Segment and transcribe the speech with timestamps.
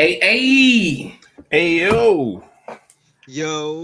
[0.00, 1.18] Hey, hey,
[1.50, 2.42] Hey yo.
[3.28, 3.82] Yo.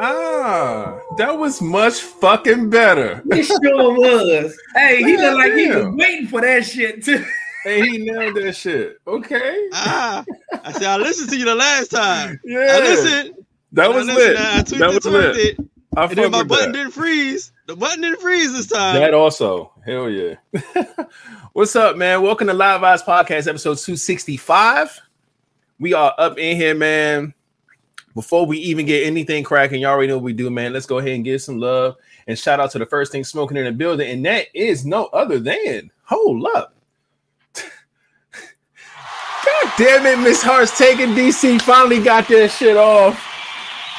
[0.00, 3.22] Ah, that was much fucking better.
[3.30, 4.58] it sure was.
[4.74, 7.22] Hey, he looked like he was waiting for that shit too.
[7.64, 8.96] Hey, he nailed that shit.
[9.06, 9.68] Okay.
[9.74, 10.24] Ah,
[10.64, 12.40] I said I listened to you the last time.
[12.46, 12.60] Yeah.
[12.60, 13.34] I listened.
[13.72, 14.36] That was I lit.
[14.38, 15.58] I tweaked That was twerked lit.
[15.58, 15.66] it,
[15.98, 16.78] I and then my with button that.
[16.78, 17.52] didn't freeze.
[17.66, 18.94] The button didn't freeze this time.
[18.94, 19.70] That also.
[19.84, 20.36] Hell yeah.
[21.58, 22.22] What's up, man?
[22.22, 25.00] Welcome to Live Vibes Podcast, episode 265.
[25.80, 27.34] We are up in here, man.
[28.14, 30.72] Before we even get anything cracking, y'all already know what we do, man.
[30.72, 31.96] Let's go ahead and give some love
[32.28, 35.06] and shout out to the first thing smoking in the building, and that is no
[35.06, 36.74] other than hold up.
[37.54, 37.64] God
[39.76, 43.20] damn it, Miss Hart's taking DC finally got that shit off.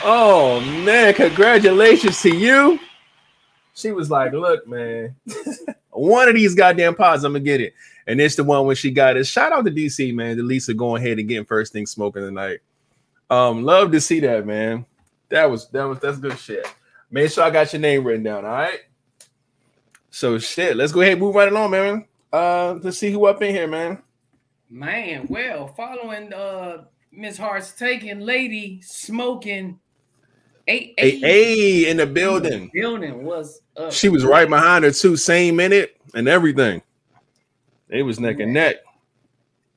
[0.05, 2.79] Oh man, congratulations to you.
[3.73, 5.13] She was like, Look, man,
[5.99, 7.73] one of these goddamn pods, I'm gonna get it.
[8.07, 9.27] And it's the one when she got it.
[9.27, 10.37] Shout out to DC, man.
[10.37, 12.59] To Lisa going ahead and getting first thing smoking tonight.
[13.29, 14.85] Um, love to see that, man.
[15.29, 16.67] That was that was that's good shit.
[17.11, 18.79] Make sure I got your name written down, all right?
[20.09, 22.05] So shit, let's go ahead and move right along, man.
[22.31, 24.01] Uh, let's see who up in here, man.
[24.69, 29.79] Man, well, following uh Miss Hart's taking lady smoking
[30.69, 32.71] eight Hey, hey, in the building.
[32.73, 33.91] building was up.
[33.91, 36.81] She was right behind her too, same minute and everything.
[37.89, 38.77] It was neck and neck.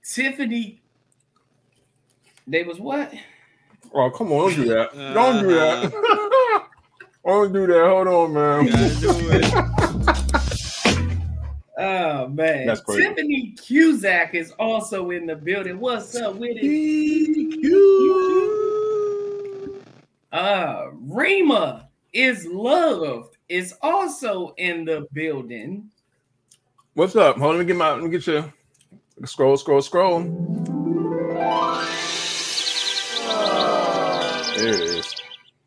[0.05, 0.81] Tiffany.
[2.47, 3.13] They was what?
[3.95, 4.95] Oh, come on, don't do that.
[5.15, 5.85] Don't do that.
[5.85, 6.61] Uh-huh.
[7.27, 7.87] don't do that.
[7.87, 8.67] Hold on, man.
[8.67, 10.29] Gotta do it.
[11.79, 13.03] Oh man, That's crazy.
[13.03, 15.81] Tiffany Cusack is also in the building.
[15.81, 16.63] What's up with it?
[20.33, 25.91] Uh, Rima is loved is also in the building.
[26.95, 27.37] What's up?
[27.37, 28.53] Hold on, let me get my let me get your
[29.27, 30.23] scroll, scroll, scroll.
[34.57, 35.02] There it is.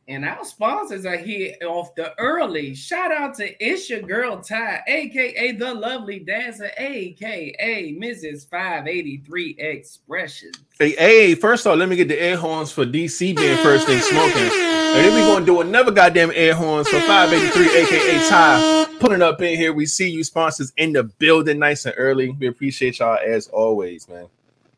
[0.07, 2.75] And our sponsors are here off the early.
[2.75, 8.47] Shout out to It's Your Girl Ty, aka the lovely dancer, aka Mrs.
[8.47, 10.57] 583 Expressions.
[10.77, 13.99] Hey, hey, first off, let me get the air horns for DC being first thing
[13.99, 14.43] smoking.
[14.43, 18.85] And then we're gonna do another goddamn air horns for 583, aka Ty.
[18.99, 19.73] Putting up in here.
[19.73, 22.29] We see you sponsors in the building nice and early.
[22.29, 24.27] We appreciate y'all as always, man.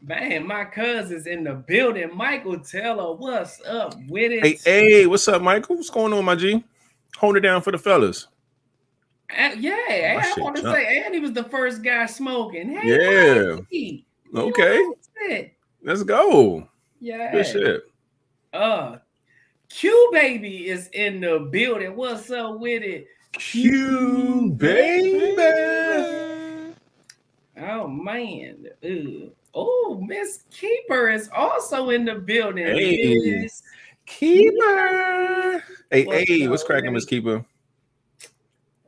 [0.08, 2.16] Man, my cousin's in the building.
[2.16, 4.42] Michael Taylor, what's up with it?
[4.42, 5.76] Hey, hey, what's up, Michael?
[5.76, 6.64] What's going on, my G?
[7.18, 8.28] Hold it down for the fellas.
[9.38, 10.78] Uh, yeah, and I want to jump.
[10.78, 12.70] say, and he was the first guy smoking.
[12.70, 13.56] Hey, Yeah.
[13.56, 15.52] Mikey, Okay.
[15.84, 16.66] Let's go.
[17.02, 17.34] Yeah.
[17.34, 17.84] Good shit.
[18.54, 19.00] Uh,
[19.68, 21.98] Q baby is in the building.
[21.98, 23.08] What's up with it?
[23.34, 25.36] Q baby.
[27.60, 28.68] Oh man.
[28.86, 29.32] Ugh.
[29.60, 32.68] Oh, Miss Keeper is also in the building.
[32.68, 33.42] Hey.
[33.42, 33.64] Miss-
[34.06, 35.64] Keeper.
[35.90, 36.94] Hey, What's hey, what's cracking, man?
[36.94, 37.44] Miss Keeper?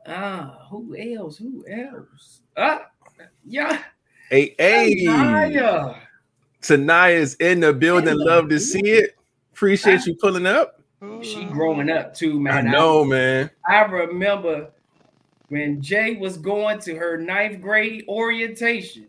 [0.06, 1.38] Ah, who else?
[1.38, 2.40] Who else?
[2.56, 2.86] Ah,
[3.44, 3.82] yeah.
[4.30, 5.06] Hey, hey.
[5.08, 5.96] Anaya.
[6.62, 8.16] Tanaya's in the building.
[8.16, 9.16] Love to see it.
[9.52, 10.80] Appreciate you pulling up.
[11.22, 12.52] She growing up too, man.
[12.54, 12.72] I man.
[12.72, 13.50] know, man.
[13.68, 14.70] I remember
[15.48, 19.06] when Jay was going to her ninth grade orientation,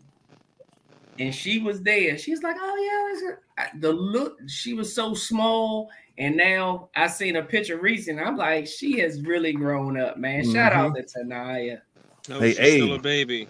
[1.18, 2.16] and she was there.
[2.18, 3.22] She's like, "Oh
[3.58, 3.64] yeah.
[3.64, 8.18] I- the look." She was so small, and now I seen a picture recent.
[8.20, 10.50] I'm like, she has really grown up, man.
[10.50, 11.80] Shout out to Tanaya.
[12.28, 12.80] No, Hey, she's hey.
[12.80, 13.48] still a baby.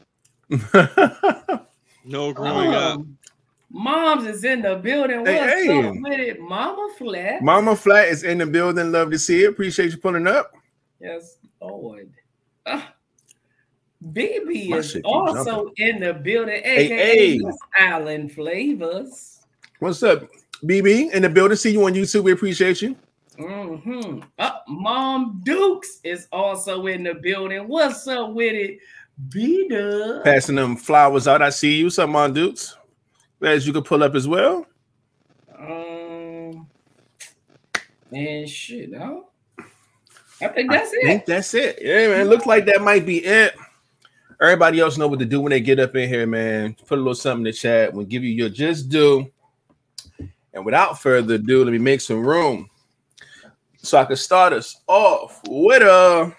[2.05, 2.97] No growing up.
[2.99, 3.17] Um,
[3.71, 5.25] Moms is in the building.
[5.25, 5.83] Hey, What's hey.
[5.89, 7.43] up with it, Mama Flat?
[7.43, 8.91] Mama Flat is in the building.
[8.93, 9.51] Love to see it.
[9.51, 10.53] Appreciate you pulling up.
[11.01, 12.11] Yes, Lord.
[12.67, 12.93] Ah,
[14.11, 17.39] BB is also in the building, Hey, aka hey.
[17.39, 19.41] Miss Island Flavors.
[19.79, 20.29] What's up,
[20.65, 21.13] BB?
[21.13, 21.57] In the building.
[21.57, 22.25] See you on YouTube.
[22.25, 22.97] We appreciate you.
[23.37, 27.69] hmm Uh, Mom Dukes is also in the building.
[27.69, 28.79] What's up with it,
[29.29, 29.69] B?
[30.25, 31.43] Passing them flowers out.
[31.43, 31.91] I see you.
[31.91, 32.77] Some on Dukes.
[33.41, 34.67] As you can pull up as well.
[35.59, 36.67] Um,
[38.13, 39.29] and shit, no.
[40.41, 41.07] I think that's I it.
[41.07, 41.79] think that's it.
[41.81, 42.29] Yeah, man.
[42.29, 43.55] Looks like that might be it.
[44.43, 46.75] Everybody else know what to do when they get up in here, man.
[46.89, 47.95] Put a little something in the chat.
[47.95, 49.31] We'll give you your just do.
[50.53, 52.69] And without further ado, let me make some room
[53.77, 56.35] so I can start us off with a.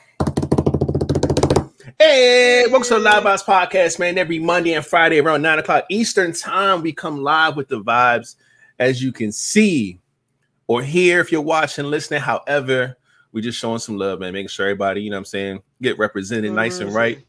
[1.98, 4.18] Hey, welcome to the Live Box Podcast, man.
[4.18, 8.36] Every Monday and Friday around 9 o'clock Eastern Time, we come live with the vibes,
[8.80, 10.02] as you can see
[10.68, 12.20] or hear if you're watching, listening.
[12.20, 12.98] However,
[13.32, 15.98] we're just showing some love, man, making sure everybody, you know what I'm saying, get
[15.98, 16.98] represented nice and mm-hmm.
[16.98, 17.26] right.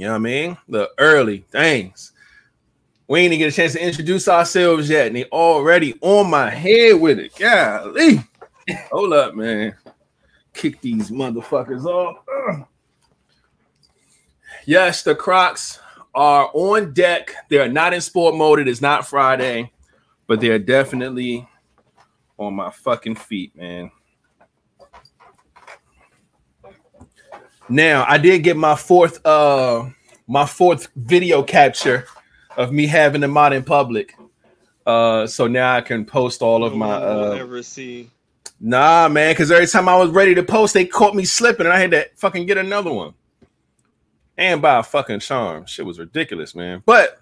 [0.00, 0.56] You know what I mean?
[0.66, 2.12] The early things.
[3.06, 6.48] We ain't even get a chance to introduce ourselves yet, and they already on my
[6.48, 7.36] head with it.
[7.36, 8.24] Golly.
[8.90, 9.76] Hold up, man.
[10.54, 12.16] Kick these motherfuckers off.
[12.48, 12.66] Ugh.
[14.66, 15.80] Yes, the Crocs
[16.14, 17.34] are on deck.
[17.50, 18.60] They are not in sport mode.
[18.60, 19.70] It is not Friday,
[20.26, 21.46] but they are definitely
[22.38, 23.90] on my fucking feet, man.
[27.70, 29.88] Now, I did get my fourth uh
[30.26, 32.04] my fourth video capture
[32.56, 34.14] of me having them out in public.
[34.84, 38.10] Uh so now I can post all of No my uh ever see.
[38.60, 41.72] Nah, man, because every time I was ready to post, they caught me slipping, and
[41.72, 43.14] I had to fucking get another one.
[44.36, 45.64] And buy a fucking charm.
[45.64, 46.82] Shit was ridiculous, man.
[46.84, 47.20] But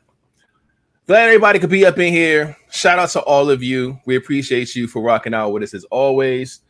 [1.06, 2.56] glad everybody could be up in here.
[2.70, 4.00] Shout out to all of you.
[4.04, 6.60] We appreciate you for rocking out with us as always.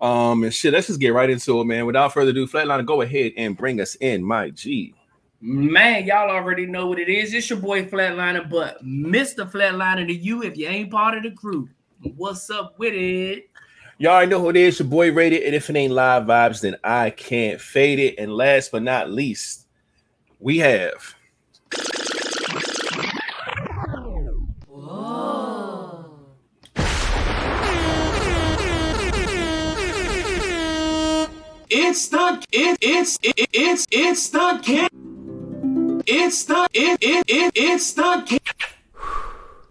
[0.00, 1.86] Um, and shit, let's just get right into it, man.
[1.86, 4.94] Without further ado, Flatliner, go ahead and bring us in, my G.
[5.40, 7.32] Man, y'all already know what it is.
[7.32, 9.50] It's your boy Flatliner, but Mr.
[9.50, 11.68] Flatliner to you if you ain't part of the crew.
[12.16, 13.48] What's up with it?
[13.98, 15.42] Y'all already know who it is, your boy Rated.
[15.42, 18.16] And if it ain't live vibes, then I can't fade it.
[18.18, 19.66] And last but not least,
[20.38, 21.14] we have
[31.88, 36.02] It's the it it's it, it's it's the king.
[36.04, 38.40] It's the it it it it's the king.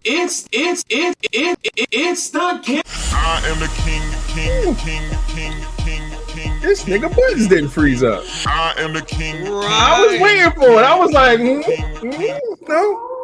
[0.06, 2.84] It's it's it it it it's the king.
[3.12, 4.02] I am the king,
[4.34, 6.62] king, king, king, king, king.
[6.62, 8.24] this nigga buttons didn't freeze up.
[8.46, 9.46] I am the king.
[9.48, 10.86] I was waiting for it.
[10.86, 13.15] I was like, mm, mm, no.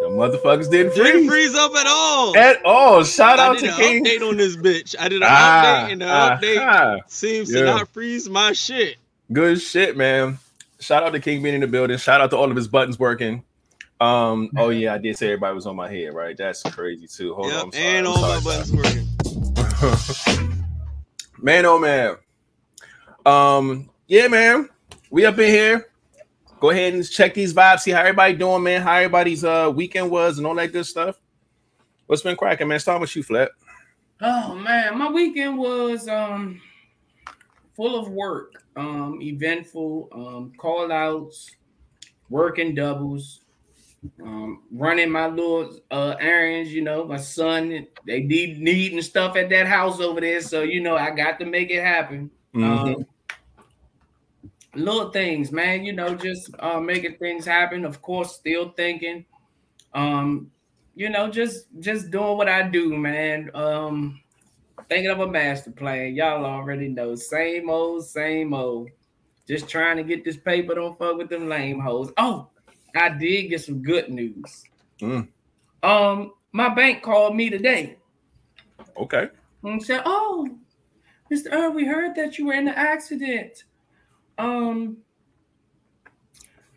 [0.00, 1.04] The motherfuckers didn't freeze.
[1.12, 2.36] Didn't freeze up at all.
[2.36, 3.04] at all.
[3.04, 4.04] Shout I out did to an King.
[4.04, 4.96] update on this bitch.
[4.98, 6.38] I did an Ah, update, and the aha.
[6.40, 7.60] update seems Yeah.
[7.60, 8.96] to not freeze my shit.
[9.32, 10.38] Good shit, man.
[10.80, 11.98] Shout out to King being in the building.
[11.98, 13.42] Shout out to all of his buttons working.
[14.00, 16.34] Um, oh yeah, I did say everybody was on my head, right?
[16.34, 17.34] That's crazy too.
[17.34, 18.72] Hold on, Yep, I'm sorry, and I'm all my sorry, buttons
[20.38, 20.64] working.
[21.42, 22.16] man, oh man.
[23.26, 24.70] Um, yeah, man.
[25.10, 25.89] We up in here.
[26.60, 27.80] Go ahead and check these vibes.
[27.80, 28.82] See how everybody doing, man.
[28.82, 31.18] How everybody's uh weekend was and all that good stuff.
[32.06, 32.78] What's been cracking, man?
[32.78, 33.50] Start with you, Flat.
[34.20, 36.60] Oh man, my weekend was um
[37.74, 41.50] full of work, um, eventful, um, call outs,
[42.28, 43.40] working doubles,
[44.22, 49.48] um, running my little uh errands, you know, my son, they need needing stuff at
[49.48, 50.42] that house over there.
[50.42, 52.30] So, you know, I got to make it happen.
[52.54, 52.96] Mhm.
[52.96, 53.06] Um,
[54.74, 57.84] little things, man, you know, just uh making things happen.
[57.84, 59.24] Of course, still thinking.
[59.94, 60.50] Um,
[60.94, 63.50] you know, just just doing what I do, man.
[63.54, 64.20] Um,
[64.88, 66.14] thinking of a master plan.
[66.14, 67.14] Y'all already know.
[67.14, 68.90] Same old, same old.
[69.48, 70.74] Just trying to get this paper.
[70.74, 72.12] Don't fuck with them lame hoes.
[72.18, 72.48] Oh,
[72.94, 74.64] I did get some good news.
[75.00, 75.28] Mm.
[75.82, 77.96] Um, my bank called me today
[78.96, 79.28] Okay.
[79.64, 80.48] and said, "Oh,
[81.32, 81.52] Mr.
[81.52, 83.64] Earl, we heard that you were in an accident.
[84.40, 84.96] Um,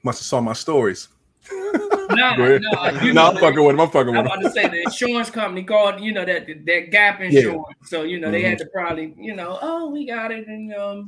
[0.04, 1.10] Must have saw my stories.
[1.52, 2.62] no, no, ahead.
[3.04, 3.82] you no, know I'm fucking with him.
[3.82, 4.32] I'm fucking with him.
[4.32, 7.66] I'm about to say the insurance company called, you know, that that Gap insurance.
[7.84, 11.06] So you know they had to probably, you know, oh we got it, and um,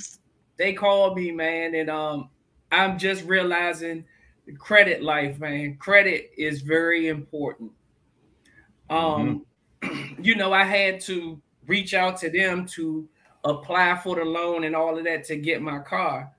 [0.58, 2.30] they called me, man, and um,
[2.72, 4.06] I'm just realizing
[4.46, 5.78] the credit life, man.
[5.78, 7.72] Credit is very important.
[8.90, 9.46] Um,
[10.22, 13.08] you know, I had to reach out to them to
[13.44, 16.32] apply for the loan and all of that to get my car.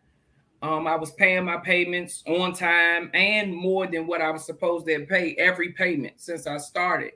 [0.66, 4.86] Um, I was paying my payments on time and more than what I was supposed
[4.86, 7.12] to pay every payment since I started.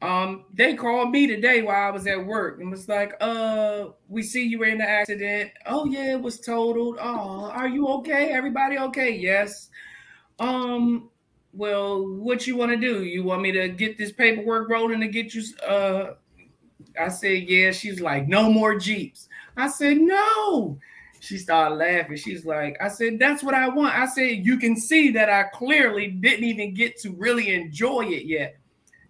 [0.00, 4.22] Um, they called me today while I was at work and was like, uh, we
[4.22, 5.50] see you were in the accident.
[5.66, 6.98] Oh, yeah, it was totaled.
[7.00, 8.28] Oh, are you okay?
[8.28, 9.10] Everybody okay?
[9.10, 9.70] Yes.
[10.38, 11.10] Um,
[11.52, 13.02] well, what you want to do?
[13.02, 16.12] You want me to get this paperwork rolling to get you uh
[17.00, 17.72] I said, yeah.
[17.72, 19.28] She's like, no more Jeeps.
[19.56, 20.78] I said, no.
[21.20, 22.16] She started laughing.
[22.16, 23.94] She's like, I said, that's what I want.
[23.98, 28.24] I said, you can see that I clearly didn't even get to really enjoy it
[28.24, 28.56] yet.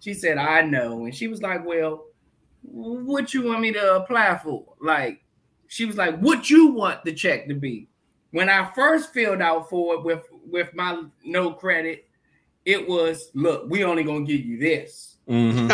[0.00, 1.04] She said, I know.
[1.04, 2.04] And she was like, well,
[2.62, 4.64] what you want me to apply for?
[4.80, 5.22] Like,
[5.66, 7.88] she was like, what you want the check to be?
[8.30, 12.08] When I first filled out for it with with my no credit,
[12.64, 15.16] it was, look, we only gonna give you this.
[15.28, 15.68] Mhm.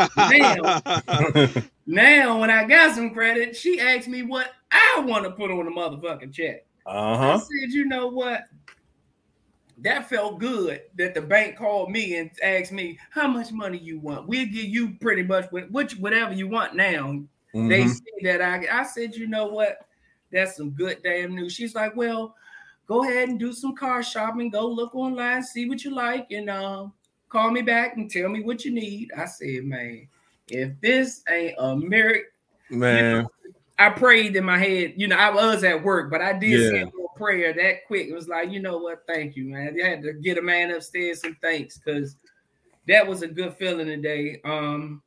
[1.87, 5.66] Now, when I got some credit, she asked me what I want to put on
[5.66, 6.66] a motherfucking check.
[6.87, 7.33] I uh-huh.
[7.33, 8.45] I said, you know what?
[9.78, 13.99] That felt good that the bank called me and asked me how much money you
[13.99, 14.28] want.
[14.28, 17.23] We'll give you pretty much what, which whatever you want now.
[17.52, 17.88] They Mhm.
[17.88, 19.87] see that I I said, you know what?
[20.33, 21.52] That's some good damn news.
[21.52, 22.35] She's like, well,
[22.87, 24.50] go ahead and do some car shopping.
[24.50, 26.88] Go look online, see what you like, and uh,
[27.28, 29.12] call me back and tell me what you need.
[29.16, 30.09] I said, man,
[30.49, 32.31] if this ain't a miracle,
[32.71, 33.26] Man,
[33.78, 34.95] I prayed in my head.
[34.97, 36.69] You know, I was at work, but I did Yeah.
[36.71, 38.09] say a prayer that quick.
[38.09, 39.02] It was like, you know what?
[39.09, 39.76] Thank you, man.
[39.83, 42.16] I had to get a man upstairs some thanks because
[42.87, 44.40] that was a good feeling today.
[44.45, 45.02] Um,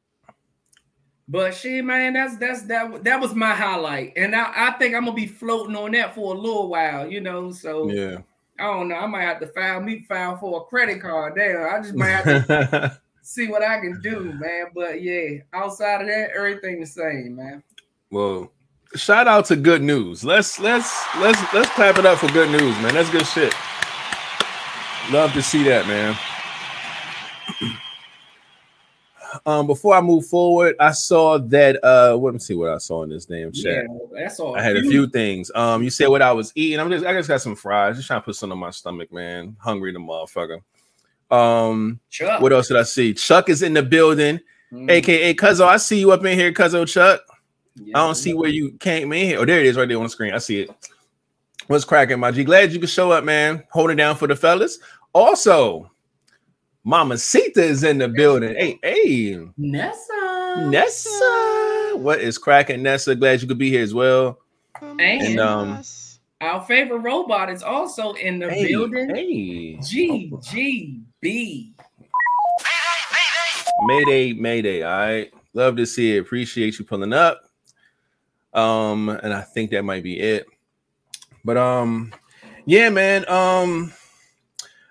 [1.30, 5.04] but she, man, that's that's that that was my highlight, and I, I think I'm
[5.04, 7.52] gonna be floating on that for a little while, you know.
[7.52, 8.20] So yeah.
[8.60, 8.96] I don't know.
[8.96, 11.70] I might have to file me file for a credit card there.
[11.70, 14.68] I just might have to see what I can do, man.
[14.74, 17.62] But yeah, outside of that, everything the same, man.
[18.10, 18.52] well,
[18.96, 20.24] shout out to good news.
[20.24, 22.94] Let's let's let's let's clap it up for good news, man.
[22.94, 23.54] That's good shit.
[25.12, 26.16] Love to see that, man.
[29.46, 33.04] Um, before I move forward, I saw that uh let me see what I saw
[33.04, 33.86] in this damn chat.
[33.86, 34.56] Yeah, that's all.
[34.56, 35.52] I had a few things.
[35.54, 36.80] Um, you said what I was eating.
[36.80, 39.12] I'm just I just got some fries, just trying to put some on my stomach,
[39.12, 39.56] man.
[39.60, 40.62] Hungry the motherfucker.
[41.30, 42.42] Um, Chuck.
[42.42, 43.14] what else did I see?
[43.14, 44.40] Chuck is in the building,
[44.72, 45.66] Mm, aka Cuzzo.
[45.66, 47.22] I see you up in here, Cuzzo Chuck.
[47.84, 47.98] Yeah.
[47.98, 49.40] I don't see where you came in here.
[49.40, 50.34] Oh, there it is, right there on the screen.
[50.34, 50.70] I see it.
[51.68, 52.44] What's cracking, my G?
[52.44, 53.64] Glad you could show up, man.
[53.72, 54.80] Hold it down for the fellas.
[55.14, 55.92] Also,
[56.84, 58.56] Mama Sita is in the building.
[58.56, 60.66] Hey, hey, Nessa.
[60.70, 61.92] Nessa.
[61.96, 63.16] What is cracking, Nessa?
[63.16, 64.40] Glad you could be here as well.
[65.00, 65.82] And, um,
[66.40, 69.10] Our favorite robot is also in the Hey, building.
[69.14, 69.78] hey.
[69.82, 71.74] GGB.
[73.86, 74.84] Mayday, Mayday.
[74.84, 75.34] All right.
[75.54, 76.20] Love to see it.
[76.22, 77.47] Appreciate you pulling up.
[78.58, 80.48] Um, and I think that might be it.
[81.46, 82.14] But um,
[82.66, 83.28] yeah, man.
[83.30, 83.94] Um,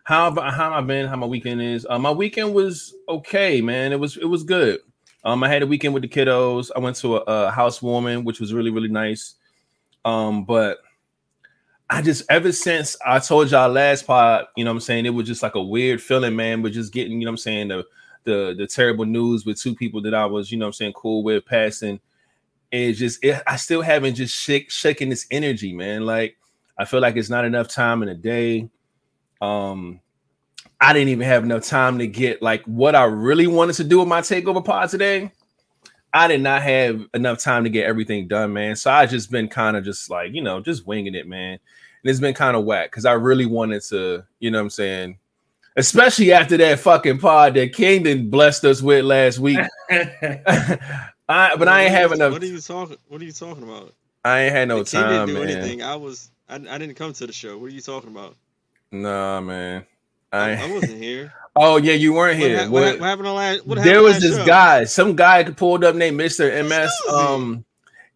[0.04, 1.06] how how have I been?
[1.06, 1.86] How my weekend is?
[1.90, 3.92] Uh, my weekend was okay, man.
[3.92, 4.80] It was it was good.
[5.24, 6.70] Um, I had a weekend with the kiddos.
[6.76, 9.34] I went to a, a housewarming, which was really really nice.
[10.04, 10.78] Um, but
[11.90, 15.26] I just ever since I told y'all last pod, you know I'm saying, it was
[15.26, 16.62] just like a weird feeling, man.
[16.62, 17.84] But just getting, you know I'm saying, the
[18.22, 21.24] the the terrible news with two people that I was, you know I'm saying, cool
[21.24, 21.98] with passing.
[22.70, 26.04] It's just it, I still haven't just shake, shaking this energy, man.
[26.04, 26.36] Like
[26.78, 28.68] I feel like it's not enough time in a day.
[29.40, 30.00] Um
[30.80, 34.00] I didn't even have enough time to get like what I really wanted to do
[34.00, 35.32] with my takeover pod today.
[36.12, 38.76] I did not have enough time to get everything done, man.
[38.76, 41.52] So I just been kind of just like, you know, just winging it, man.
[41.52, 44.70] And it's been kind of whack because I really wanted to, you know what I'm
[44.70, 45.18] saying?
[45.76, 49.58] Especially after that fucking pod that Kingdom blessed us with last week.
[51.28, 52.32] I but I ain't have enough.
[52.32, 52.96] What are you talking?
[53.08, 53.92] What are you talking about?
[54.24, 55.48] I ain't had no The time, didn't do man.
[55.58, 55.82] anything.
[55.82, 56.30] I was.
[56.48, 57.58] I, I didn't come to the show.
[57.58, 58.36] What are you talking about?
[58.92, 59.84] Nah, man.
[60.32, 61.32] I, I, I wasn't here.
[61.56, 62.58] oh yeah, you weren't What, here.
[62.58, 63.66] ha- What- what, what happened on last?
[63.66, 64.46] What there was this show?
[64.46, 66.64] guy, some guy pulled up named Mr.
[66.68, 66.90] MS.
[67.12, 67.64] Um,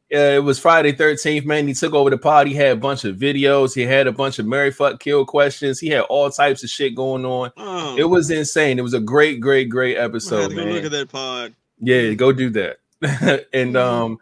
[0.09, 1.69] it was Friday 13th, man.
[1.69, 2.49] He took over the pod.
[2.49, 3.77] He had a bunch of videos.
[3.77, 5.79] He had a bunch of Mary fuck kill questions.
[5.79, 7.53] He had all types of shit going on.
[7.57, 8.81] Oh, It was insane.
[8.81, 11.55] It was a great, great, great I'm gonna have episode, go look at that pod.
[11.79, 12.79] Yeah, go do that.
[13.53, 13.77] and Mhm.
[13.77, 14.19] um,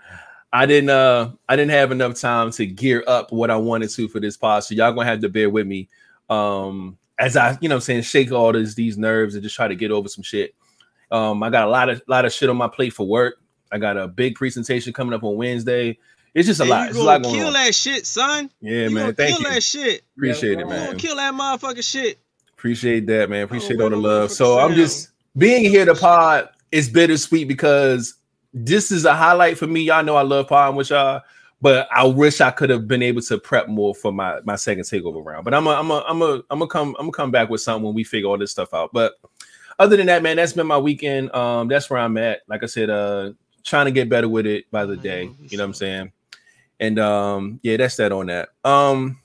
[0.52, 4.08] I didn't uh I didn't have enough time to gear up what I wanted to
[4.08, 4.64] for this pod.
[4.64, 5.88] So y'all gonna have to bear with me.
[6.30, 9.56] Um, as I, you know, what I'm saying shake all these these nerves and just
[9.56, 10.54] try to get over some shit.
[11.10, 13.36] Um, I got a lot of lot of shit on my plate for work.
[13.72, 15.98] I got a big presentation coming up on Wednesday.
[16.34, 16.82] It's just a And lot.
[16.84, 17.52] You It's a lot going kill on.
[17.54, 18.50] that shit, son.
[18.60, 19.14] Yeah, you man.
[19.14, 19.52] Thank kill you.
[19.54, 20.02] that shit.
[20.16, 20.96] Appreciate it, You You man.
[20.98, 22.18] kill that motherfucking shit.
[22.56, 23.42] Appreciate that, man.
[23.42, 24.30] Appreciate all the the love.
[24.30, 28.14] So I'm just being here to pod is bittersweet because
[28.52, 29.82] this is a highlight for me.
[29.82, 31.22] Y'all know I love podding with y'all,
[31.60, 34.84] but I wish I could have been able to prep more for my my second
[34.84, 35.44] takeover round.
[35.44, 37.60] But I'm a, I'm a, I'm a, I'm gonna come I'm gonna come back with
[37.60, 38.90] something when we figure all this stuff out.
[38.92, 39.14] But
[39.78, 41.34] other than that, man, that's been my weekend.
[41.34, 42.40] Um, that's where I'm at.
[42.48, 43.32] Like I said, uh,
[43.64, 45.30] trying to get better with it by the day.
[45.48, 46.12] You know what I'm saying?
[46.80, 48.50] And um, yeah, that's that on that.
[48.64, 49.20] Um.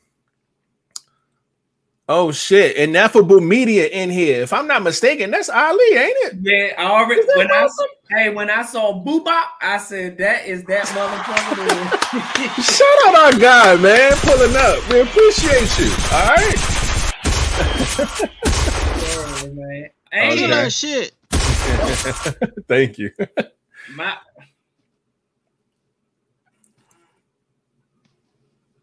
[2.09, 2.75] Oh shit!
[2.75, 4.41] Ineffable media in here.
[4.41, 6.33] If I'm not mistaken, that's Ali, ain't it?
[6.41, 7.67] Yeah, I already Is that when I
[8.09, 12.03] hey when I saw Boobop, I said that is that motherfucker.
[12.61, 14.85] Shout out our guy, man, pulling up.
[14.89, 15.91] We appreciate you.
[16.11, 16.73] All right.
[19.01, 19.89] Yeah, man.
[20.11, 20.47] Ain't Okay.
[20.49, 21.13] that shit.
[22.67, 23.11] Thank you.
[23.95, 24.17] my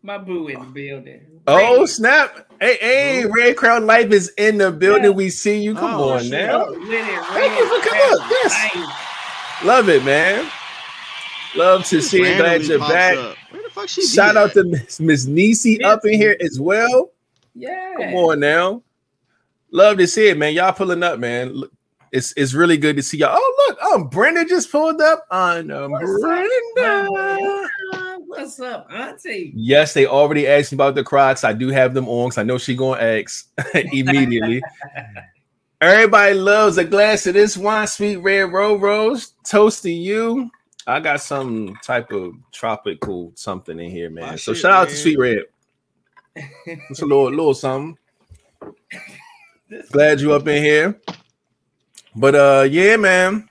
[0.02, 1.26] my boo in the building.
[1.46, 2.46] Oh snap!
[2.60, 5.04] Hey, hey, Red Crown Life is in the building.
[5.04, 5.10] Yeah.
[5.10, 5.74] We see you.
[5.74, 6.30] Come Oh, on shit.
[6.32, 6.64] now.
[6.66, 8.30] Thank you for coming up.
[8.30, 8.74] Yes.
[8.74, 9.64] Nice.
[9.64, 10.48] Love it, man.
[11.56, 12.36] Love to see you.
[12.36, 13.16] Glad you're back.
[13.18, 13.36] up.
[13.50, 14.54] Where the fuck she Shout out at?
[14.54, 17.10] to Miss Miss Nisi up in here as well.
[17.54, 17.94] Yeah.
[17.98, 18.82] Come on now.
[19.72, 20.54] Love to see it, man.
[20.54, 21.62] Y'all pulling up, man.
[22.12, 23.30] It's it's really good to see y'all.
[23.34, 26.20] Oh, look, um, Brenda just pulled up on um, What's up,
[26.76, 27.68] Brenda.
[28.30, 29.52] What's up, Auntie?
[29.56, 31.42] Yes, they already asked me about the Crocs.
[31.42, 34.62] I do have them on because I know she gonna ask immediately.
[35.80, 39.34] Everybody loves a glass of this wine, sweet red rose rose.
[39.44, 40.48] Toast to you.
[40.86, 44.24] I got some type of tropical something in here, man.
[44.24, 44.96] My so shit, shout out to.
[44.96, 45.42] Sweet Red.
[46.66, 47.98] It's a little, little something.
[49.90, 51.00] Glad you up in here.
[52.14, 53.48] But uh, yeah, man.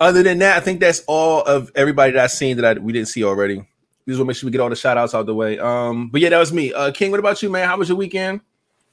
[0.00, 2.94] Other than that, I think that's all of everybody that I've seen that I, we
[2.94, 3.68] didn't see already.
[4.06, 5.58] We just want to make sure we get all the shout outs out the way.
[5.58, 6.72] Um, but yeah, that was me.
[6.72, 7.68] Uh, King, what about you, man?
[7.68, 8.40] How was your weekend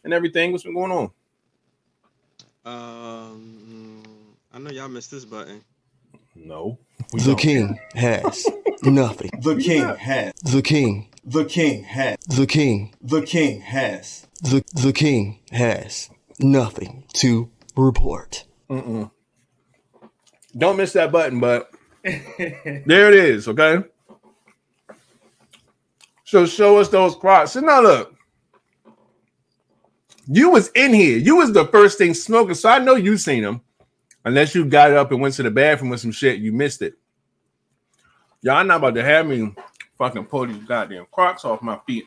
[0.03, 0.51] and everything?
[0.51, 1.11] What's been going on?
[2.65, 4.03] Um,
[4.53, 5.61] I know y'all missed this button.
[6.35, 6.77] No.
[7.13, 8.45] The king has
[8.83, 9.31] nothing.
[9.41, 10.33] The king has.
[10.43, 12.17] The king, The king has.
[12.27, 14.27] the king, The king has.
[14.41, 18.45] the, the king has nothing to report.
[18.69, 19.09] Mm-mm.
[20.57, 21.71] Don't miss that button, but
[22.03, 23.47] there it is.
[23.47, 23.83] Okay.
[26.29, 27.53] So show us those crocs.
[27.53, 28.15] So now look,
[30.27, 31.17] you was in here.
[31.17, 33.61] You was the first thing smoking, so I know you seen them.
[34.23, 36.93] Unless you got up and went to the bathroom with some shit, you missed it.
[38.43, 39.55] Y'all not about to have me
[39.97, 42.05] fucking pull these goddamn crocs off my feet.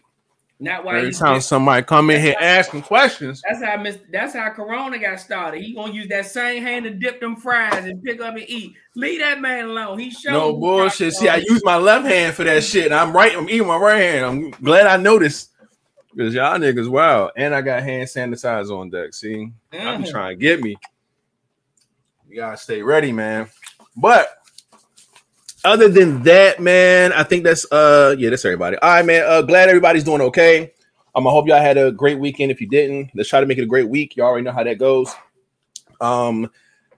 [0.62, 3.42] Not why Every you time somebody come in here asking questions.
[3.48, 3.98] That's how Miss.
[4.12, 5.60] That's how Corona got started.
[5.60, 8.74] He gonna use that same hand to dip them fries and pick up and eat.
[8.94, 9.98] Leave that man alone.
[9.98, 11.14] He showed No bullshit.
[11.14, 12.86] See, I use my left hand for that shit.
[12.86, 13.36] and I'm right.
[13.36, 14.24] I'm eating my right hand.
[14.24, 15.50] I'm glad I noticed
[16.14, 17.32] because y'all niggas wow.
[17.36, 19.14] And I got hand sanitizer on deck.
[19.14, 20.10] See, I be Mhm.
[20.12, 20.76] trying to get me.
[22.28, 23.48] You gotta stay ready, man.
[23.96, 24.28] But
[25.64, 28.76] other than that, man, I think that's uh yeah, that's everybody.
[28.78, 29.24] All right, man.
[29.26, 30.72] Uh glad everybody's doing okay.
[31.14, 32.50] Um, I hope y'all had a great weekend.
[32.50, 34.16] If you didn't, let's try to make it a great week.
[34.16, 35.12] You all already know how that goes.
[36.00, 36.50] Um,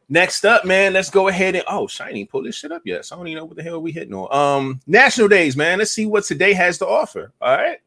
[0.09, 3.05] next up, man, let's go ahead and oh, shiny, pull this shit up yet.
[3.05, 4.33] So I don't even know what the hell we hitting on.
[4.33, 5.79] Um, national days, man.
[5.79, 7.33] Let's see what today has to offer.
[7.41, 7.79] All right.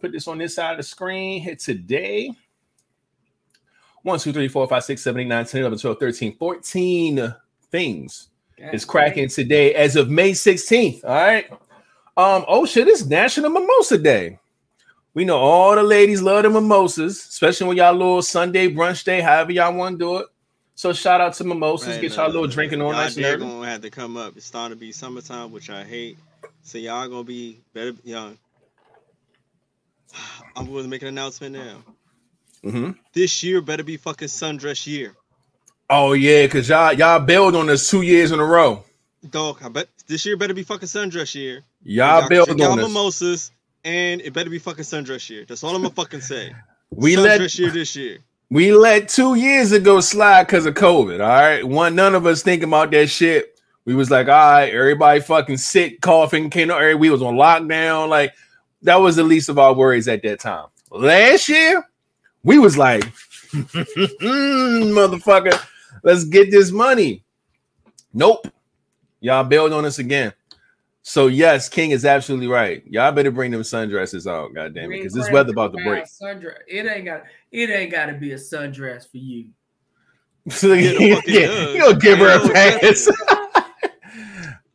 [0.00, 1.40] Put this on this side of the screen.
[1.40, 2.32] Hit today.
[4.02, 7.34] 1, 2, 3, 4, 5, 6, 7, 8, 9, 10, 11, 12, 13, 14
[7.70, 8.28] things
[8.72, 11.04] Is cracking today as of May 16th.
[11.04, 11.50] All right.
[12.16, 14.38] Um, oh shit, it's National Mimosa Day.
[15.14, 19.20] We know all the ladies love the mimosas, especially when y'all little Sunday brunch day,
[19.20, 20.26] however y'all want to do it.
[20.74, 23.90] So shout out to mimosas, Right, get y'all little drinking on y'all gonna have to
[23.90, 24.36] come up.
[24.36, 26.18] It's starting to be summertime, which I hate.
[26.62, 28.38] So y'all gonna be better young.
[30.56, 31.78] I'm going to make an announcement now.
[32.64, 32.96] Mhm.
[33.12, 35.14] This year better be fucking sundress year.
[35.90, 38.84] Oh yeah, cause y'all y'all bailed on us two years in a row.
[39.30, 41.62] Dog, I bet this year better be fucking sundress year.
[41.84, 42.86] Y'all can bailed drink y'all on us.
[42.86, 43.52] mimosas,
[43.84, 45.44] and it better be fucking sundress year.
[45.46, 46.54] That's all I'm gonna fucking say.
[46.94, 48.18] We sundress let year this year.
[48.50, 51.20] we let two years ago slide because of COVID.
[51.20, 53.58] All right, one none of us thinking about that shit.
[53.86, 56.98] We was like, all right, everybody fucking sick, coughing, came on.
[56.98, 58.10] We was on lockdown.
[58.10, 58.34] Like
[58.82, 60.66] that was the least of our worries at that time.
[60.90, 61.82] Last year,
[62.44, 63.04] we was like,
[63.52, 65.58] hmm, motherfucker,
[66.02, 67.24] let's get this money.
[68.12, 68.48] Nope,
[69.20, 70.32] y'all bailed on us again.
[71.02, 72.84] So yes, King is absolutely right.
[72.86, 76.04] Y'all better bring them sundresses out, goddamn it, because this weather about to break.
[76.04, 76.58] Sundress.
[76.68, 77.24] It ain't got.
[77.50, 79.48] It ain't got to be a sundress for you.
[80.50, 83.08] So Yeah, the fuck yeah, you'll give her a know, pass.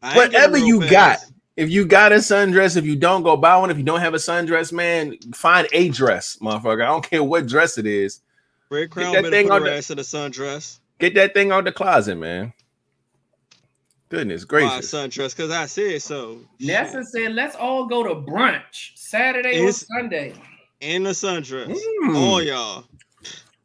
[0.15, 1.19] Whatever you real got.
[1.57, 4.13] If you got a sundress, if you don't go buy one, if you don't have
[4.13, 6.83] a sundress, man, find a dress, motherfucker.
[6.83, 8.21] I don't care what dress it is.
[8.69, 10.79] Red Crown that better thing put on her the- ass in a sundress.
[10.99, 12.53] Get that thing out the closet, man.
[14.09, 14.93] Goodness Why gracious.
[14.93, 15.35] sundress?
[15.35, 16.39] Because I said so.
[16.59, 20.33] Nessa said, "Let's all go to brunch Saturday or Sunday."
[20.79, 21.77] In the sundress.
[22.03, 22.15] Mm.
[22.15, 22.85] All y'all.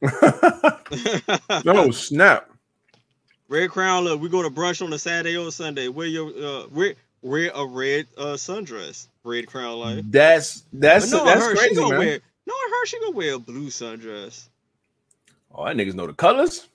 [1.64, 2.50] no snap.
[3.48, 5.88] Red Crown, look, we go to brunch on a Saturday or Sunday.
[5.88, 9.06] Wear your uh wear wear a red uh sundress.
[9.24, 10.04] Red Crown life.
[10.08, 11.98] That's that's But no, I that's heard she crazy, gonna man.
[11.98, 14.48] wear no, I heard she gonna wear a blue sundress.
[15.54, 16.66] Oh, that niggas know the colors.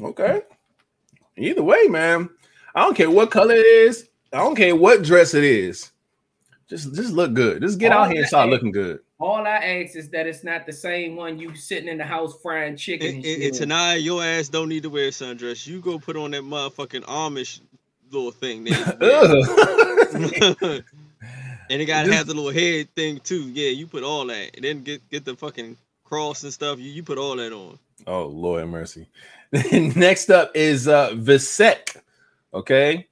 [0.00, 0.42] Okay.
[1.36, 2.30] Either way, man.
[2.74, 4.08] I don't care what color it is.
[4.32, 5.90] I don't care what dress it is.
[6.68, 7.62] Just just look good.
[7.62, 9.00] Just get All out here and that- start looking good.
[9.20, 12.40] All I ask is that it's not the same one you sitting in the house
[12.40, 13.08] frying chicken.
[13.08, 13.58] And, And, and, shit and in.
[13.60, 15.66] tonight, your ass don't need to wear a sundress.
[15.66, 17.60] You go put on that motherfucking Amish
[18.12, 18.96] little thing there.
[21.70, 23.42] And it gotta Just- have the little head thing too.
[23.50, 24.52] Yeah, you put all that.
[24.54, 26.78] And then get get the fucking cross and stuff.
[26.78, 27.78] You, you put all that on.
[28.06, 29.06] Oh Lord have mercy.
[29.72, 31.96] Next up is uh Vesak.
[32.52, 33.06] Okay.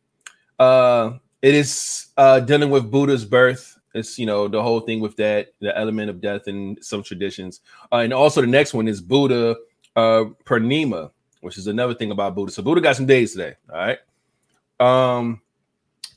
[0.59, 3.79] Uh it is uh dealing with Buddha's birth.
[3.95, 7.61] It's you know the whole thing with that, the element of death and some traditions.
[7.91, 9.57] Uh, and also the next one is Buddha
[9.97, 12.53] uh Purnima, which is another thing about Buddha.
[12.53, 13.55] So Buddha got some days today.
[13.73, 13.99] All right.
[14.79, 15.41] Um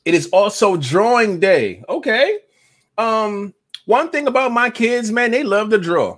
[0.05, 1.83] it is also drawing day.
[1.87, 2.39] Okay.
[2.97, 3.53] Um,
[3.85, 6.17] one thing about my kids, man, they love to draw.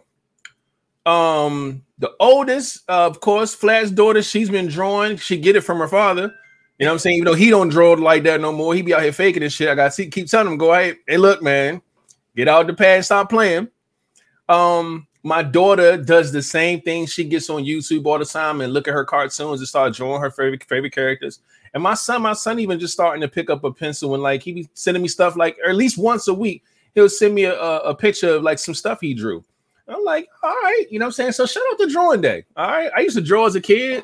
[1.06, 5.18] Um, the oldest, uh, of course, Flat's daughter, she's been drawing.
[5.18, 6.34] She get it from her father.
[6.80, 7.18] You know what I'm saying?
[7.18, 9.54] Even though he don't draw like that no more, he be out here faking this
[9.54, 9.70] shit.
[9.70, 11.80] I got to keep telling him, go hey, hey, look, man,
[12.36, 13.68] get out the pad, stop playing.
[14.50, 17.06] Um, my daughter does the same thing.
[17.06, 20.22] She gets on YouTube all the time and look at her cartoons and start drawing
[20.22, 21.40] her favorite favorite characters.
[21.76, 24.42] And my son, my son, even just starting to pick up a pencil and like
[24.42, 26.64] he be sending me stuff like or at least once a week.
[26.96, 29.46] He'll send me a, a picture of like some stuff he drew.
[29.94, 31.32] I'm like, all right, you know what I'm saying?
[31.34, 32.46] So shout out to drawing day.
[32.56, 32.92] All right.
[32.96, 34.04] I used to draw as a kid.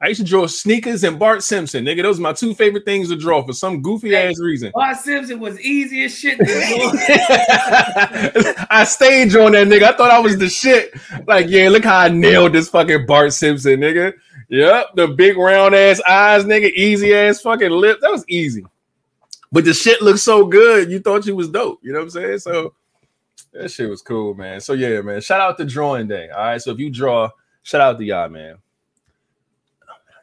[0.00, 2.02] I used to draw sneakers and Bart Simpson, nigga.
[2.02, 4.70] Those are my two favorite things to draw for some goofy ass reason.
[4.74, 6.38] Bart Simpson was easy as shit.
[8.70, 9.84] I stayed drawing that nigga.
[9.84, 10.92] I thought I was the shit.
[11.26, 14.12] Like, yeah, look how I nailed this fucking Bart Simpson, nigga.
[14.50, 17.98] Yep, the big round ass eyes, nigga, easy ass fucking lip.
[18.02, 18.66] That was easy.
[19.50, 21.80] But the shit looked so good, you thought you was dope.
[21.82, 22.40] You know what I'm saying?
[22.40, 22.74] So
[23.58, 24.60] that shit was cool, man.
[24.60, 25.20] So yeah, man.
[25.20, 26.28] Shout out to drawing day.
[26.30, 26.60] All right.
[26.60, 27.30] So if you draw,
[27.62, 28.58] shout out to y'all, man.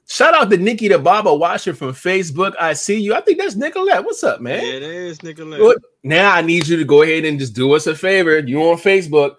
[0.08, 2.54] Shout out to Nikki the Baba watching from Facebook.
[2.60, 3.16] I see you.
[3.16, 4.04] I think that's Nicolette.
[4.04, 4.64] What's up, man?
[4.64, 5.78] Yeah, it is, Nicolette.
[6.04, 8.38] Now I need you to go ahead and just do us a favor.
[8.40, 9.38] You on Facebook.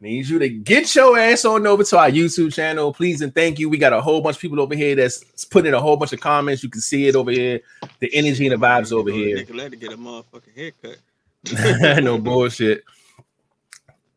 [0.00, 3.32] I need you to get your ass on over to our YouTube channel, please and
[3.32, 3.70] thank you.
[3.70, 6.12] We got a whole bunch of people over here that's putting in a whole bunch
[6.12, 6.64] of comments.
[6.64, 7.60] You can see it over here.
[8.00, 9.36] The energy and the vibes over here.
[9.36, 10.98] Nicolette to get a motherfucking haircut.
[12.02, 12.82] no bullshit.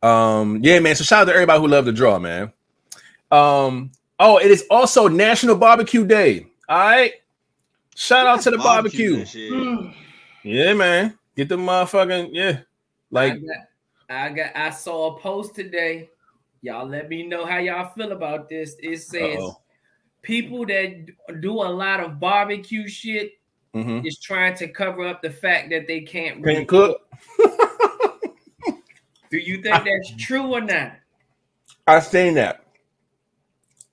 [0.02, 0.96] Um, yeah, man.
[0.96, 2.52] So shout out to everybody who love to draw, man.
[3.32, 6.48] Um, oh, it is also National Barbecue Day.
[6.70, 7.14] All right.
[7.96, 9.16] Shout out to the barbecue.
[9.16, 9.52] and shit.
[9.52, 9.90] Hmm.
[10.44, 11.18] Yeah, man.
[11.36, 12.60] Get the motherfucking yeah.
[13.12, 13.58] Like I got,
[14.10, 16.10] I got, I saw a post today.
[16.62, 18.76] Y'all let me know how y'all feel about this.
[18.80, 19.62] It says Uh-oh.
[20.22, 21.08] people that
[21.42, 23.34] do a lot of barbecue shit
[23.74, 24.06] mhm.
[24.06, 27.02] is trying to cover up the fact that they can't Can't really cook.
[29.30, 30.94] Do you think that's true or not?
[31.86, 32.64] I seen that.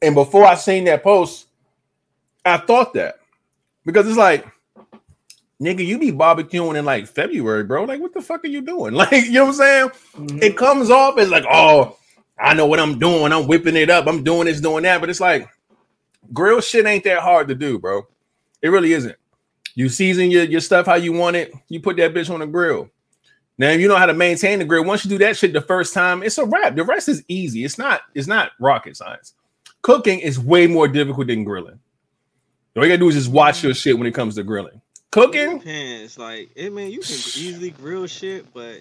[0.02, 1.46] And before I seen that post,
[2.44, 3.16] I thought that.
[3.86, 4.46] Because it's like,
[5.60, 7.84] nigga, you be barbecuing in like February, bro.
[7.84, 8.94] Like, what the fuck are you doing?
[9.04, 9.88] Like, you know what I'm saying?
[10.16, 10.42] Mm-hmm.
[10.42, 11.96] It comes off as like, oh,
[12.38, 13.32] I know what I'm doing.
[13.32, 14.06] I'm whipping it up.
[14.06, 15.00] I'm doing this, doing that.
[15.00, 15.48] But it's like,
[16.32, 18.06] grill shit ain't that hard to do, bro.
[18.62, 19.16] It really isn't.
[19.74, 21.52] You season your, your stuff how you want it.
[21.68, 22.90] You put that bitch on the grill.
[23.56, 25.60] Now, if you know how to maintain the grill, once you do that shit the
[25.60, 26.74] first time, it's a wrap.
[26.74, 27.64] The rest is easy.
[27.64, 28.00] It's not.
[28.14, 29.34] It's not rocket science.
[29.82, 31.78] Cooking is way more difficult than grilling.
[32.76, 34.80] All you gotta do is just watch your shit when it comes to grilling.
[35.12, 36.18] Cooking, Depends.
[36.18, 38.80] Like, it man, you can easily grill shit, but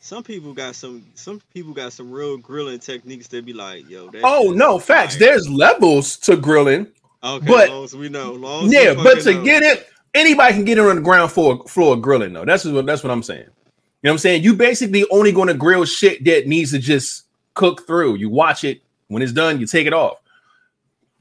[0.00, 1.06] some people got some.
[1.14, 4.10] Some people got some real grilling techniques that be like, yo.
[4.10, 5.16] That oh no, facts.
[5.16, 5.28] fire.
[5.28, 6.88] There's levels to grilling.
[7.24, 8.32] Okay, but- long as we know.
[8.32, 9.42] Long as we Yeah, but to know.
[9.44, 12.44] get it, anybody can get it on the ground floor floor grilling though.
[12.44, 13.48] That's what that's what I'm saying.
[14.06, 14.44] You know what I'm saying?
[14.44, 18.14] You basically only going to grill shit that needs to just cook through.
[18.14, 20.18] You watch it when it's done, you take it off.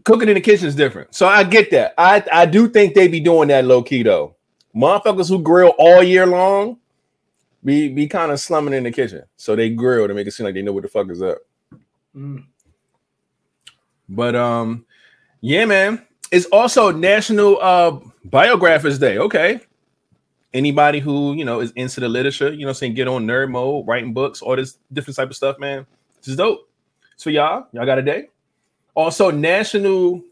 [0.03, 1.15] Cooking in the kitchen is different.
[1.15, 1.95] So I get that.
[1.97, 4.35] I I do think they be doing that low key though.
[4.75, 6.77] Motherfuckers who grill all year long
[7.63, 9.23] be be kind of slumming in the kitchen.
[9.35, 11.39] So they grill to make it seem like they know what the fuck is up.
[12.15, 12.45] Mm.
[14.09, 14.85] But um,
[15.41, 16.05] yeah, man.
[16.29, 19.17] It's also National uh Biographers Day.
[19.17, 19.59] Okay.
[20.55, 23.85] Anybody who you know is into the literature, you know, saying get on nerd mode,
[23.85, 25.85] writing books, all this different type of stuff, man.
[26.19, 26.69] This is dope.
[27.17, 28.29] So y'all, y'all got a day.
[28.93, 30.23] Also, National.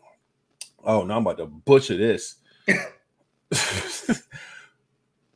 [0.81, 2.35] Oh no, I'm about to butcher this.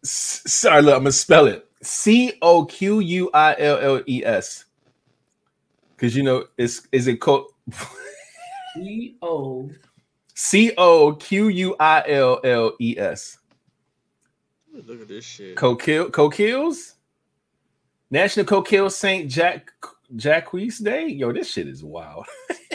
[0.04, 1.70] Sorry, look, I'm gonna spell it.
[1.82, 4.64] C O Q U I L L E S.
[5.98, 7.50] Cause you know, it's is it co-
[8.74, 9.70] C O
[10.34, 13.40] C O Q U I L L E S.
[14.86, 15.56] Look at this shit.
[15.56, 16.96] Coquille, Coquilles?
[18.10, 19.72] National Coquille Saint Jack
[20.16, 21.08] Jacques Day.
[21.08, 22.26] Yo, this shit is wild.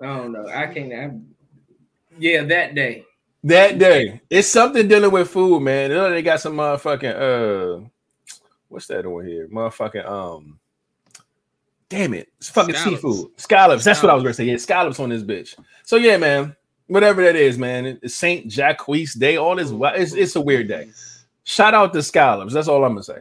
[0.00, 0.46] I don't know.
[0.48, 0.92] I can't.
[0.92, 1.10] I,
[2.18, 3.04] yeah, that day.
[3.44, 5.90] That day, it's something dealing with food, man.
[5.90, 7.88] You know they got some motherfucking uh,
[8.68, 9.48] what's that over here?
[9.48, 10.60] Motherfucking um,
[11.88, 13.02] damn it, it's fucking Scallops.
[13.02, 13.84] seafood scallops.
[13.84, 14.44] That's what I was gonna say.
[14.44, 15.56] Yeah, scallops on this bitch.
[15.82, 16.54] So yeah, man,
[16.86, 17.98] whatever that is, man.
[18.00, 18.86] It's Saint Jacques
[19.18, 19.36] Day.
[19.36, 20.90] All this, wi- it's it's a weird day.
[21.44, 22.52] Shout out to scallops.
[22.54, 23.18] That's all I'm gonna say.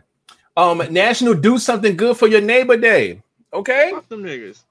[0.57, 3.21] Um, National Do Something Good for Your Neighbor Day.
[3.53, 4.61] Okay, Fuck them niggas.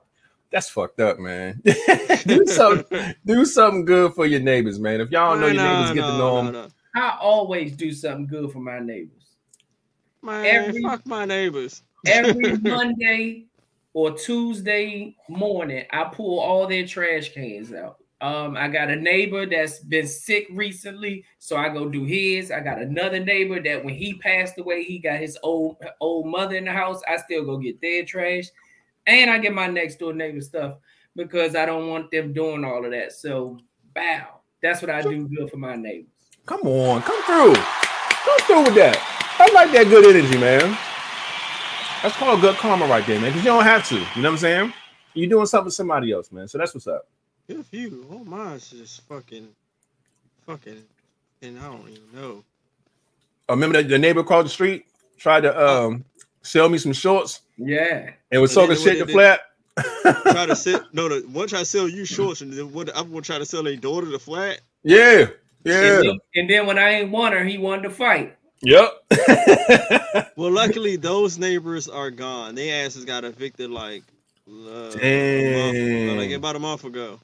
[0.51, 1.61] that's fucked up, man.
[2.27, 5.01] do something, do something good for your neighbors, man.
[5.01, 6.73] If y'all don't know your Nah, neighbors, get to know nah, them.
[6.95, 7.03] nah.
[7.13, 9.17] I always do something good for my neighbors.
[10.23, 11.83] Man, Every- fuck my neighbors.
[12.07, 13.45] Every Monday
[13.93, 17.99] or Tuesday morning, I pull all their trash cans out.
[18.21, 22.51] Um, I got a neighbor that's been sick recently, so I go do his.
[22.51, 26.57] I got another neighbor that when he passed away, he got his old old mother
[26.57, 27.01] in the house.
[27.09, 28.45] I still go get their trash.
[29.07, 30.75] and I get my next door neighbor stuff
[31.17, 33.13] because I don't want them doing all of that.
[33.13, 33.59] So,
[33.95, 34.41] bow.
[34.63, 36.11] That's what I do good for my neighbors.
[36.45, 37.55] Come on, come through.
[37.55, 38.97] Come through with that.
[39.39, 40.77] I like that good energy, man.
[42.03, 43.31] That's called good karma right there, man.
[43.31, 43.95] Because you don't have to.
[43.95, 44.73] You know what I'm saying?
[45.15, 46.47] You're doing something for somebody else, man.
[46.47, 47.09] So that's what's up.
[47.51, 48.07] Good for you.
[48.13, 49.49] Oh, mine's just fucking,
[50.47, 50.85] fucking,
[51.43, 52.45] and I don't even know.
[53.49, 54.87] I remember the, the neighbor across the street
[55.19, 56.05] tried to um
[56.43, 58.11] sell me some shorts Yeah.
[58.31, 59.41] and was And talking then shit to flat.
[60.31, 63.09] Try to sell no, the one try to sell you shorts, and then what I'm
[63.11, 64.61] gonna try to sell their daughter the flat.
[64.85, 65.31] yeah, And,
[65.65, 68.37] yeah, then, and then when I ain't want her, he wanted to fight.
[68.63, 68.93] yep.
[70.37, 72.55] Well, luckily those neighbors are gone.
[72.55, 74.05] They asses got evicted like,
[74.49, 76.17] uh, a month, Damn.
[76.17, 77.19] like about a month ago.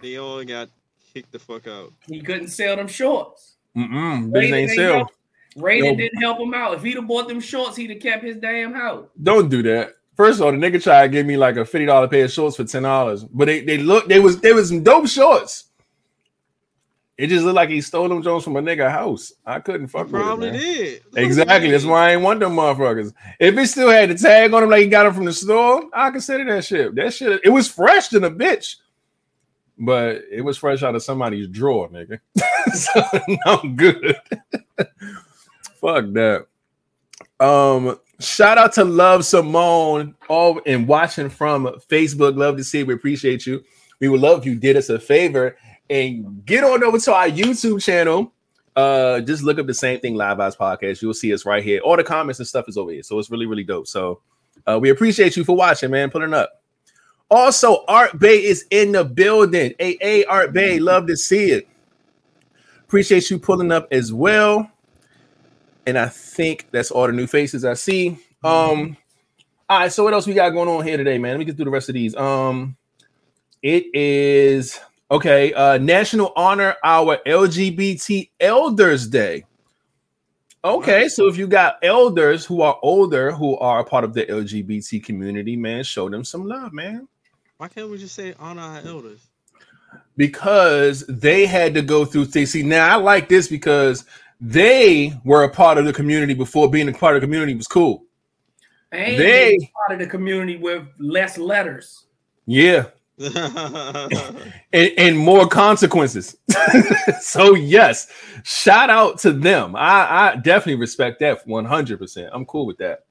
[0.00, 0.68] They all got
[1.12, 1.92] kicked the fuck out.
[2.08, 3.56] He couldn't sell them shorts.
[3.76, 4.94] Mm-mm, Raiden ain't ain't sell.
[4.96, 5.08] help-
[5.56, 6.74] Raiden didn't help him out.
[6.74, 9.06] If he'd have bought them shorts, he'd have kept his damn house.
[9.22, 9.94] Don't do that.
[10.16, 12.30] First of all, the nigga tried to give me like a fifty dollar pair of
[12.32, 15.64] shorts for ten dollars, but they they look they was they was some dope shorts.
[17.18, 19.32] It just looked like he stole them Jones from a nigga house.
[19.44, 21.02] I couldn't You fuck with it, probably did.
[21.16, 21.70] Exactly.
[21.70, 23.12] That's why I ain't want them motherfuckers.
[23.38, 25.82] If it still had the tag on them like he got them from the store,
[25.92, 26.94] I consider that shit.
[26.94, 28.76] That shit, it was fresh than a bitch.
[29.82, 32.20] But it was fresh out of somebody's drawer, nigga.
[32.74, 33.02] so
[33.46, 34.20] I'm good.
[35.80, 36.46] Fuck that.
[37.40, 42.36] Um, shout out to Love Simone, all and watching from Facebook.
[42.36, 42.82] Love to see.
[42.82, 43.64] We appreciate you.
[44.00, 45.56] We would love if you did us a favor
[45.88, 48.32] and get on over to our YouTube channel
[48.76, 51.80] uh just look up the same thing live Vibes podcast you'll see us right here
[51.80, 54.20] all the comments and stuff is over here so it's really really dope so
[54.66, 56.59] uh we appreciate you for watching man putting up
[57.30, 59.74] also art bay is in the building.
[59.80, 61.68] Aa art bay love to see it.
[62.86, 64.70] Appreciate you pulling up as well.
[65.86, 68.18] And i think that's all the new faces i see.
[68.44, 68.96] Um
[69.68, 71.32] all right so what else we got going on here today man?
[71.32, 72.14] Let me get through the rest of these.
[72.16, 72.76] Um
[73.62, 74.78] it is
[75.12, 79.44] Okay, uh National Honor Our LGBT Elders Day.
[80.62, 85.02] Okay, so if you got elders who are older who are part of the LGBT
[85.02, 87.08] community, man, show them some love, man.
[87.60, 89.20] Why can't we just say honor our elders?
[90.16, 92.52] Because they had to go through things.
[92.52, 94.06] See, now I like this because
[94.40, 97.66] they were a part of the community before being a part of the community was
[97.66, 98.04] cool.
[98.92, 102.06] And They- they part of the community with less letters.
[102.46, 102.86] Yeah,
[103.18, 104.42] and,
[104.72, 106.38] and more consequences.
[107.20, 108.10] so yes,
[108.42, 109.76] shout out to them.
[109.76, 112.30] I, I definitely respect that 100%.
[112.32, 113.04] I'm cool with that.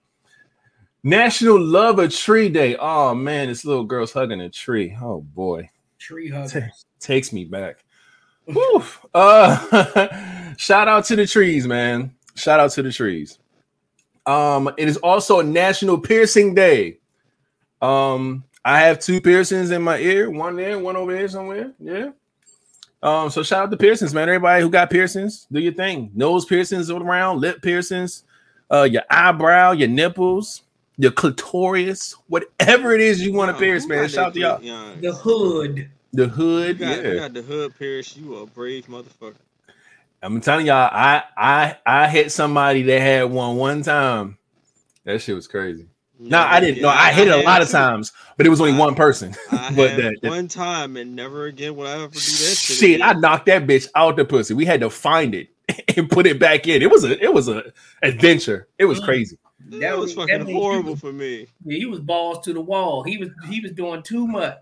[1.03, 2.75] National Love a Tree Day.
[2.77, 4.95] Oh man, this little girl's hugging a tree.
[5.01, 6.85] Oh boy, Tree huggers.
[6.99, 7.77] takes me back.
[9.13, 12.13] Uh, shout out to the trees, man.
[12.35, 13.37] Shout out to the trees.
[14.25, 16.97] Um, it is also National Piercing Day.
[17.81, 21.73] Um, I have two piercings in my ear, one there, one over here somewhere.
[21.79, 22.09] Yeah.
[23.01, 24.27] Um, so shout out to the piercings, man.
[24.29, 26.11] Everybody who got piercings, do your thing.
[26.13, 28.23] Nose piercings all around, lip piercings,
[28.71, 30.63] uh, your eyebrow, your nipples,
[30.99, 34.07] your clitoris, whatever it is you want to Wow, pierce, man.
[34.09, 34.59] Shout out to y'all.
[34.59, 34.93] clit- yeah.
[35.01, 35.89] The hood.
[36.11, 37.15] The You hood, got, you yeah.
[37.19, 38.17] got the hood pierced.
[38.17, 39.35] You a brave motherfucker.
[40.21, 44.37] I'm telling y'all, I I I hit somebody that had one one time.
[45.05, 45.87] That shit was crazy.
[46.19, 46.81] No, I didn't.
[46.81, 48.95] No, I hit it a had lot of times, but it was only I- one
[48.95, 49.33] person.
[49.51, 52.19] I but had that, that- one time and never again will I ever do that
[52.19, 52.77] shit.
[52.77, 54.53] shit, I knocked that bitch out the pussy.
[54.53, 55.47] We had to find it
[55.97, 56.81] and put it back in.
[56.81, 57.71] It was a it was a
[58.03, 58.67] adventure.
[58.77, 59.37] It was crazy.
[59.69, 61.47] That was fucking means you horrible was- for me.
[61.63, 63.03] Yeah, he was balls to the wall.
[63.03, 64.57] He was he was doing too much.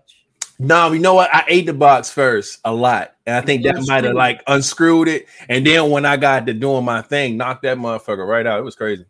[0.60, 1.32] No, you know what?
[1.32, 5.06] I ate the box first a lot, and I think that might have like unscrewed
[5.06, 5.26] it.
[5.48, 8.58] And then when I got to doing my thing, knocked that motherfucker right out.
[8.58, 9.04] It was crazy.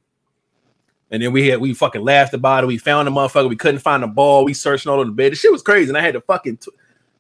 [1.11, 2.67] And then we had we fucking laughed about it.
[2.67, 3.49] We found the motherfucker.
[3.49, 4.45] We couldn't find the ball.
[4.45, 5.33] We searched all over the bed.
[5.33, 6.71] The shit was crazy, and I had to fucking t-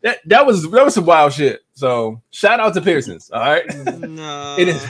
[0.02, 1.62] that that was that was some wild shit.
[1.74, 3.30] So shout out to Pearsons.
[3.30, 3.64] All right.
[3.98, 4.86] No, It is.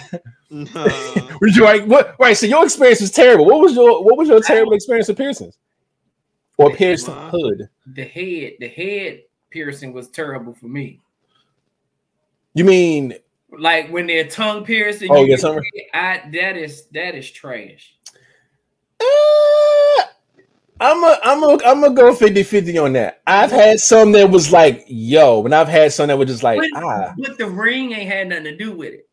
[0.50, 0.64] no.
[1.40, 1.86] Was you right?
[1.86, 2.36] What right?
[2.36, 3.44] So your experience was terrible.
[3.46, 5.56] What was your what was your terrible experience with Pearsons?
[6.56, 7.68] Or Pearson Hood?
[7.94, 11.00] The head, the head piercing was terrible for me.
[12.54, 13.14] You mean
[13.56, 15.10] Like when they're tongue piercing.
[15.12, 15.62] Oh, you yeah, get-
[15.94, 17.94] I that is that is trash.
[19.00, 19.04] Uh,
[20.80, 23.20] I'm a, I'm a, I'm gonna go 50 50 on that.
[23.26, 26.60] I've had some that was like, yo, and I've had some that were just like,
[26.60, 29.08] But, ah, but the ring ain't had nothing to do with it.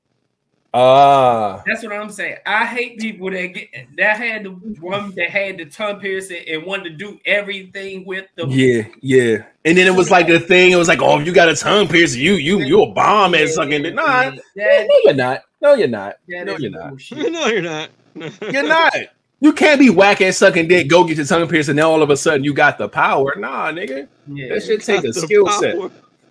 [0.74, 1.64] ah.
[1.66, 2.38] That's what I'm saying.
[2.46, 4.50] I hate people that get that had the
[4.80, 9.46] one that had the tongue piercing and wanted to do everything with the Yeah, yeah.
[9.64, 11.56] And then it was like the thing, it was like, oh, if you got a
[11.56, 13.96] tongue piercing, you, you, you a bomb at sucking it.
[13.96, 15.42] Nah, That, no, you're not.
[15.62, 16.18] No, you're not.
[16.28, 16.94] that No, is you're not.
[17.12, 17.90] no, you're not.
[18.50, 18.94] You're not.
[19.40, 22.02] You can't be whack at sucking dick, go get your tongue pierced, and then all
[22.02, 23.36] of a sudden you got the power.
[23.38, 24.08] Nah, nigga.
[24.28, 24.50] Yeah.
[24.50, 25.76] That shit take a skill set.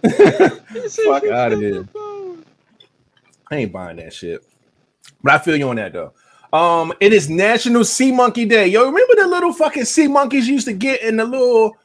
[1.06, 1.86] Fuck out of here.
[3.50, 4.44] I ain't buying that shit.
[5.22, 6.12] But I feel you on that though.
[6.52, 8.68] Um, it is National Sea Monkey Day.
[8.68, 11.76] Yo, remember the little fucking sea monkeys you used to get in the little,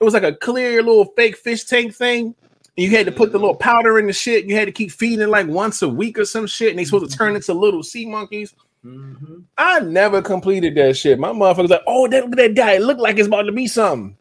[0.00, 2.34] it was like a clear little fake fish tank thing.
[2.76, 4.46] And you had to put the little powder in the shit.
[4.46, 6.84] You had to keep feeding it like once a week or some shit, and they
[6.84, 8.52] supposed to turn into little sea monkeys.
[8.84, 9.44] Mhm.
[9.58, 11.18] I never completed that shit.
[11.18, 12.72] My motherfucker's like, oh, that, look at that guy.
[12.72, 14.16] It looked like it's about to be something.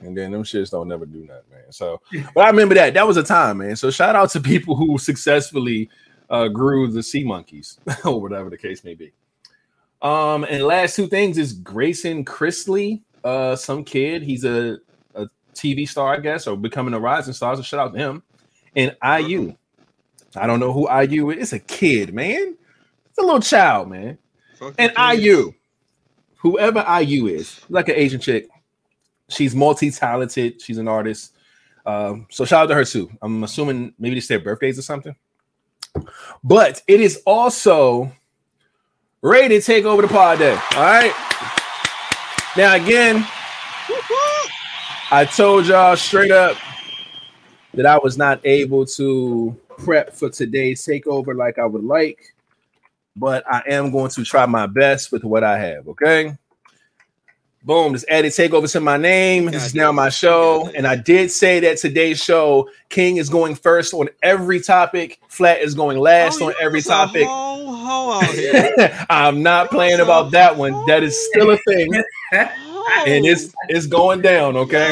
[0.00, 1.70] And then them shits don't never do nothing, man.
[1.70, 2.00] So,
[2.34, 2.94] but I remember that.
[2.94, 3.76] That was a time, man.
[3.76, 5.88] So shout out to people who successfully
[6.30, 9.12] uh, grew the sea monkeys or whatever the case may be.
[10.00, 14.22] Um, and last two things is Grayson Chrisley, uh, some kid.
[14.22, 14.78] He's a,
[15.14, 17.54] a TV star, I guess, or becoming a rising star.
[17.54, 18.22] So shout out to him.
[18.74, 19.54] And IU.
[20.34, 21.38] I don't know who IU is.
[21.38, 22.56] It's a kid, man.
[23.12, 24.16] It's a little child, man.
[24.56, 24.90] Fuck And.
[24.96, 25.52] IU,
[26.38, 28.48] whoever IU is, like an Asian chick,
[29.28, 30.62] she's multi-talented.
[30.62, 31.34] She's an artist.
[31.84, 33.10] Um, so shout out to her too.
[33.20, 35.14] I'm assuming maybe it's their birthdays or something.
[36.42, 38.10] But it is also
[39.20, 40.52] ready to take over the pod day.
[40.52, 41.12] All right.
[42.56, 43.26] Now again,
[45.10, 46.56] I told y'all straight up
[47.74, 52.31] that I was not able to prep for today's takeover like I would like
[53.16, 55.88] but I am going to try my best with what I have.
[55.88, 56.36] Okay.
[57.64, 57.92] Boom.
[57.92, 59.46] Just added takeover to my name.
[59.46, 60.68] This is now my show.
[60.74, 65.60] And I did say that today's show, King is going first on every topic, Flat
[65.60, 67.24] is going last Oh, on every topic.
[67.28, 69.06] Whole here.
[69.08, 70.72] I'm not playing about that one.
[70.86, 71.94] That is still a thing.
[73.06, 74.90] And it's it's going down, okay?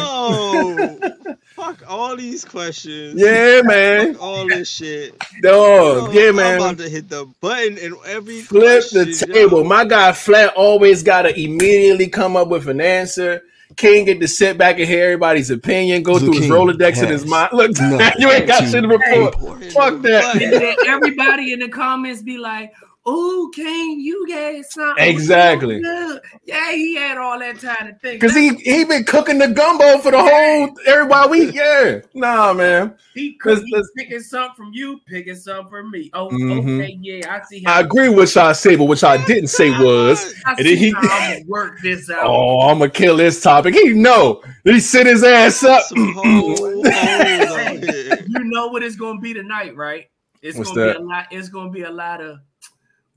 [1.70, 3.20] Yo, fuck all these questions.
[3.20, 4.14] Yeah, man.
[4.14, 5.14] Fuck all this shit.
[5.42, 6.12] Dog.
[6.14, 6.56] Yo, Yeah, I'm man.
[6.56, 9.58] about to hit the button and every flip the table.
[9.58, 9.64] yo.
[9.64, 13.42] My guy Flat always got to immediately come up with an answer.
[13.76, 17.02] King get to sit back and hear everybody's opinion, go The through his king Rolodex
[17.02, 17.50] in his mind.
[17.52, 19.34] Look, nothing you ain't got shit to report.
[19.36, 19.64] report.
[19.72, 20.84] Fuck that.
[20.88, 22.72] Everybody in the comments be like,
[23.06, 25.80] "Oh, King, you got something." Exactly.
[25.80, 28.20] good." Yeah, he had all that time to think.
[28.20, 31.54] Cause he he been cooking the gumbo for the whole everybody week.
[31.54, 32.94] Yeah, nah, man.
[33.14, 36.10] he, Let's- he let's- picking something from you, picking something from me.
[36.12, 36.80] Oh, Mhm.
[36.82, 37.64] okay, yeah, I see.
[37.66, 40.90] I agree with y'all say, but what y'all didn't say was, I and then he,
[40.90, 42.24] how I'm gonna work this out.
[42.24, 43.74] oh, I'm gonna kill this topic.
[43.74, 44.42] He know.
[44.64, 45.82] Then he sit his ass up.
[45.84, 47.26] Some whole hoes out
[47.82, 48.18] here.
[48.28, 50.06] you know what it's gonna be tonight, right?
[50.42, 50.96] It's What's gonna that?
[50.98, 51.26] be a lot.
[51.30, 52.38] It's gonna be a lot of.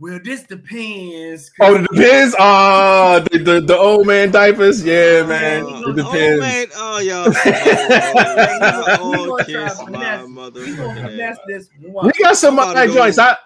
[0.03, 1.49] Well, this depends.
[1.61, 2.35] Oh, it depends.
[2.37, 4.83] Ah, the, the the old man diapers.
[4.83, 5.63] Yeah, man.
[5.65, 6.35] Oh, It depends.
[6.35, 6.67] Oh, man.
[6.75, 7.25] Oh, y'all.
[7.25, 11.43] Oh, We oh, gonna kiss try to my finesse- We gonna motherfucking finesse ass.
[11.47, 12.11] this We one.
[12.19, 13.17] got some I'm about to joints.
[13.17, 13.37] I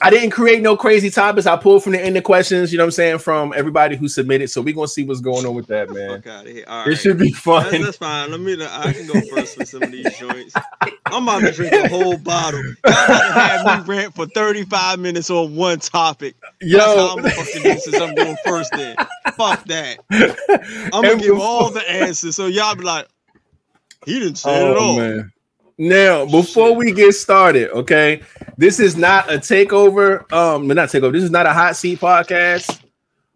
[0.00, 1.46] I didn't create no crazy topics.
[1.46, 2.70] I pulled from the end of questions.
[2.72, 4.48] You know what I'm saying from everybody who submitted.
[4.50, 6.22] So we gonna see what's going on with that, man.
[6.22, 6.64] Fuck out of here.
[6.68, 6.98] All It right.
[6.98, 7.82] should be That's, fun.
[7.82, 8.30] that's fine.
[8.30, 8.56] Let me.
[8.64, 10.54] I can go first with some of these joints.
[11.10, 12.62] I'm about to drink a whole bottle.
[12.86, 16.36] Y'all have me rant for 35 minutes on one topic.
[16.60, 18.74] That's how Yo, I'm gonna fucking do since I'm going first.
[18.74, 18.96] Then
[19.36, 19.98] fuck that.
[20.92, 23.08] I'm gonna give all the answers, so y'all be like,
[24.04, 24.96] he didn't say it Oh all.
[24.98, 25.32] man.
[25.78, 28.20] Now, before we get started, okay,
[28.56, 30.30] this is not a takeover.
[30.32, 31.12] Um, not takeover.
[31.12, 32.80] This is not a hot seat podcast,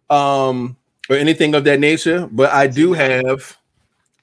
[0.09, 0.75] um,
[1.09, 2.27] or anything of that nature.
[2.29, 3.57] But I do have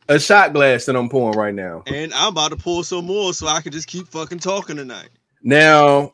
[0.09, 1.83] a shot glass that I'm pouring right now.
[1.87, 5.09] And I'm about to pull some more, so I can just keep fucking talking tonight.
[5.43, 6.13] Now,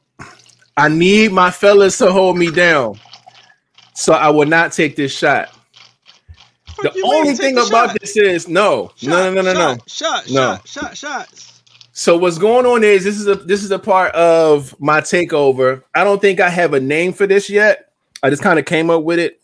[0.77, 3.01] I need my fellas to hold me down,
[3.95, 5.49] so I will not take this shot.
[6.83, 7.99] The only thing the about shot.
[8.01, 9.79] this is no, Shot, no, no, no, no, no.
[9.89, 10.59] shot, Shot, No.
[10.65, 11.56] shot, shot, shots.
[11.99, 15.83] So what's going on is this is a this is a part of my takeover.
[15.95, 17.91] I don't think I have a name for this yet.
[18.23, 19.41] I just kind of came up with it.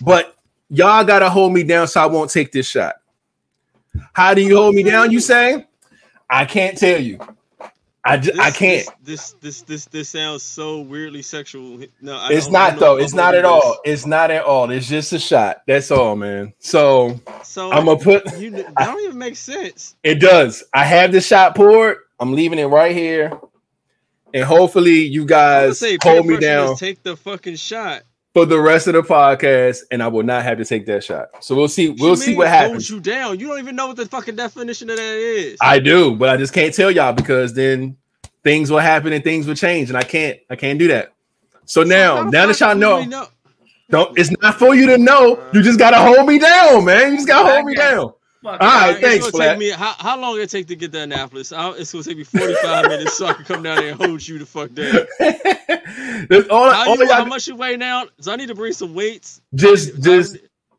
[0.00, 0.34] But
[0.70, 2.94] y'all gotta hold me down so I won't take this shot.
[4.14, 5.10] How do you hold me down?
[5.10, 5.66] You say?
[6.30, 7.18] I can't tell you.
[8.06, 8.88] I just, I can't.
[9.02, 11.80] This, this, this, this sounds so weirdly sexual.
[12.00, 12.98] No, I It's not though.
[12.98, 13.80] It's not at do all.
[13.84, 14.70] It's not at all.
[14.70, 15.62] It's just a shot.
[15.66, 16.54] That's all, man.
[16.60, 17.20] So.
[17.42, 18.38] So I'm gonna put.
[18.38, 19.96] you that don't even make sense.
[20.04, 20.62] It does.
[20.72, 21.98] I have the shot poured.
[22.20, 23.38] I'm leaving it right here,
[24.32, 28.02] and hopefully you guys say hold me down Take the fucking shot.
[28.36, 31.42] For the rest of the podcast, and I will not have to take that shot.
[31.42, 31.88] So we'll see.
[31.88, 32.90] We'll see what happens.
[32.90, 33.40] You down.
[33.40, 35.56] You don't even know what the fucking definition of that is.
[35.62, 37.96] I do, but I just can't tell y'all because then
[38.44, 40.38] things will happen and things will change, and I can't.
[40.50, 41.14] I can't do that.
[41.64, 43.26] So now, now that y'all know, know?
[43.88, 44.18] don't.
[44.18, 45.42] It's not for you to know.
[45.54, 47.12] You just gotta hold me down, man.
[47.12, 48.12] You just gotta hold me down.
[48.46, 48.60] Fuck.
[48.60, 49.48] All right, thanks, gonna Flat.
[49.48, 51.50] take me how, how long it take to get to Annapolis?
[51.50, 54.24] I, it's gonna take me 45 minutes so I can come down there and hold
[54.24, 54.94] you the fuck down.
[56.48, 58.06] All, How, all you, how much you weigh now?
[58.20, 59.40] So I need to bring some weights.
[59.56, 60.36] just just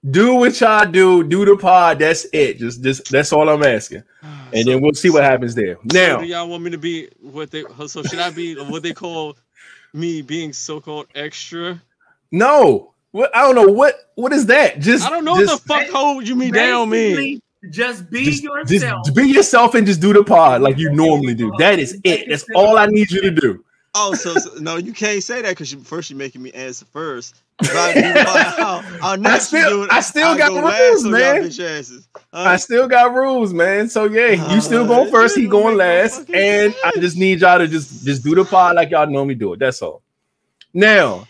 [0.10, 1.26] do what y'all do.
[1.26, 2.00] Do the pod.
[2.00, 2.58] That's it.
[2.58, 4.04] Just just that's all I'm asking,
[4.54, 5.76] and then we'll see what happens there.
[5.76, 7.66] So Now, do y'all want me to be what they?
[7.88, 9.36] So should I be what they call
[9.94, 11.82] me being so-called extra?
[12.32, 14.80] no, what I don't know what what is that.
[14.80, 17.42] Just I don't know just, what the fuck hold you me down mean.
[17.72, 19.06] Basically, Just be just, yourself.
[19.06, 21.52] just be yourself and just do the pod like you normally do.
[21.60, 22.28] That is it.
[22.30, 23.64] That's all I need you to do.
[24.00, 26.86] Oh, so, so no, you can't say that because you, first you're making me answer
[26.86, 27.42] first.
[27.64, 28.02] If I do
[28.62, 31.82] how, how next still- do it, I still I'll got go rules, last on y'all
[31.82, 32.04] man.
[32.34, 33.90] Uh, I still got rules, man.
[33.90, 37.42] So yeah, you still Uh, going first, he going last, fucking and I just need
[37.42, 39.60] y'all to just just do the pod like y'all normally do it.
[39.60, 40.04] That's all.
[40.74, 41.28] Now,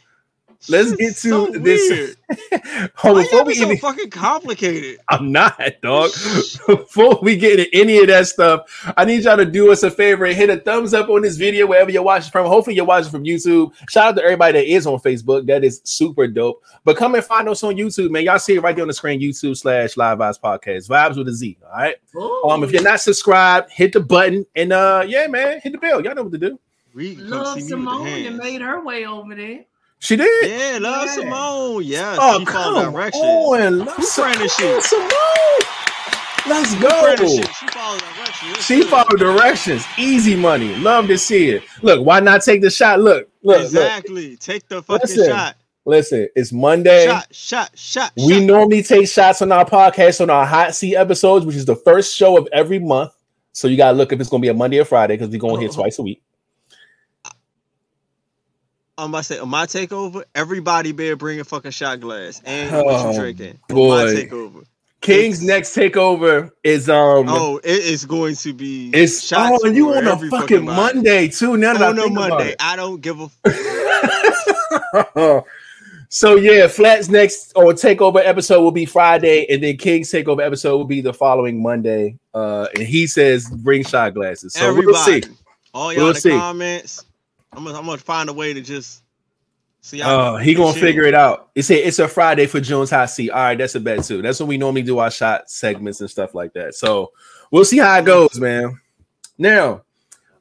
[0.70, 1.90] let's get to so this.
[1.90, 2.92] weird.
[2.96, 5.00] Hold Why before y'all we be so even, fucking complicated?
[5.10, 6.12] I'm not dog.
[6.68, 9.92] before we get into any of that stuff, I need y'all to do us a
[9.92, 12.48] favor and hit a thumbs up on this video wherever you're watching from.
[12.48, 13.74] Hopefully, you're watching from YouTube.
[13.90, 15.48] Shout out to everybody that is on Facebook.
[15.48, 16.64] That is super dope.
[16.84, 18.24] But come and find us on YouTube, man.
[18.24, 19.22] Y'all see it right there on the screen.
[19.22, 20.90] YouTube slash Live Vibes Podcast.
[20.90, 21.58] Vibes with a Z.
[21.64, 21.96] All right.
[22.50, 26.04] Um, if you're not subscribed, hit the button and uh, yeah, man, hit the bell.
[26.04, 26.60] Y'all know what to do.
[26.94, 29.66] Reed, Love see me with the Simone and made her way over there.
[30.00, 30.50] She did.
[30.50, 31.14] Yeah, love Yeah.
[31.14, 31.84] Simone.
[31.84, 33.24] Yeah, Oh, she come follows directions.
[33.24, 33.80] on.
[33.80, 34.74] Love Who branded Simone.
[34.82, 34.84] shit?
[34.84, 35.10] Simone.
[36.48, 37.16] Let's go.
[37.28, 38.66] She follows directions.
[38.66, 39.86] She followed directions.
[39.98, 40.76] Easy money.
[40.76, 41.64] Love to see it.
[41.82, 43.00] Look, why not take the shot?
[43.02, 43.62] Look, look, look.
[43.66, 44.38] exactly.
[44.38, 45.56] Take the fucking Listen, shot.
[45.86, 47.06] Listen, it's Monday.
[47.06, 48.12] Shot, shot, shot.
[48.16, 48.44] We shot.
[48.44, 52.16] normally take shots on our podcast on our hot seat episodes, which is the first
[52.16, 53.12] show of every month.
[53.52, 55.60] So you gotta look if it's gonna be a Monday or Friday because we're going
[55.60, 55.76] here Oh.
[55.76, 56.22] twice a week.
[58.98, 62.76] I'm about to say on my takeover, everybody better bring a fucking shot glass and
[62.76, 63.60] what Oh, you drinking.
[63.70, 64.06] On boy.
[64.06, 64.66] my takeover.
[65.02, 69.76] King's next takeover is um Oh, it is going to be it's shots oh and
[69.76, 70.66] you on a every fucking.
[70.66, 71.56] Monday too.
[71.58, 72.56] Now that I On a think about Monday.
[72.60, 73.30] I don't give a
[76.10, 80.78] so yeah, Flat's next or takeover episode will be Friday, and then King's takeover episode
[80.78, 82.18] will be the following Monday.
[82.34, 84.54] Uh, and he says bring shot glasses.
[84.54, 84.88] So everybody.
[84.88, 85.24] we'll see.
[85.74, 86.30] All y'all We'll in the see.
[86.32, 87.06] comments.
[87.58, 89.04] I'm gonna, I'm gonna find a way to just
[89.82, 90.00] see.
[90.00, 90.82] how Oh, he gonna shit.
[90.84, 91.50] figure it out.
[91.56, 93.32] It said it's a Friday for June's hot seat.
[93.32, 94.22] All right, that's a bet too.
[94.22, 96.76] That's when we normally do our shot segments and stuff like that.
[96.76, 97.12] So
[97.52, 98.80] we'll see how it goes, man.
[99.40, 99.82] Now,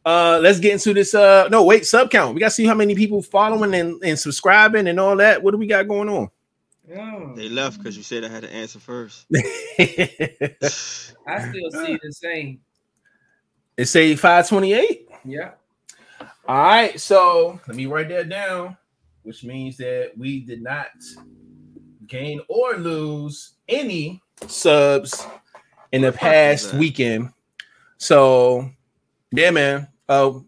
[0.05, 1.15] uh, let's get into this.
[1.15, 2.35] Uh, no, wait, sub count.
[2.35, 5.43] We got to see how many people following and, and subscribing and all that.
[5.43, 6.29] What do we got going on?
[6.95, 9.27] Oh, They left because you said I had to answer first.
[9.35, 9.49] I
[10.61, 12.61] still see the same.
[13.77, 15.09] It say 528.
[15.25, 15.51] Yeah.
[16.49, 18.77] All right, so let me write that down,
[19.25, 20.89] which means that we did not
[22.07, 25.27] gain or lose any subs
[25.91, 27.33] in the past weekend.
[27.99, 28.71] So,
[29.33, 29.89] yeah, man.
[30.09, 30.39] Uh,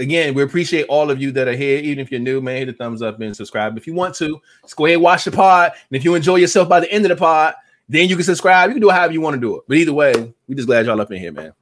[0.00, 1.78] again, we appreciate all of you that are here.
[1.78, 3.76] Even if you're new, man, hit the thumbs up and subscribe.
[3.76, 5.72] If you want to, just go ahead and watch the pod.
[5.90, 7.54] And if you enjoy yourself by the end of the pod,
[7.88, 8.68] then you can subscribe.
[8.70, 9.62] You can do it however you want to do it.
[9.68, 11.52] But either way, we just glad y'all up in here, man.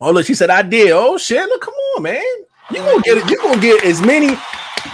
[0.00, 0.92] Oh, look, she said I did.
[0.92, 2.22] Oh shit, look, come on, man.
[2.70, 4.28] You gonna get it, you gonna get as many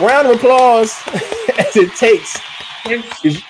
[0.00, 0.92] round of applause
[1.58, 2.38] as it takes.
[2.86, 3.42] If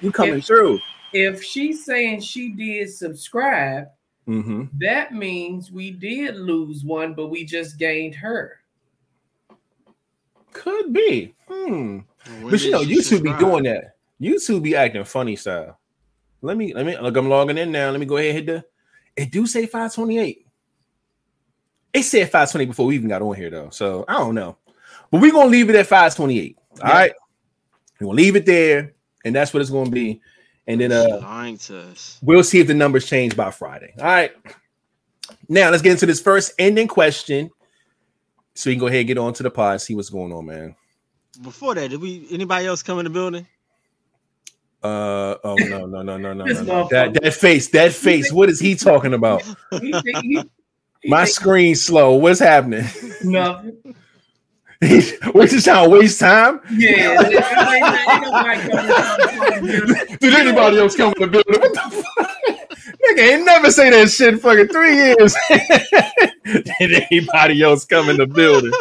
[0.00, 0.78] You coming If- through.
[1.12, 3.86] if she's saying she did subscribe,
[4.28, 4.64] Mm-hmm.
[4.78, 8.60] that means we did lose one, but we just gained her.
[10.52, 11.34] Could be.
[11.48, 11.98] Hmm.
[12.40, 13.96] When But you know, you YouTube be doing that.
[14.20, 15.78] You YouTube be acting funny style.
[16.40, 17.16] Let me let me look.
[17.16, 17.90] I'm logging in now.
[17.90, 19.22] Let me go ahead and hit the.
[19.22, 20.41] It do say 528.
[21.92, 23.70] It said 520 before we even got on here though.
[23.70, 24.56] So I don't know.
[25.10, 26.56] But we're gonna leave it at 528.
[26.82, 26.94] All Yeah.
[26.94, 27.12] right.
[28.00, 30.20] We're gonna leave it there, and that's what it's gonna be.
[30.66, 32.18] And then uh lying to us.
[32.22, 33.92] we'll see if the numbers change by Friday.
[33.98, 34.32] All right.
[35.48, 37.50] Now let's get into this first ending question.
[38.54, 40.46] So we can go ahead and get on to the pod, see what's going on,
[40.46, 40.76] man.
[41.42, 43.46] Before that, did we anybody else come in the building?
[44.82, 46.88] Uh oh no no no no no no, no.
[46.90, 49.42] that that face that face what is he talking about?
[49.80, 50.42] He- he
[51.06, 52.14] My think screen's slow.
[52.14, 52.84] What's happening?
[53.24, 53.76] nothing.
[55.34, 56.60] We're just trying to waste time.
[56.72, 57.32] Yeah, ain't
[58.22, 61.60] nobody coming to Did anybody else come in the building?
[61.60, 62.32] What the fuck?
[63.08, 65.36] Nigga ain't never say that shit in fucking three years.
[66.80, 68.72] Did anybody else come in the building?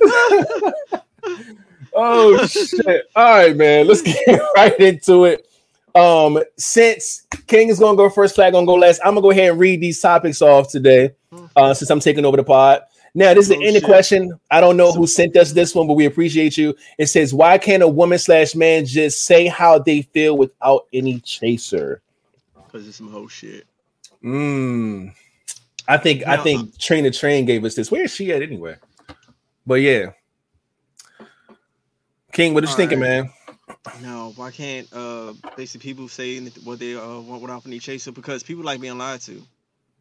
[1.94, 3.04] oh shit.
[3.14, 3.86] All right, man.
[3.86, 5.48] Let's get right into it.
[5.94, 9.00] Um, since King is gonna go first, Flat gonna go last.
[9.04, 11.14] I'm gonna go ahead and read these topics off today.
[11.56, 12.82] Uh, since I'm taking over the pod.
[13.16, 14.32] Now, this is the Oh, end of question.
[14.50, 16.74] I don't know who sent us this one, but we appreciate you.
[16.98, 21.20] It says, Why can't a woman slash man just say how they feel without any
[21.20, 22.02] chaser?
[22.66, 23.66] Because it's some whole shit.
[24.24, 25.12] Mm.
[25.86, 27.90] I think I think Train to Train gave us this.
[27.90, 28.76] Where is she at anyway?
[29.66, 30.06] But yeah.
[32.32, 33.08] King, what are you All thinking, right.
[33.24, 33.30] man?
[34.02, 38.12] No, why can't uh basically people say what they uh want without any chaser?
[38.12, 39.42] Because people like being lied to.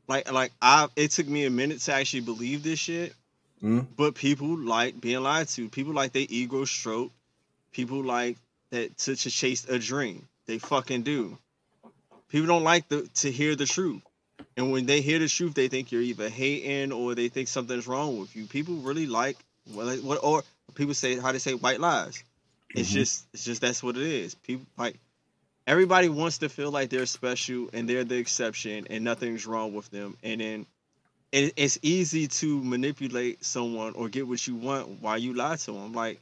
[0.07, 3.13] Like like I it took me a minute to actually believe this shit.
[3.63, 3.85] Mm.
[3.95, 5.69] But people like being lied to.
[5.69, 7.11] People like their ego stroke.
[7.71, 8.37] People like
[8.71, 10.27] that to, to chase a dream.
[10.45, 11.37] They fucking do.
[12.29, 14.01] People don't like the to hear the truth.
[14.57, 17.87] And when they hear the truth, they think you're either hating or they think something's
[17.87, 18.45] wrong with you.
[18.45, 19.37] People really like
[19.73, 20.43] well like, what or
[20.75, 22.23] people say how they say white lies.
[22.73, 22.93] It's Mhm.
[22.93, 24.35] just it's just that's what it is.
[24.35, 24.99] People like
[25.67, 29.89] everybody wants to feel like they're special and they're the exception and nothing's wrong with
[29.91, 30.17] them.
[30.23, 30.65] And then
[31.31, 35.71] it, it's easy to manipulate someone or get what you want while you lie to
[35.71, 35.93] them.
[35.93, 36.19] Like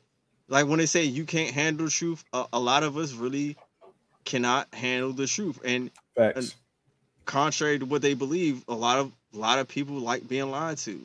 [0.48, 3.56] like when they say you can't handle truth, a, a lot of us really
[4.26, 5.60] cannot handle the truth.
[5.64, 6.56] And Facts.
[7.26, 10.78] contrary to what they believe, a lot of a lot of people like being lied
[10.80, 11.02] to.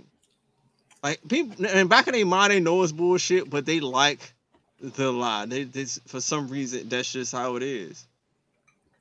[1.03, 4.33] Like people, and back in their mind, they know it's bullshit, but they like
[4.81, 5.47] the lie.
[5.47, 8.07] They, they for some reason that's just how it is.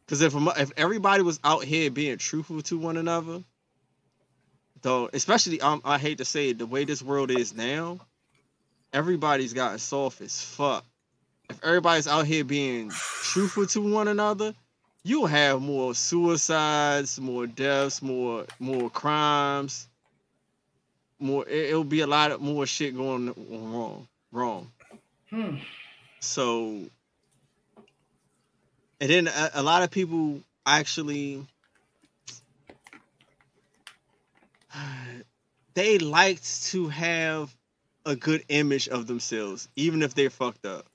[0.05, 3.43] Because if if everybody was out here being truthful to one another,
[4.81, 7.99] though, especially um, I hate to say it, the way this world is now,
[8.93, 10.85] everybody's gotten soft as fuck.
[11.49, 14.53] If everybody's out here being truthful to one another,
[15.03, 19.87] you'll have more suicides, more deaths, more more crimes,
[21.19, 21.47] more.
[21.47, 24.71] It, it'll be a lot of more shit going wrong, wrong.
[25.29, 25.57] Hmm.
[26.21, 26.85] So,
[29.01, 31.45] and then a, a lot of people actually
[35.75, 37.55] they liked to have
[38.05, 40.85] a good image of themselves, even if they're fucked up.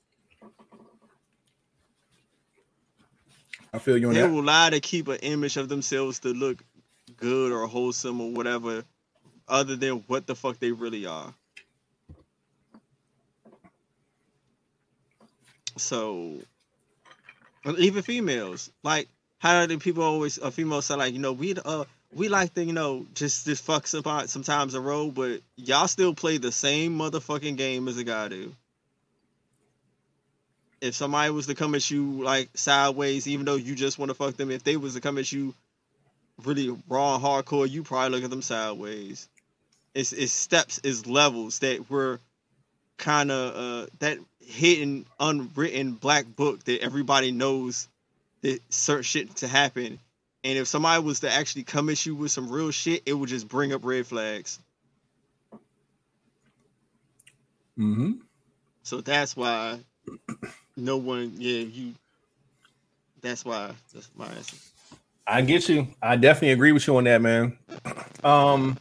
[3.72, 4.30] I feel you on They that.
[4.30, 6.62] will lie to keep an image of themselves to look
[7.16, 8.84] good or wholesome or whatever,
[9.48, 11.34] other than what the fuck they really are.
[15.80, 16.34] So,
[17.78, 19.08] even females, like
[19.38, 22.64] how do people always uh, females say like you know we uh we like to
[22.64, 26.98] you know just just fuck some, sometimes a roll, but y'all still play the same
[26.98, 28.54] motherfucking game as a guy do.
[30.80, 34.14] If somebody was to come at you like sideways, even though you just want to
[34.14, 35.54] fuck them, if they was to come at you
[36.44, 39.28] really raw and hardcore, you probably look at them sideways.
[39.94, 42.20] It's it's steps, it's levels that were
[42.96, 47.88] kind of uh, that hidden, unwritten black book that everybody knows
[48.42, 49.98] that certain shit to happen.
[50.42, 53.28] And if somebody was to actually come at you with some real shit, it would
[53.28, 54.58] just bring up red flags.
[57.78, 58.12] Mm-hmm.
[58.82, 59.80] So that's why
[60.76, 61.94] no one, yeah, you.
[63.22, 63.72] That's why.
[63.92, 64.56] That's my answer.
[65.26, 65.86] I get you.
[66.02, 67.56] I definitely agree with you on that, man.
[68.24, 68.76] Um,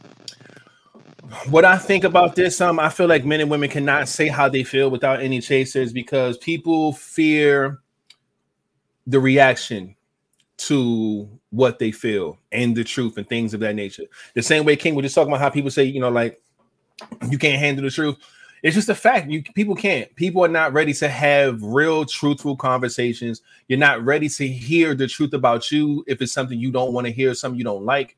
[1.48, 4.48] what I think about this, um, I feel like men and women cannot say how
[4.48, 7.78] they feel without any chasers because people fear
[9.06, 9.94] the reaction
[10.56, 14.04] to what they feel and the truth and things of that nature.
[14.34, 16.40] The same way King was just talking about how people say, you know, like
[17.30, 18.16] you can't handle the truth.
[18.62, 19.30] It's just a fact.
[19.30, 20.14] You people can't.
[20.16, 23.40] People are not ready to have real, truthful conversations.
[23.68, 27.06] You're not ready to hear the truth about you if it's something you don't want
[27.06, 28.16] to hear, something you don't like,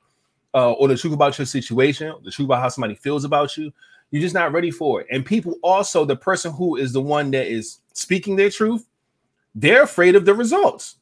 [0.54, 3.72] uh, or the truth about your situation, the truth about how somebody feels about you.
[4.10, 5.06] You're just not ready for it.
[5.10, 8.86] And people also, the person who is the one that is speaking their truth,
[9.54, 10.96] they're afraid of the results.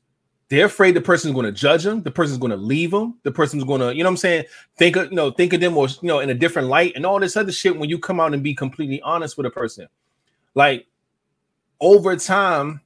[0.48, 2.03] They're afraid the person's going to judge them.
[2.03, 3.18] The person's going to leave them.
[3.22, 4.44] The person's going to, you know what I'm saying?
[4.76, 7.07] Think of, you know, think of them or, you know, in a different light and
[7.07, 9.86] all this other shit when you come out and be completely honest with a person.
[10.55, 10.86] Like
[11.80, 12.80] over time,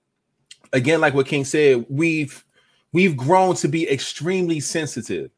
[0.74, 2.44] again, like what King said, we've
[2.92, 5.30] we've grown to be extremely sensitive.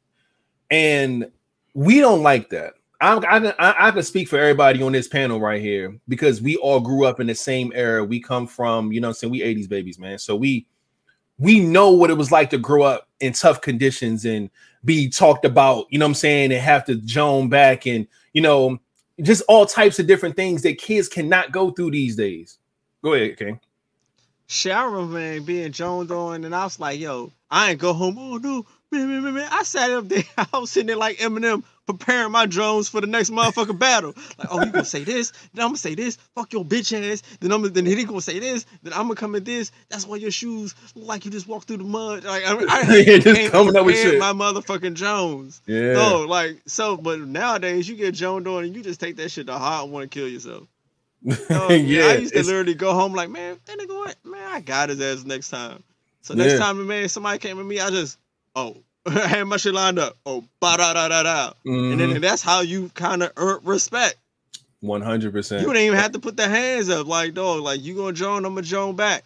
[0.71, 1.31] And
[1.75, 2.75] we don't like that.
[3.01, 6.41] I'm, I, can- I, I can speak for everybody on this panel right here because
[6.41, 8.05] we all grew up in the same era.
[8.05, 10.19] We come from, you know, I'm saying we 80s babies, man.
[10.19, 10.67] So we
[11.39, 14.49] we know what it was like to grow up in tough conditions and
[14.87, 18.41] be talked about, you know what I'm saying, and have to joan back and you
[18.41, 18.79] know,
[19.23, 22.59] just all types of different things that kids cannot go through these days.
[23.03, 23.61] Go ahead, King.
[24.47, 27.93] Shit, I remember man being joned on, and I was like, "Yo, I ain't go
[27.93, 30.23] home." Oh no, I sat up there.
[30.53, 34.15] I was sitting there like Eminem, preparing my drones for the next motherfucking battle.
[34.39, 35.33] Like, oh, you gonna say this?
[35.55, 36.17] Then I'm gonna say this.
[36.35, 37.23] Fuck your bitch ass.
[37.41, 38.65] Then I'm then he gonna say this.
[38.83, 39.73] Then I'm gonna come at this.
[39.89, 42.25] That's why your shoes look like you just walked through the mud.
[42.25, 44.19] Like, I, I Yeah, just coming up with shit.
[44.19, 45.61] My motherfucking Jones.
[45.67, 45.93] Yeah.
[45.95, 49.47] No, like so, but nowadays you get joned on and you just take that shit
[49.49, 50.69] to heart and want to kill yourself.
[51.51, 54.17] Oh, yeah, I used to it's- literally go home like, man, that nigga, what?
[54.25, 55.83] man, I got his ass next time.
[56.23, 56.59] So next Yeah.
[56.59, 58.19] time, man, somebody came at me, I just,
[58.57, 58.77] oh,
[59.07, 60.17] I had my shit lined up.
[60.27, 61.53] Oh, ba da da da da.
[61.65, 62.21] And then Mhm.
[62.21, 64.17] that's how you kind of earn respect.
[64.81, 65.63] One hundred percent.
[65.63, 68.45] You didn't even have to put the hands up, like dog, like you gonna join,
[68.45, 69.23] I'm gonna join back.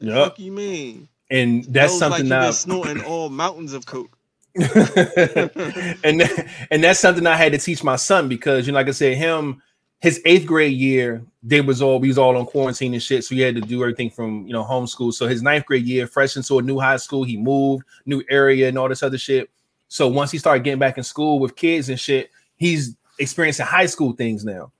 [0.00, 0.24] Yep.
[0.30, 1.08] Fuck you mean?
[1.30, 2.42] And that's Those something like now.
[2.46, 4.10] been snorting all mountains of coke.
[4.54, 8.88] and that- and that's something I had to teach my son because you know, like
[8.88, 9.62] I said, him
[10.00, 13.34] his eighth grade year, they was all we was all on quarantine and shit, so
[13.34, 15.12] he had to do everything from you know homeschool.
[15.12, 18.68] So his ninth grade year, fresh into a new high school, he moved, new area,
[18.68, 19.50] and all this other shit.
[19.88, 23.86] So once he started getting back in school with kids and shit, he's experiencing high
[23.86, 24.70] school things now.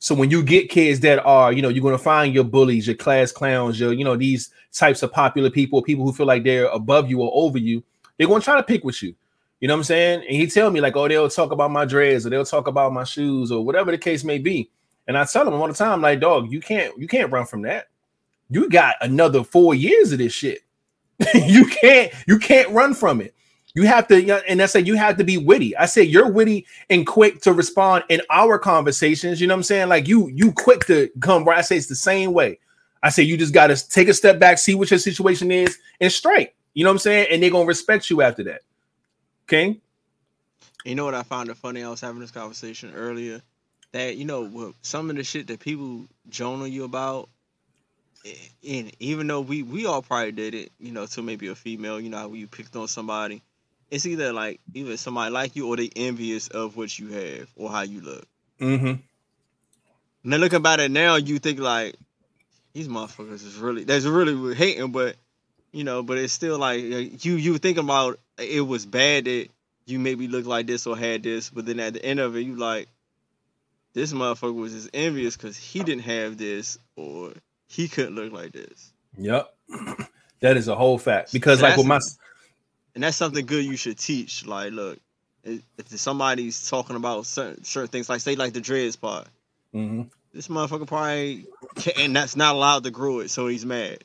[0.00, 2.96] So when you get kids that are, you know, you're gonna find your bullies, your
[2.96, 6.66] class clowns, your, you know, these types of popular people, people who feel like they're
[6.66, 7.82] above you or over you,
[8.16, 9.14] they're gonna try to pick with you.
[9.60, 10.20] You know what I'm saying?
[10.20, 12.92] And he tell me like, oh, they'll talk about my dreads or they'll talk about
[12.92, 14.70] my shoes or whatever the case may be.
[15.06, 17.62] And I tell him all the time, like, dog, you can't, you can't run from
[17.62, 17.88] that.
[18.50, 20.60] You got another four years of this shit.
[21.34, 23.34] you can't, you can't run from it.
[23.74, 25.76] You have to, and I said you have to be witty.
[25.76, 29.40] I said you're witty and quick to respond in our conversations.
[29.40, 29.88] You know what I'm saying?
[29.88, 31.58] Like you, you quick to come right.
[31.58, 32.58] I say it's the same way.
[33.02, 35.78] I say you just got to take a step back, see what your situation is,
[36.00, 36.54] and strike.
[36.74, 37.28] You know what I'm saying?
[37.30, 38.62] And they're gonna respect you after that.
[39.48, 39.78] Okay.
[40.84, 41.82] You know what I found it funny?
[41.82, 43.40] I was having this conversation earlier
[43.92, 47.30] that you know some of the shit that people joan on you about,
[48.26, 48.34] eh,
[48.68, 51.98] and even though we we all probably did it, you know, to maybe a female,
[51.98, 53.42] you know, how you picked on somebody,
[53.90, 57.70] it's either like either somebody like you or they envious of what you have or
[57.70, 58.26] how you look.
[58.60, 59.00] Mm-hmm.
[60.24, 61.96] Now looking about it now, you think like
[62.74, 65.16] these motherfuckers is really that's really hating, but
[65.78, 69.46] you know, but it's still like uh, you you think about it was bad that
[69.86, 72.40] you maybe looked like this or had this, but then at the end of it,
[72.40, 72.88] you like
[73.94, 77.32] this motherfucker was just envious because he didn't have this or
[77.68, 78.92] he couldn't look like this.
[79.16, 79.54] Yep.
[80.40, 81.32] That is a whole fact.
[81.32, 81.98] Because So like with my
[82.94, 84.46] And that's something good you should teach.
[84.46, 85.00] Like, look,
[85.44, 85.62] if
[85.98, 89.26] somebody's talking about certain certain things, like say like the dreads part,
[89.74, 90.10] Mhm.
[90.32, 94.04] this motherfucker probably can't, and that's not allowed to grow it, so he's mad.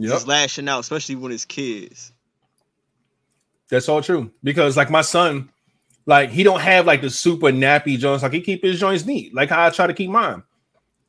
[0.00, 0.12] Yep.
[0.12, 2.12] He's lashing out, especially when it's kids.
[3.68, 4.30] That's all true.
[4.42, 5.50] Because like my son,
[6.06, 8.22] like he don't have like the super nappy joints.
[8.22, 10.42] Like he keep his joints neat, like how I try to keep mine.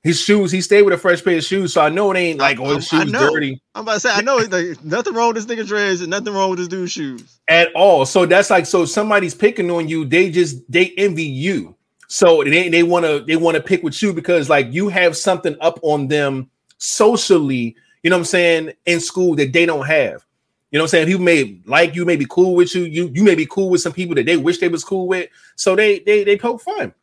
[0.03, 2.39] His shoes, he stayed with a fresh pair of shoes, so I know it ain't
[2.39, 5.37] like oh his shoes dirty I'm about to say, I know like, nothing wrong with
[5.37, 7.39] this nigga dreads and nothing wrong with this dude's shoes.
[7.47, 8.05] at all.
[8.05, 11.77] So that's like so somebody's picking on you, they just they envy you.
[12.09, 15.15] So they they want to they want to pick with you because like you have
[15.15, 19.85] something up on them socially, you know what I'm saying, in school that they don't
[19.85, 20.25] have.
[20.71, 21.07] You know what I'm saying?
[21.07, 22.83] People may like you, may be cool with you.
[22.83, 25.29] You you may be cool with some people that they wish they was cool with.
[25.55, 26.93] So they they they poke fun.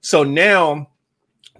[0.00, 0.88] So now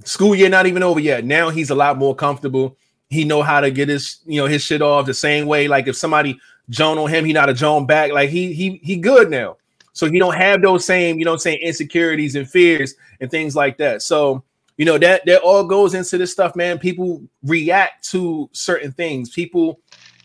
[0.05, 1.25] school year not even over yet.
[1.25, 2.77] Now he's a lot more comfortable.
[3.11, 5.69] He know how to get his you know his shit off the same way.
[5.69, 6.41] Like if somebody
[6.71, 8.13] Joan on him, he not a Joan back.
[8.13, 9.57] Like he he he good now.
[9.99, 13.29] So he don't have those same, you know what I'm saying, insecurities and fears and
[13.29, 14.01] things like that.
[14.01, 14.45] So,
[14.79, 16.79] you know, that that all goes into this stuff, man.
[16.79, 19.29] People react to certain things.
[19.29, 19.81] People,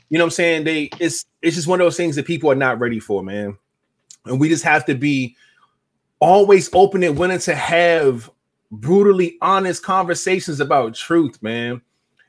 [0.09, 0.63] you know what I'm saying?
[0.63, 3.57] They it's it's just one of those things that people are not ready for, man.
[4.25, 5.35] And we just have to be
[6.19, 8.29] always open and willing to have
[8.71, 11.81] brutally honest conversations about truth, man.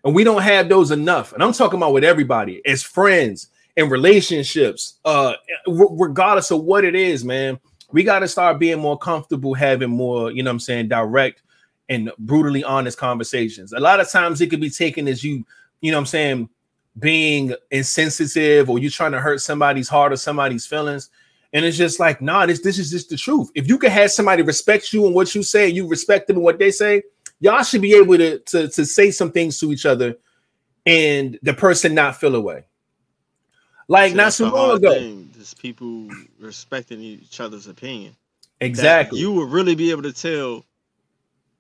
[0.03, 1.35] And we don't have those enough.
[1.35, 5.35] And I'm talking about with everybody as friends and relationships, uh,
[5.67, 7.61] regardless of what it is, man.
[7.93, 11.43] We got to start being more comfortable having more, you know what I'm saying, direct
[11.89, 13.73] and brutally honest conversations.
[13.73, 15.45] A lot of times it could be taken as you,
[15.81, 16.49] you know what I'm saying,
[16.99, 21.11] being insensitive or you're trying to hurt somebody's heart or somebody's feelings.
[21.53, 23.51] And it's just like, nah, this this is just the truth.
[23.55, 26.45] If you can have somebody respect you and what you say, you respect them and
[26.45, 27.03] what they say,
[27.41, 30.17] y'all should be able to, to, to say some things to each other
[30.87, 32.65] and the person not feel away.
[33.87, 34.95] Like not so long ago.
[34.95, 36.09] thing, Just people
[36.39, 38.17] respecting each other's opinion.
[38.61, 39.21] That Exactly.
[39.21, 40.65] You would really be able to tell,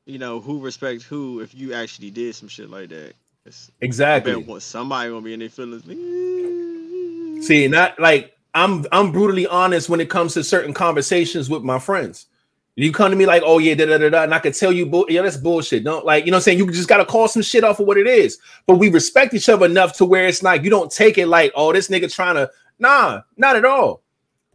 [0.06, 3.14] you know, who respects who if you actually did some shit like that.
[3.46, 4.36] It's, exactly.
[4.36, 5.84] what somebody gonna be in their feelings.
[7.46, 11.78] See, not like I'm I'm brutally honest when it comes to certain conversations with my
[11.78, 12.26] friends.
[12.76, 14.72] You come to me like, oh yeah, da da da da, and I could tell
[14.72, 15.84] you, bull- yeah, that's bullshit.
[15.84, 16.58] Don't like, you know what I'm saying?
[16.58, 18.38] You just gotta call some shit off of what it is.
[18.66, 21.52] But we respect each other enough to where it's like you don't take it like,
[21.54, 22.50] oh, this nigga trying to,
[22.80, 24.02] nah, not at all.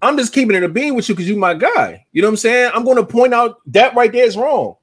[0.02, 2.06] I'm just keeping it a being with you because you my guy.
[2.12, 2.72] You know what I'm saying?
[2.74, 4.76] I'm gonna point out that right there is wrong.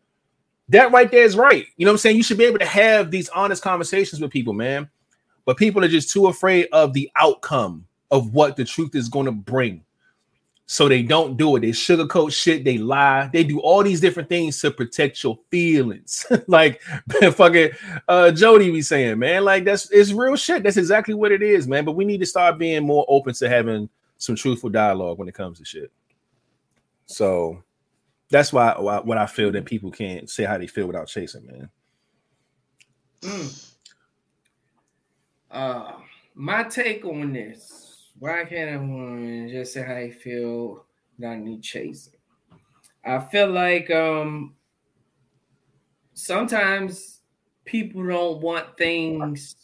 [0.68, 1.66] That right there is right.
[1.76, 2.16] You know what I'm saying?
[2.16, 4.90] You should be able to have these honest conversations with people, man.
[5.44, 9.26] But people are just too afraid of the outcome of what the truth is going
[9.26, 9.84] to bring.
[10.68, 11.60] So they don't do it.
[11.60, 12.64] They sugarcoat shit.
[12.64, 13.30] They lie.
[13.32, 16.26] They do all these different things to protect your feelings.
[16.48, 16.82] like
[17.32, 17.70] fucking
[18.08, 19.44] uh Jody be saying, man.
[19.44, 20.64] Like that's it's real shit.
[20.64, 21.84] That's exactly what it is, man.
[21.84, 23.88] But we need to start being more open to having
[24.18, 25.92] some truthful dialogue when it comes to shit.
[27.06, 27.62] So
[28.30, 31.46] that's why, why what I feel that people can't say how they feel without chasing,
[31.46, 31.70] man.
[33.22, 33.72] Mm.
[35.50, 35.92] Uh,
[36.34, 40.84] my take on this: Why can't a woman just say how they feel
[41.18, 42.14] without need chasing?
[43.04, 44.54] I feel like um
[46.14, 47.20] sometimes
[47.64, 49.54] people don't want things.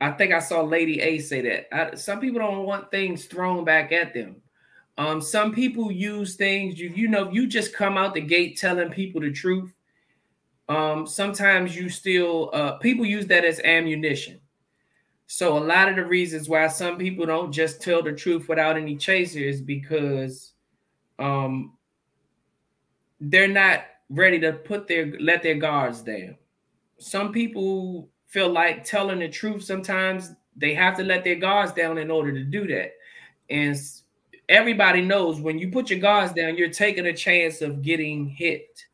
[0.00, 1.74] I think I saw Lady A say that.
[1.74, 4.36] I, some people don't want things thrown back at them.
[4.96, 8.90] Um, some people use things, you, you know, you just come out the gate telling
[8.90, 9.74] people the truth.
[10.68, 14.40] Um, sometimes you still uh people use that as ammunition.
[15.26, 18.76] So a lot of the reasons why some people don't just tell the truth without
[18.76, 20.52] any chaser is because
[21.18, 21.76] um
[23.20, 23.80] they're not
[24.10, 26.36] ready to put their let their guards down.
[26.98, 31.98] Some people feel like telling the truth sometimes they have to let their guards down
[31.98, 32.92] in order to do that.
[33.50, 33.76] And
[34.48, 38.84] everybody knows when you put your guards down, you're taking a chance of getting hit.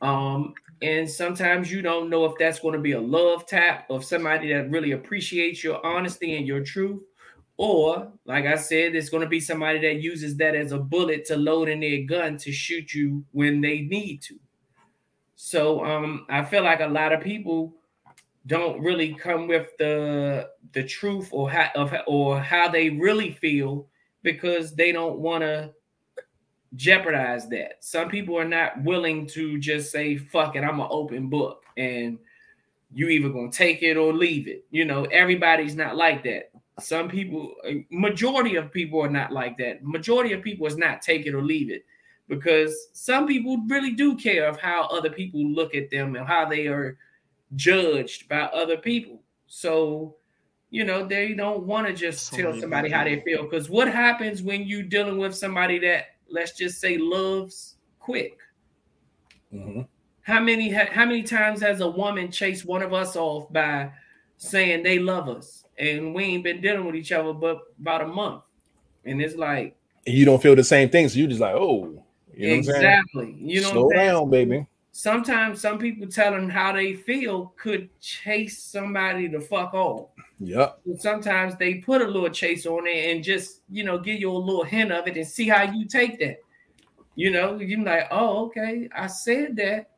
[0.00, 4.04] Um, and sometimes you don't know if that's going to be a love tap of
[4.04, 7.02] somebody that really appreciates your honesty and your truth,
[7.56, 11.24] or like I said, it's going to be somebody that uses that as a bullet
[11.26, 14.38] to load in their gun to shoot you when they need to.
[15.34, 17.74] So um, I feel like a lot of people
[18.46, 23.86] don't really come with the the truth or how of or how they really feel
[24.22, 25.72] because they don't want to
[26.76, 27.76] jeopardize that.
[27.80, 32.18] Some people are not willing to just say, fuck it, I'm an open book and
[32.92, 34.64] you either gonna take it or leave it.
[34.70, 36.50] You know, everybody's not like that.
[36.80, 37.54] Some people,
[37.90, 39.84] majority of people are not like that.
[39.84, 41.84] Majority of people is not take it or leave it
[42.28, 46.44] because some people really do care of how other people look at them and how
[46.44, 46.96] they are
[47.56, 49.22] judged by other people.
[49.46, 50.16] So,
[50.70, 54.42] you know, they don't want to just tell somebody how they feel because what happens
[54.42, 58.38] when you dealing with somebody that let's just say loves quick.
[59.52, 59.82] Mm-hmm.
[60.22, 63.90] How many how many times has a woman chased one of us off by
[64.36, 68.06] saying they love us and we ain't been dealing with each other but about a
[68.06, 68.42] month,
[69.06, 72.02] and it's like you don't feel the same thing, so you just like, oh,
[72.34, 73.34] you know exactly.
[73.38, 74.66] You know, slow down, baby.
[74.98, 80.08] Sometimes some people telling how they feel could chase somebody to fuck off.
[80.40, 80.80] Yep.
[80.98, 84.36] Sometimes they put a little chase on it and just you know give you a
[84.36, 86.38] little hint of it and see how you take that.
[87.14, 89.90] You know, you're like, oh, okay, I said that.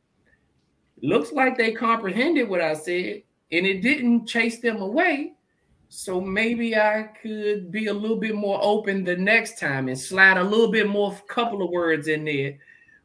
[1.02, 5.32] Looks like they comprehended what I said, and it didn't chase them away.
[5.88, 10.36] So maybe I could be a little bit more open the next time and slide
[10.36, 12.58] a little bit more couple of words in there,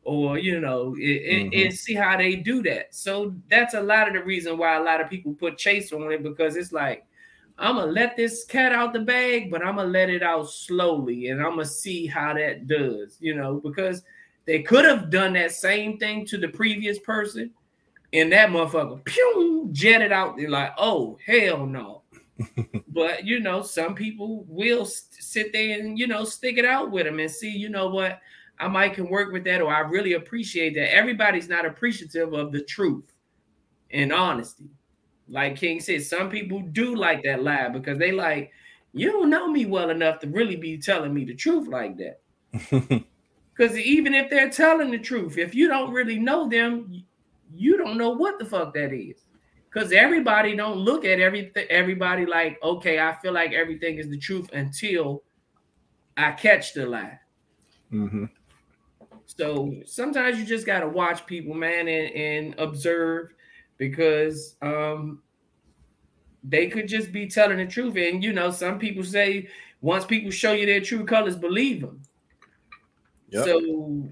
[0.05, 1.65] or you know, it, mm-hmm.
[1.65, 2.95] and see how they do that.
[2.95, 6.11] So that's a lot of the reason why a lot of people put chase on
[6.11, 7.05] it because it's like
[7.57, 11.29] I'm gonna let this cat out the bag, but I'm gonna let it out slowly
[11.29, 14.03] and I'm gonna see how that does, you know, because
[14.45, 17.51] they could have done that same thing to the previous person,
[18.13, 20.37] and that motherfucker pew jetted out.
[20.37, 22.03] They're like, oh hell no.
[22.89, 27.05] but you know, some people will sit there and you know stick it out with
[27.05, 28.19] them and see, you know what,
[28.59, 30.95] I might can work with that, or I really appreciate that.
[30.95, 33.13] Everybody's not appreciative of the truth
[33.91, 34.69] and honesty.
[35.27, 38.51] Like King said, some people do like that lie because they like,
[38.93, 43.03] you don't know me well enough to really be telling me the truth like that.
[43.55, 47.03] Because even if they're telling the truth, if you don't really know them,
[47.53, 49.23] you don't know what the fuck that is.
[49.71, 54.17] Because everybody don't look at everything, everybody like, okay, I feel like everything is the
[54.17, 55.23] truth until
[56.17, 57.19] I catch the lie.
[57.93, 58.25] Mm-hmm.
[59.37, 63.33] So sometimes you just gotta watch people, man, and, and observe
[63.77, 65.21] because um
[66.43, 67.97] they could just be telling the truth.
[67.97, 69.49] And you know, some people say
[69.81, 72.01] once people show you their true colors, believe them.
[73.29, 73.45] Yep.
[73.45, 74.09] So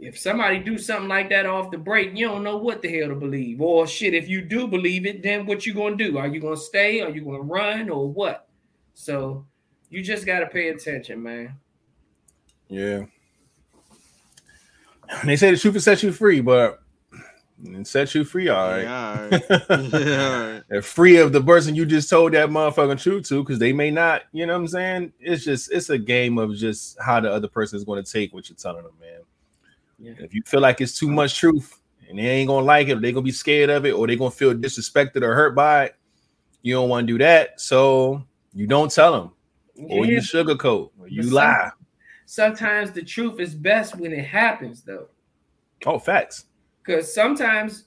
[0.00, 3.08] if somebody do something like that off the break, you don't know what the hell
[3.08, 3.60] to believe.
[3.60, 6.18] Or shit, if you do believe it, then what you gonna do?
[6.18, 7.00] Are you gonna stay?
[7.00, 8.48] Are you gonna run or what?
[8.92, 9.46] So
[9.88, 11.56] you just gotta pay attention, man.
[12.68, 13.04] Yeah.
[15.24, 16.80] They say the truth will set you free, but
[17.64, 18.82] and set you free, all right.
[18.82, 19.28] Yeah, all
[19.78, 19.92] right.
[19.92, 20.84] yeah, all right.
[20.84, 24.22] free of the person you just told that motherfucking truth to, because they may not,
[24.32, 25.12] you know what I'm saying?
[25.20, 28.34] It's just it's a game of just how the other person is going to take
[28.34, 29.20] what you're telling them, man.
[29.98, 30.24] Yeah.
[30.24, 33.00] If you feel like it's too much truth and they ain't gonna like it, or
[33.00, 35.96] they're gonna be scared of it, or they're gonna feel disrespected or hurt by it,
[36.62, 37.60] you don't want to do that.
[37.60, 39.30] So you don't tell them,
[39.88, 41.70] or you sugarcoat, or you lie.
[42.26, 45.08] Sometimes the truth is best when it happens, though.
[45.86, 46.46] Oh, facts.
[46.82, 47.84] Because sometimes,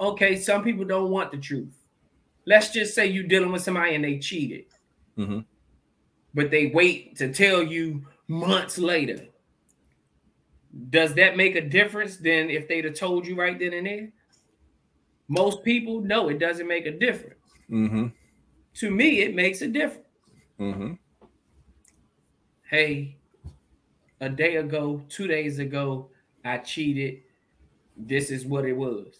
[0.00, 1.76] okay, some people don't want the truth.
[2.46, 4.64] Let's just say you're dealing with somebody and they cheated.
[5.16, 5.40] Mm-hmm.
[6.34, 9.26] but they wait to tell you months later.
[10.90, 14.12] Does that make a difference than if they'd have told you right then and there?
[15.28, 17.38] Most people, no, it doesn't make a difference.
[17.70, 18.08] Mm-hmm.
[18.74, 20.08] To me, it makes a difference.
[20.58, 20.94] Mm-hmm.
[22.68, 23.16] Hey,
[24.20, 26.10] a day ago, two days ago,
[26.44, 27.22] I cheated.
[27.96, 29.18] This is what it was.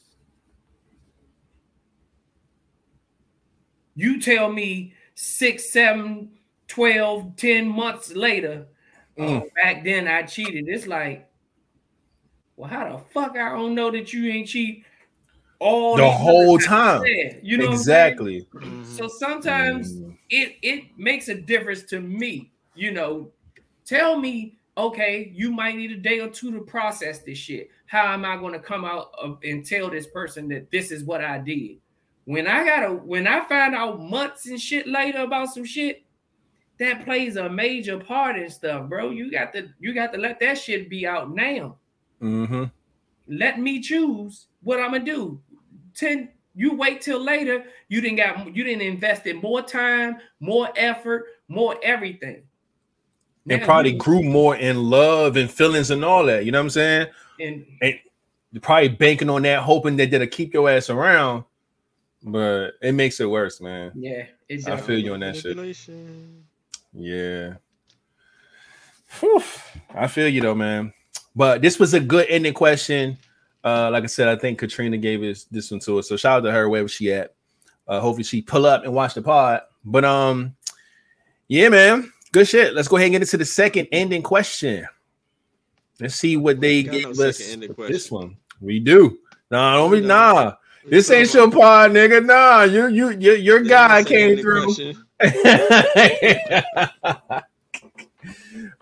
[3.94, 6.38] You tell me six, seven,
[6.68, 8.68] 12, 10 months later,
[9.16, 9.42] Mm.
[9.42, 10.64] oh, back then I cheated.
[10.68, 11.30] It's like,
[12.56, 14.84] well, how the fuck I don't know that you ain't cheat
[15.60, 17.02] all The whole time.
[17.04, 17.40] you said?
[17.44, 18.20] You know what I'm saying?
[18.22, 18.46] exactly.
[18.82, 20.16] So sometimes Mm.
[20.30, 22.52] it it makes a difference to me.
[22.74, 23.32] You know,
[23.86, 27.70] tell me, okay, you might need a day or two to process this shit.
[27.86, 31.04] How am I going to come out of, and tell this person that this is
[31.04, 31.78] what I did?
[32.24, 36.04] When I gotta, when I find out months and shit later about some shit,
[36.78, 39.10] that plays a major part in stuff, bro.
[39.10, 41.76] You got to, you got to let that shit be out now.
[42.20, 42.64] Mm-hmm.
[43.28, 45.40] Let me choose what I'm gonna do.
[45.94, 47.64] Ten, you wait till later.
[47.88, 52.42] You didn't got, you didn't invest in more time, more effort, more everything.
[53.48, 56.44] And Now probably grew more in love and feelings and all that.
[56.46, 57.06] You know what I'm saying?
[57.38, 61.44] and You're probably banking on that, hoping that they'll keep your ass around.
[62.22, 63.92] But it makes it worse, man.
[63.94, 65.58] yeah, it I feel you on that shit.
[66.94, 67.54] Yeah.
[69.20, 69.42] Whew.
[69.94, 70.92] I feel you though, man.
[71.36, 73.18] But this was a good ending question.
[73.62, 76.08] Uh, like I said, I think Katrina gave us this one to us.
[76.08, 77.34] So shout out to her wherever she at.
[77.86, 79.62] Uh, hopefully she pull up and watch the pod.
[79.84, 80.54] But um,
[81.48, 82.74] yeah, man, good shit.
[82.74, 84.86] Let's go ahead and get into the second ending question.
[86.00, 87.38] Let's see what they gave us
[87.78, 88.36] this one.
[88.60, 89.18] We do.
[89.52, 90.06] Nah, don't be No.
[90.08, 90.54] nah.
[90.86, 92.26] This ain't your pod, nigga.
[92.26, 94.74] Nah, you you your, your guy came through.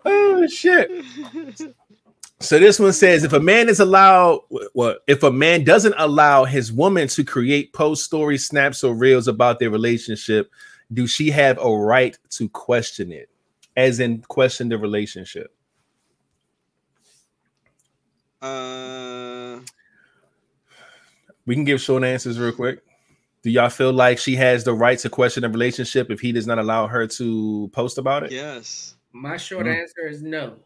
[0.05, 0.91] oh shit.
[2.41, 4.41] So this one says if a man is allowed
[4.75, 9.29] well, if a man doesn't allow his woman to create post story snaps or reels
[9.29, 10.51] about their relationship,
[10.93, 13.29] do she have a right to question it?
[13.77, 15.55] As in question the relationship.
[18.41, 19.61] Uh,
[21.47, 22.83] We can give short answers real quick.
[23.43, 26.47] Do y'all feel like she has the right to question a relationship if he does
[26.47, 28.31] not allow her to post about it?
[28.33, 28.95] yes.
[29.13, 29.81] My short Mm.
[29.81, 30.57] answer is no.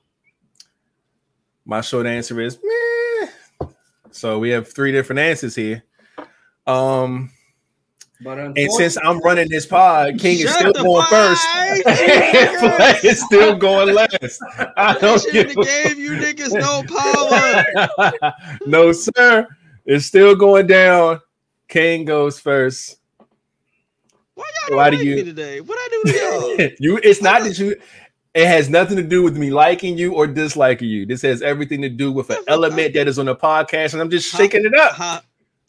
[1.65, 3.67] My short answer is meh.
[4.11, 5.83] So we have three different answers here.
[6.67, 7.36] Um, But
[8.25, 11.47] and since I'm running this pod, King is still going fuck first.
[11.87, 12.59] up.
[12.61, 14.41] Flat is still going last.
[14.77, 18.33] I don't shit give gave you niggas no power.
[18.67, 19.47] no, sir.
[19.85, 21.21] It's still going down.
[21.69, 22.99] King goes first.
[24.35, 25.61] Why y'all Why don't do like you- me today?
[25.61, 26.71] What I do to y'all?
[26.81, 27.77] you it's not that you
[28.35, 31.07] it has nothing to do with me liking you or disliking you.
[31.07, 34.11] This has everything to do with an element that is on the podcast, and I'm
[34.11, 34.95] just shaking it up.
[34.95, 35.21] How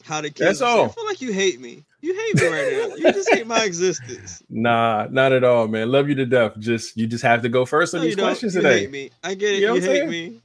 [0.04, 0.84] how the kids That's all.
[0.84, 1.84] I feel like you hate me.
[2.00, 2.94] You hate me right now.
[2.96, 4.42] You just hate my existence.
[4.48, 5.90] Nah, not at all, man.
[5.90, 6.56] Love you to death.
[6.58, 8.80] Just you just have to go first on No, these questions you today.
[8.80, 9.10] hate me.
[9.22, 9.60] I get it.
[9.60, 10.40] You know You, hate me.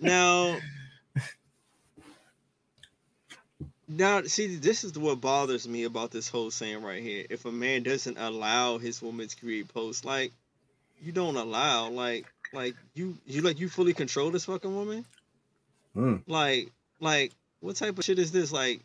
[0.00, 0.56] now,
[3.88, 7.24] now, see, this is what bothers me about this whole saying right here.
[7.30, 10.32] If a man doesn't allow his woman to create posts, like
[11.02, 15.04] you don't allow, like, like you, you like you fully control this fucking woman.
[15.94, 16.22] Mm.
[16.26, 18.50] Like, like what type of shit is this?
[18.52, 18.80] Like,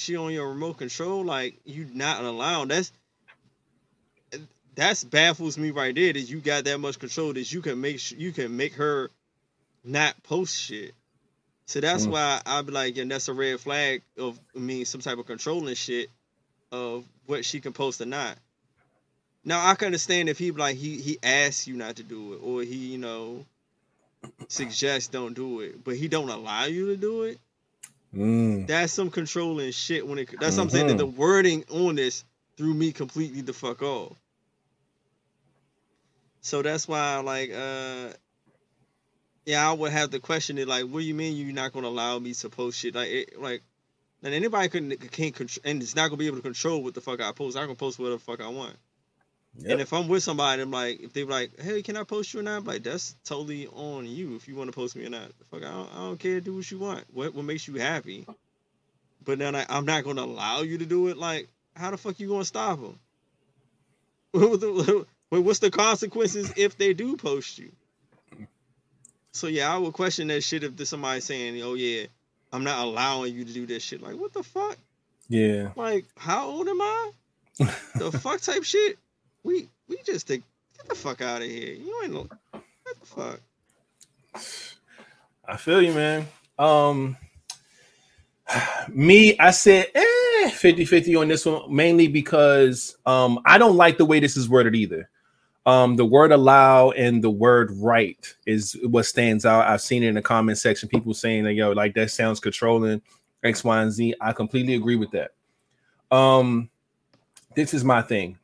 [0.00, 1.24] she on your remote control?
[1.24, 2.68] Like, you not allowed.
[2.68, 2.92] That's
[4.74, 6.12] that's baffles me right there.
[6.12, 9.10] That you got that much control that you can make you can make her
[9.84, 10.94] not post shit.
[11.66, 12.10] So that's Mm.
[12.10, 15.26] why I'd be like, and that's a red flag of I mean some type of
[15.26, 16.10] controlling shit
[16.72, 18.38] of what she can post or not.
[19.44, 22.40] Now I can understand if he like he he asks you not to do it
[22.42, 23.44] or he you know
[24.48, 27.38] suggests don't do it, but he don't allow you to do it.
[28.14, 28.66] Mm.
[28.66, 30.30] That's some controlling shit when it.
[30.40, 30.88] That's what I'm saying.
[30.88, 32.24] That the wording on this
[32.56, 34.16] threw me completely the fuck off.
[36.40, 38.08] So that's why, like, uh,
[39.44, 40.68] yeah, I would have to question it.
[40.68, 42.94] Like, what do you mean you're not gonna allow me to post shit?
[42.94, 43.62] Like, it, like,
[44.22, 47.00] and anybody can can't control, and it's not gonna be able to control what the
[47.00, 47.56] fuck I post.
[47.56, 48.76] I can post whatever the fuck I want.
[49.56, 49.72] Yep.
[49.72, 52.40] And if I'm with somebody, I'm like, if they're like, hey, can I post you
[52.40, 52.58] or not?
[52.58, 55.32] I'm like, that's totally on you if you want to post me or not.
[55.50, 56.40] Fuck, I don't, I don't care.
[56.40, 57.04] Do what you want.
[57.12, 58.26] What what makes you happy?
[59.24, 61.16] But then I, I'm not gonna allow you to do it.
[61.16, 62.98] Like, how the fuck you gonna stop them?
[65.30, 67.72] What's the consequences if they do post you?
[69.32, 72.06] So yeah, I would question that shit if there's somebody saying, "Oh yeah,
[72.52, 74.76] I'm not allowing you to do this shit." Like, what the fuck?
[75.28, 75.70] Yeah.
[75.76, 77.10] Like, how old am I?
[77.96, 78.98] the fuck type shit?
[79.48, 81.72] We we just the Get the fuck out of here.
[81.72, 82.28] You ain't no.
[82.50, 83.40] What the fuck?
[85.48, 86.28] I feel you, man.
[86.58, 87.16] Um,
[88.88, 93.96] me, I said eh, 50 50 on this one, mainly because um, I don't like
[93.96, 95.08] the way this is worded either.
[95.64, 99.66] Um, the word allow and the word right is what stands out.
[99.66, 103.00] I've seen it in the comment section, people saying that yo, like that sounds controlling,
[103.42, 104.14] X, Y, and Z.
[104.20, 105.30] I completely agree with that.
[106.14, 106.68] Um,
[107.56, 108.37] this is my thing.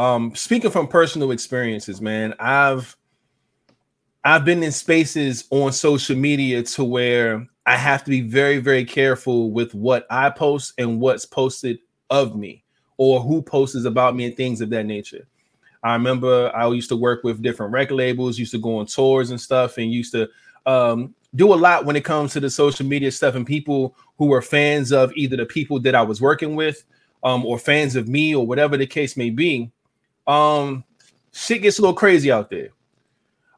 [0.00, 2.96] Um, speaking from personal experiences, man, I've
[4.24, 8.86] I've been in spaces on social media to where I have to be very, very
[8.86, 12.64] careful with what I post and what's posted of me
[12.96, 15.28] or who posts about me and things of that nature.
[15.82, 19.30] I remember I used to work with different record labels, used to go on tours
[19.30, 20.30] and stuff, and used to
[20.64, 23.34] um, do a lot when it comes to the social media stuff.
[23.34, 26.84] And people who were fans of either the people that I was working with
[27.22, 29.70] um, or fans of me or whatever the case may be,
[30.30, 30.84] um,
[31.32, 32.70] shit gets a little crazy out there.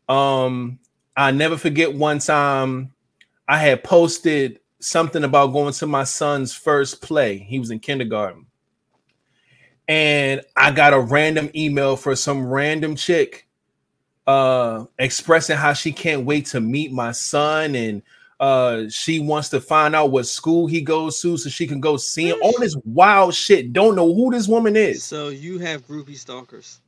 [0.09, 0.79] Um,
[1.17, 2.93] I never forget one time
[3.47, 7.39] I had posted something about going to my son's first play.
[7.39, 8.47] He was in kindergarten.
[9.87, 13.49] And I got a random email for some random chick
[14.25, 18.01] uh expressing how she can't wait to meet my son and
[18.43, 21.97] uh she wants to find out what school he goes to so she can go
[21.97, 22.37] see him.
[22.43, 23.73] All this wild shit.
[23.73, 25.05] Don't know who this woman is.
[25.05, 26.81] So you have groupie stalkers.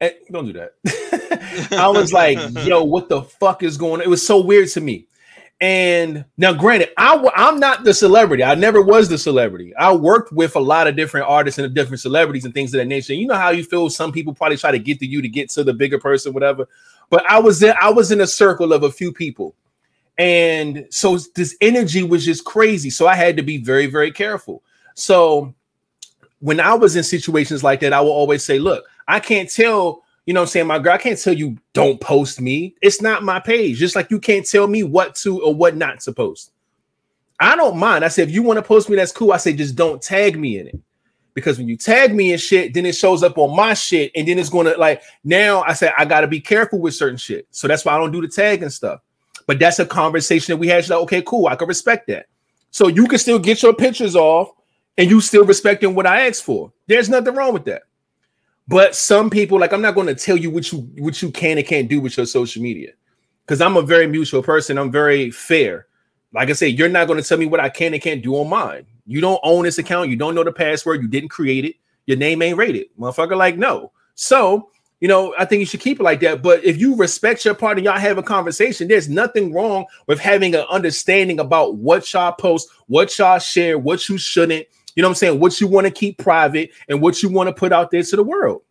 [0.00, 1.70] Eh, don't do that.
[1.78, 4.02] I was like, yo, what the fuck is going on?
[4.02, 5.06] It was so weird to me.
[5.60, 8.42] And now, granted, I, w- I'm not the celebrity.
[8.42, 9.72] I never was the celebrity.
[9.76, 12.86] I worked with a lot of different artists and different celebrities and things of that
[12.86, 13.14] nature.
[13.14, 13.88] You know how you feel.
[13.88, 16.68] Some people probably try to get to you to get to the bigger person, whatever.
[17.08, 19.54] But I was in, I was in a circle of a few people,
[20.18, 22.90] and so this energy was just crazy.
[22.90, 24.62] So I had to be very, very careful.
[24.94, 25.54] So
[26.40, 30.02] when I was in situations like that, I will always say, "Look, I can't tell."
[30.26, 30.66] You know I'm saying?
[30.66, 32.74] My girl, I can't tell you don't post me.
[32.80, 33.76] It's not my page.
[33.76, 36.52] Just like you can't tell me what to or what not to post.
[37.40, 38.04] I don't mind.
[38.04, 39.32] I said, if you want to post me, that's cool.
[39.32, 40.78] I say, just don't tag me in it.
[41.34, 44.12] Because when you tag me in shit, then it shows up on my shit.
[44.14, 46.94] And then it's going to like now I said, I got to be careful with
[46.94, 47.46] certain shit.
[47.50, 49.00] So that's why I don't do the tag and stuff.
[49.46, 50.84] But that's a conversation that we had.
[50.84, 51.46] She's like, okay, cool.
[51.46, 52.26] I can respect that.
[52.70, 54.50] So you can still get your pictures off
[54.96, 56.72] and you still respecting what I asked for.
[56.86, 57.82] There's nothing wrong with that.
[58.66, 61.58] But some people, like, I'm not going to tell you what you what you can
[61.58, 62.92] and can't do with your social media,
[63.44, 64.78] because I'm a very mutual person.
[64.78, 65.86] I'm very fair.
[66.32, 68.34] Like I said, you're not going to tell me what I can and can't do
[68.36, 68.86] on mine.
[69.06, 70.08] You don't own this account.
[70.08, 71.02] You don't know the password.
[71.02, 71.76] You didn't create it.
[72.06, 73.36] Your name ain't rated, motherfucker.
[73.36, 73.92] Like, no.
[74.14, 74.70] So,
[75.00, 76.42] you know, I think you should keep it like that.
[76.42, 78.88] But if you respect your partner, y'all have a conversation.
[78.88, 84.08] There's nothing wrong with having an understanding about what y'all post, what y'all share, what
[84.08, 85.40] you shouldn't you know what I'm saying?
[85.40, 88.16] What you want to keep private and what you want to put out there to
[88.16, 88.62] the world.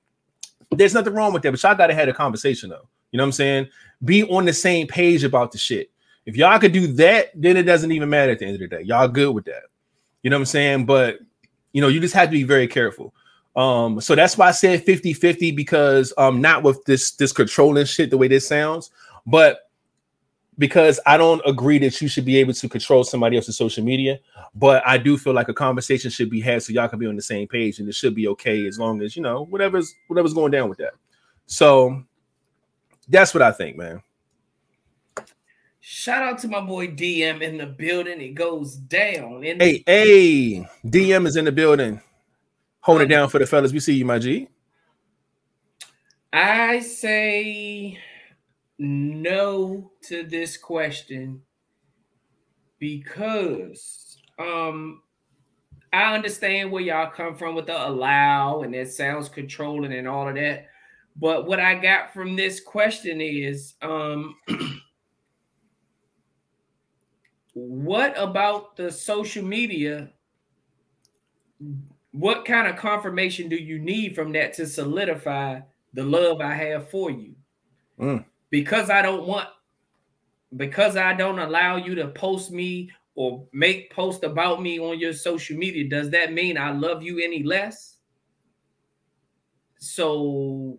[0.71, 2.87] There's nothing wrong with that, but y'all got to have a conversation though.
[3.11, 3.67] You know what I'm saying?
[4.03, 5.91] Be on the same page about the shit.
[6.25, 8.67] If y'all could do that, then it doesn't even matter at the end of the
[8.67, 8.81] day.
[8.81, 9.63] Y'all good with that.
[10.23, 10.85] You know what I'm saying?
[10.85, 11.19] But
[11.73, 13.13] you know, you just have to be very careful.
[13.55, 18.09] Um, so that's why I said 50-50 because um not with this this controlling shit
[18.09, 18.89] the way this sounds,
[19.27, 19.69] but
[20.57, 24.19] because I don't agree that you should be able to control somebody else's social media,
[24.53, 27.15] but I do feel like a conversation should be had so y'all can be on
[27.15, 30.33] the same page and it should be okay as long as you know whatever's whatever's
[30.33, 30.93] going down with that.
[31.45, 32.03] So
[33.07, 34.01] that's what I think, man.
[35.79, 38.21] Shout out to my boy DM in the building.
[38.21, 39.43] It goes down.
[39.43, 42.01] In Hey, hey, DM is in the building.
[42.83, 43.71] Hold it down for the fellas.
[43.71, 44.49] We see you, my G.
[46.33, 47.97] I say
[48.77, 51.41] no to this question
[52.79, 55.01] because um
[55.93, 60.27] I understand where y'all come from with the allow and it sounds controlling and all
[60.27, 60.65] of that.
[61.15, 64.35] But what I got from this question is um
[67.53, 70.11] what about the social media?
[72.13, 75.61] What kind of confirmation do you need from that to solidify
[75.93, 77.33] the love I have for you?
[77.99, 78.23] Mm.
[78.51, 79.49] Because I don't want,
[80.55, 85.13] because I don't allow you to post me or make post about me on your
[85.13, 87.97] social media, does that mean I love you any less?
[89.79, 90.77] So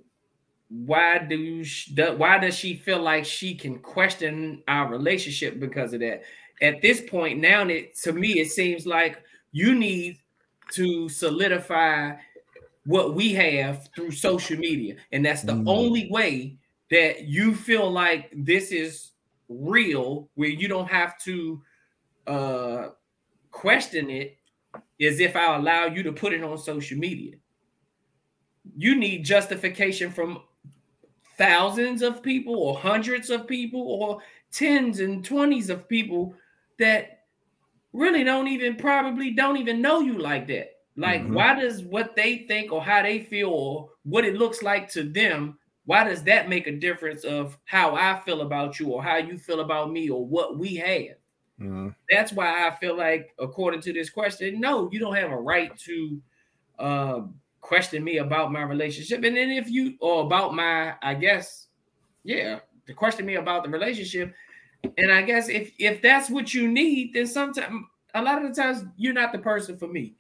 [0.68, 6.00] why do she, why does she feel like she can question our relationship because of
[6.00, 6.22] that?
[6.62, 9.20] At this point now, it to me it seems like
[9.50, 10.18] you need
[10.72, 12.16] to solidify
[12.86, 15.68] what we have through social media, and that's the Mm.
[15.68, 16.58] only way
[16.90, 19.12] that you feel like this is
[19.48, 21.62] real, where you don't have to
[22.26, 22.88] uh
[23.50, 24.38] question it,
[24.98, 27.36] is if I allow you to put it on social media.
[28.76, 30.42] You need justification from
[31.36, 36.34] thousands of people or hundreds of people or tens and twenties of people
[36.78, 37.13] that
[37.94, 40.72] really don't even probably don't even know you like that.
[40.96, 41.32] Like, Mhm.
[41.32, 45.04] why does what they think or how they feel or what it looks like to
[45.04, 49.16] them, why does that make a difference of how I feel about you or how
[49.16, 51.16] you feel about me or what we have?
[51.58, 51.94] Mhm.
[52.10, 55.76] That's why I feel like, according to this question, no, you don't have a right
[55.78, 56.22] to
[56.78, 59.24] um, question me about my relationship.
[59.24, 61.68] And then if you or about my, I guess,
[62.24, 64.34] yeah, to question me about the relationship.
[64.98, 68.60] And I guess if if that's what you need, then sometimes a lot of the
[68.62, 70.14] times you're not the person for me.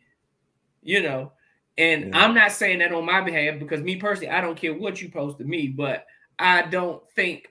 [0.82, 1.32] You know,
[1.78, 2.18] and Yeah.
[2.24, 5.08] I'm not saying that on my behalf because me personally, I don't care what you
[5.08, 6.06] post to me, but
[6.38, 7.48] I don't think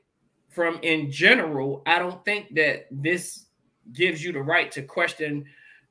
[0.49, 3.45] from in general, I don't think that this
[3.91, 5.45] gives you the right to question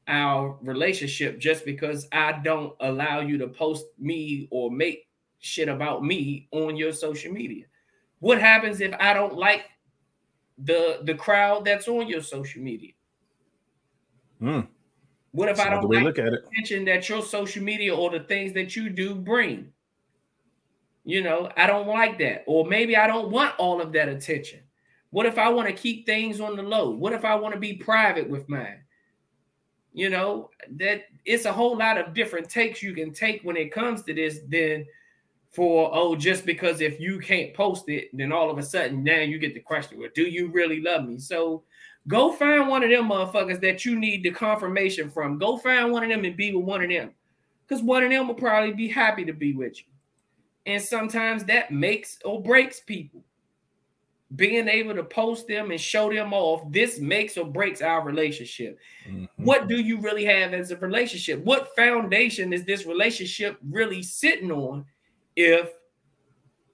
[0.09, 5.09] our relationship just because I don't allow you to post me or make
[5.41, 7.65] shit about me on your social media.
[8.21, 9.65] What happens if I don't like
[10.59, 12.93] the the crowd that's on your social media?
[14.41, 14.67] Mm.
[15.33, 16.45] What if That's I don't like look at it.
[16.53, 19.73] attention that your social media or the things that you do bring?
[21.05, 22.45] You know, I don't like that.
[22.47, 24.61] Or maybe I don't want all of that attention.
[25.11, 26.91] What if I want to keep things on the low?
[26.91, 28.81] What if I want to be private with mine?
[29.95, 33.73] You know, that it's a whole lot of different takes you can take when it
[33.73, 34.87] comes to this than
[35.53, 39.21] for oh, just because if you can't post it, then all of a sudden now
[39.21, 41.19] you get the question, well, do you really love me?
[41.19, 41.63] So
[42.09, 45.39] go find one of them motherfuckers that you need the confirmation from.
[45.39, 47.11] Go find one of them and be with one of them.
[47.69, 49.85] Because one of them will probably be happy to be with you.
[50.65, 53.23] And sometimes that makes or breaks people.
[54.35, 58.79] Being able to post them and show them off, this makes or breaks our relationship.
[59.07, 59.29] Mhm.
[59.37, 61.45] What do you really have as a relationship?
[61.45, 64.87] What foundation is this relationship really sitting on
[65.37, 65.71] if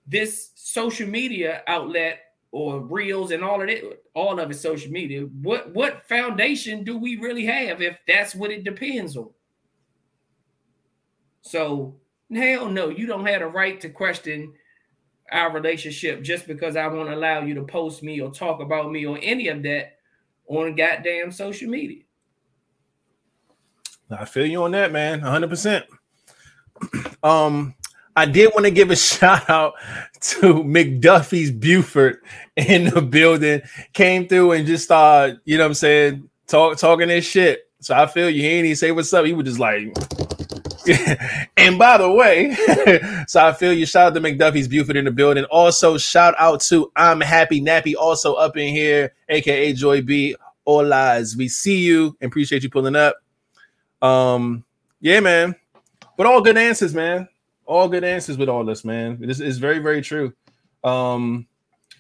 [0.07, 5.23] this social media outlet or reels and all of it, all of it social media,
[5.43, 9.31] what what foundation do we really have if that's what it depends on?
[11.43, 11.97] So
[12.35, 14.55] hell no, you don't have a right to question
[15.31, 19.07] our relationship just because I won't allow you to post me or talk about me
[19.07, 19.99] or any of that
[20.47, 22.03] on goddamn social media.
[24.11, 25.21] I feel you on that, man.
[25.21, 25.85] 100%.
[27.21, 27.75] Um,
[28.19, 29.75] I did want to give a shout out
[30.21, 32.21] to McDuffie's Buford
[32.57, 33.63] in the building.
[33.93, 37.71] Came through and just started, you know what I'm saying, talk talking this shit.
[37.81, 38.43] So I feel you.
[38.43, 39.25] He ain't even say what's up.
[39.25, 39.83] He was just like,
[41.57, 42.57] and by the way,
[43.29, 43.87] so I feel you.
[43.87, 45.45] Shout out to McDuffie's Buford in the building.
[45.45, 50.35] Also, shout out to I'm Happy Nappy, also up in here, aka Joy B.
[50.65, 51.37] All lies.
[51.37, 53.15] We see you and appreciate you pulling up.
[54.03, 54.65] Um,
[55.01, 55.55] yeah, man.
[56.17, 57.29] But all good answers, man.
[57.69, 59.19] All good answers with all this, man.
[59.21, 60.33] This is very, very true.
[60.83, 61.47] Um,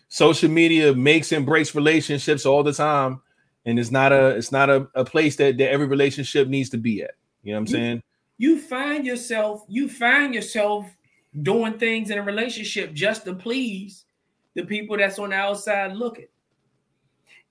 [0.08, 3.20] social media makes and breaks relationships all the time,
[3.66, 6.78] and it's not a it's not a, a place that, that every relationship needs to
[6.78, 7.10] be at.
[7.42, 8.02] You know what I'm saying?
[8.38, 10.86] You find yourself, you find yourself
[11.42, 14.06] doing things in a relationship just to please
[14.54, 16.28] the people that's on the outside looking.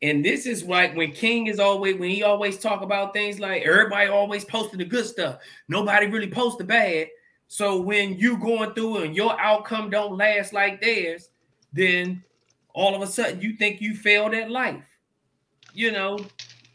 [0.02, 3.64] And this is like when King is always when he always talk about things like
[3.64, 5.40] everybody always posting the good stuff.
[5.68, 7.08] Nobody really post the bad.
[7.48, 11.30] So when you going through and your outcome don't last like theirs,
[11.72, 12.24] then
[12.74, 14.86] all of a sudden you think you failed at life.
[15.74, 16.20] You know,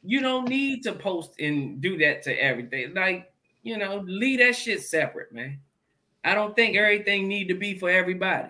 [0.03, 2.95] you don't need to post and do that to everything.
[2.95, 3.33] Like,
[3.63, 5.61] you know, leave that shit separate, man.
[6.25, 8.49] I don't think everything need to be for everybody.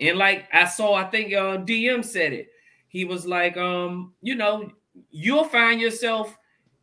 [0.00, 2.48] And like I saw, I think uh DM said it.
[2.88, 4.70] He was like, um, you know,
[5.10, 6.36] you'll find yourself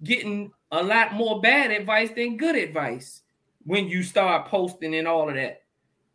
[0.03, 3.21] getting a lot more bad advice than good advice
[3.65, 5.63] when you start posting and all of that.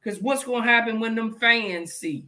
[0.02, 2.26] Because what's gonna happen when them fans see?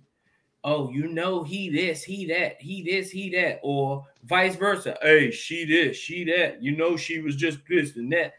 [0.65, 4.97] Oh, you know, he this, he that, he this, he that, or vice versa.
[5.03, 6.62] Hey, she this, she that.
[6.62, 8.35] You know, she was just this and that.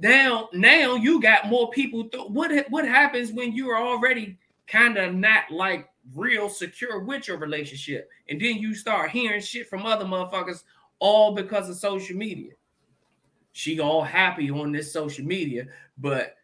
[0.00, 2.04] Now, now you got more people.
[2.04, 7.38] Th- what what happens when you're already kind of not like real secure with your
[7.38, 10.64] relationship, and then you start hearing shit from other motherfuckers
[10.98, 12.52] all because of social media?
[13.52, 15.66] She all happy on this social media,
[15.98, 16.36] but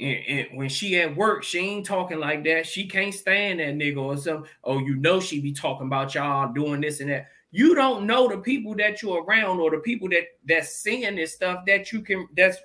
[0.00, 2.66] and, and when she at work, she ain't talking like that.
[2.66, 4.50] She can't stand that nigga or something.
[4.64, 7.28] Oh, you know she be talking about y'all doing this and that.
[7.52, 11.34] You don't know the people that you're around or the people that that's seeing this
[11.34, 12.58] stuff that you can that's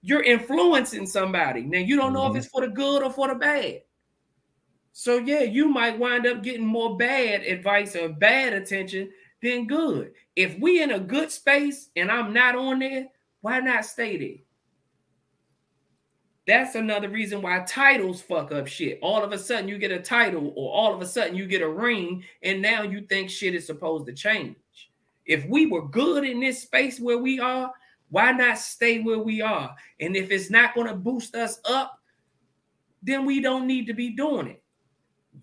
[0.00, 1.62] you're influencing somebody.
[1.62, 2.30] Now you don't know Mhm.
[2.30, 3.82] if it's for the good or for the bad.
[4.92, 9.10] So yeah, you might wind up getting more bad advice or bad attention
[9.42, 10.12] than good.
[10.36, 13.08] If we in a good space and I'm not on there,
[13.42, 14.44] why not stay there?
[16.46, 18.98] That's another reason why titles fuck up shit.
[19.00, 21.62] All of a sudden you get a title, or all of a sudden you get
[21.62, 24.56] a ring, and now you think shit is supposed to change.
[25.24, 27.70] If we were good in this space where we are,
[28.08, 29.74] why not stay where we are?
[30.00, 31.98] And if it's not going to boost us up,
[33.02, 34.62] then we don't need to be doing it.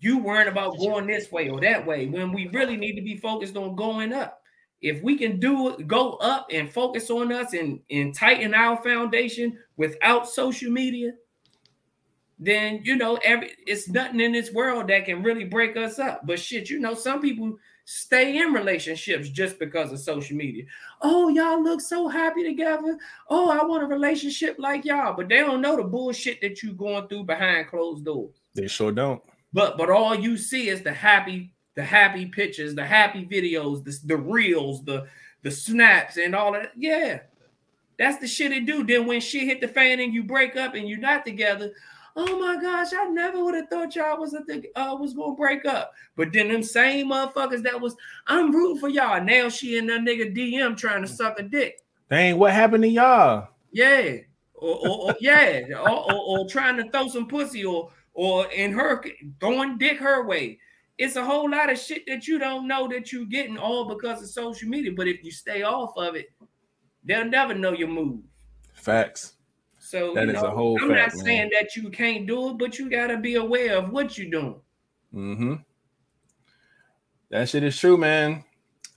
[0.00, 3.16] You worrying about going this way or that way when we really need to be
[3.16, 4.39] focused on going up.
[4.80, 8.82] If we can do it, go up and focus on us and, and tighten our
[8.82, 11.12] foundation without social media,
[12.38, 16.26] then you know, every it's nothing in this world that can really break us up.
[16.26, 20.64] But shit, you know, some people stay in relationships just because of social media.
[21.02, 22.96] Oh, y'all look so happy together.
[23.28, 26.72] Oh, I want a relationship like y'all, but they don't know the bullshit that you
[26.72, 28.40] going through behind closed doors.
[28.54, 29.22] They sure don't.
[29.52, 33.98] But but all you see is the happy, the happy pictures, the happy videos, the,
[34.06, 35.06] the reels, the
[35.42, 36.72] the snaps, and all that.
[36.76, 37.20] Yeah,
[37.98, 38.84] that's the shit it do.
[38.84, 41.72] Then when shit hit the fan and you break up and you're not together,
[42.16, 45.34] oh my gosh, I never would have thought y'all was a th- uh, was gonna
[45.34, 45.92] break up.
[46.16, 49.22] But then them same motherfuckers that was I'm rooting for y'all.
[49.22, 51.80] Now she and that nigga DM trying to suck a dick.
[52.10, 53.48] Dang, what happened to y'all?
[53.70, 54.16] Yeah.
[54.54, 58.72] Or, or, or yeah, or, or, or trying to throw some pussy or or in
[58.72, 59.02] her
[59.40, 60.58] throwing dick her way.
[61.00, 64.22] It's a whole lot of shit that you don't know that you're getting all because
[64.22, 64.92] of social media.
[64.94, 66.26] But if you stay off of it,
[67.04, 68.20] they'll never know your move.
[68.74, 69.32] Facts.
[69.78, 71.24] So That you is know, a whole I'm fact, not man.
[71.24, 74.60] saying that you can't do it, but you gotta be aware of what you're doing.
[75.14, 75.54] Mm-hmm.
[77.30, 78.44] That shit is true, man.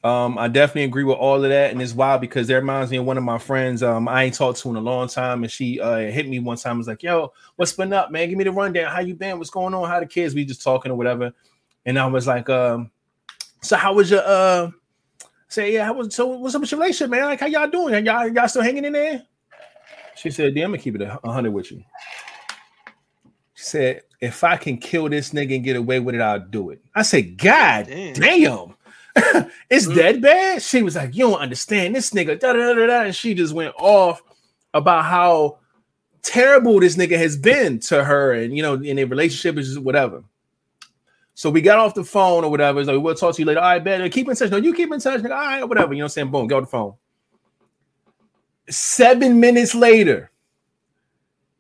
[0.04, 2.98] Um, I definitely agree with all of that, and it's wild because that reminds me
[2.98, 3.82] of one of my friends.
[3.82, 6.58] Um, I ain't talked to in a long time, and she uh hit me one
[6.58, 6.76] time.
[6.76, 8.28] I Was like, "Yo, what's been up, man?
[8.28, 8.92] Give me the rundown.
[8.92, 9.38] How you been?
[9.38, 9.88] What's going on?
[9.88, 10.36] How the kids?
[10.36, 11.32] We just talking or whatever."
[11.86, 12.92] And I was like, um,
[13.62, 14.72] "So how was your uh?"
[15.48, 16.26] Say, yeah, how was so?
[16.26, 17.26] What's up with your relationship, man?
[17.26, 17.94] Like, how y'all doing?
[17.94, 19.24] Are y'all y'all still hanging in there?
[20.16, 21.84] She said, "Yeah, I'm gonna keep it hundred with you."
[23.54, 26.72] She said, "If I can kill this nigga and get away with it, I'll do
[26.72, 28.14] it." I said, "God Damn.
[28.14, 28.74] damn."
[29.70, 30.62] it's that bad.
[30.62, 32.40] She was like, You don't understand this nigga.
[32.40, 33.02] Da, da, da, da.
[33.04, 34.24] And she just went off
[34.74, 35.60] about how
[36.24, 40.24] terrible this nigga has been to her and you know, in a relationship is whatever.
[41.36, 42.80] So we got off the phone or whatever.
[42.80, 43.60] It's like, we'll talk to you later.
[43.60, 44.52] All right, better keep in touch.
[44.52, 45.32] No, you keep in touch, nigga.
[45.32, 45.94] All right, whatever.
[45.94, 46.32] You know what I'm saying?
[46.32, 46.94] Boom, go on the phone.
[48.70, 50.32] Seven minutes later,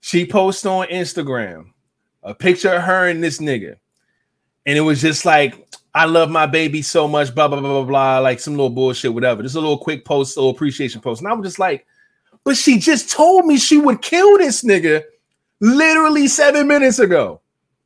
[0.01, 1.71] she posts on Instagram
[2.21, 3.75] a picture of her and this nigga.
[4.65, 7.83] And it was just like, I love my baby so much, blah, blah, blah, blah,
[7.83, 9.43] blah, like some little bullshit, whatever.
[9.43, 11.21] Just a little quick post, little appreciation post.
[11.21, 11.85] And I was just like,
[12.43, 15.03] but she just told me she would kill this nigga
[15.59, 17.41] literally seven minutes ago.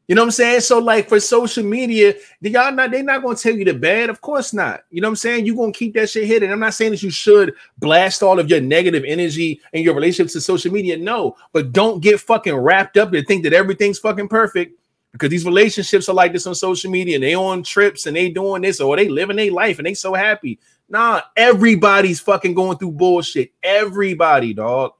[0.07, 0.61] You know what I'm saying?
[0.61, 4.09] So, like for social media, they y'all not they're not gonna tell you the bad,
[4.09, 4.83] of course not.
[4.89, 5.45] You know what I'm saying?
[5.45, 6.49] You're gonna keep that shit hidden.
[6.49, 10.33] I'm not saying that you should blast all of your negative energy and your relationships
[10.33, 10.95] to social media.
[10.95, 14.79] No, but don't get fucking wrapped up and think that everything's fucking perfect
[15.11, 18.29] because these relationships are like this on social media and they on trips and they
[18.29, 20.57] doing this or they living their life and they so happy.
[20.87, 23.51] Nah, everybody's fucking going through bullshit.
[23.61, 24.93] Everybody, dog.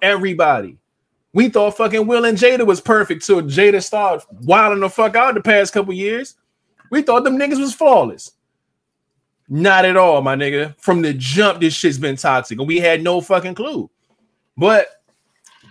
[0.00, 0.78] Everybody.
[1.36, 5.34] We thought fucking Will and Jada was perfect till Jada started wilding the fuck out
[5.34, 6.34] the past couple years.
[6.90, 8.32] We thought them niggas was flawless.
[9.46, 10.74] Not at all, my nigga.
[10.80, 13.90] From the jump, this shit's been toxic, and we had no fucking clue.
[14.56, 15.02] But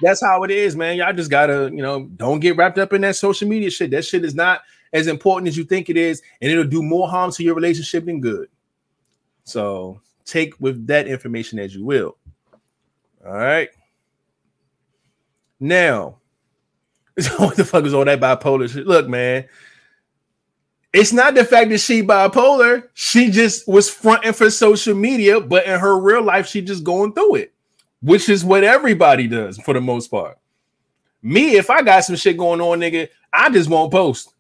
[0.04, 0.98] that's how it is, man.
[0.98, 3.90] Y'all just gotta, you know, don't get wrapped up in that social media shit.
[3.90, 4.62] That shit is not
[4.94, 8.06] as important as you think it is, and it'll do more harm to your relationship
[8.06, 8.50] than good.
[9.46, 12.18] So take with that information as you will.
[13.26, 13.70] All right.
[15.60, 16.18] Now,
[17.38, 18.88] what the fuck is all that bipolar shit?
[18.88, 19.46] Look, man,
[20.94, 22.88] it's not the fact that she bipolar.
[22.94, 27.14] She just was fronting for social media, but in her real life, she just going
[27.14, 27.54] through it,
[28.02, 30.38] which is what everybody does for the most part.
[31.22, 34.34] Me, if I got some shit going on, nigga, I just won't post.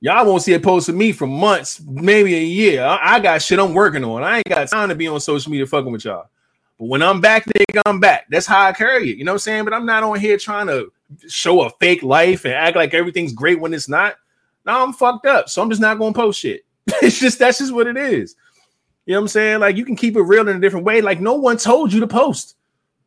[0.00, 2.84] Y'all won't see a post of me for months, maybe a year.
[2.84, 4.22] I, I got shit I'm working on.
[4.22, 6.30] I ain't got time to be on social media fucking with y'all.
[6.78, 8.26] But when I'm back, nigga, I'm back.
[8.30, 9.18] That's how I carry it.
[9.18, 9.64] You know what I'm saying?
[9.64, 10.92] But I'm not on here trying to
[11.28, 14.16] show a fake life and act like everything's great when it's not.
[14.64, 15.48] Now I'm fucked up.
[15.48, 16.64] So I'm just not gonna post shit.
[16.86, 18.36] it's just that's just what it is.
[19.06, 19.60] You know what I'm saying?
[19.60, 21.00] Like you can keep it real in a different way.
[21.00, 22.56] Like no one told you to post.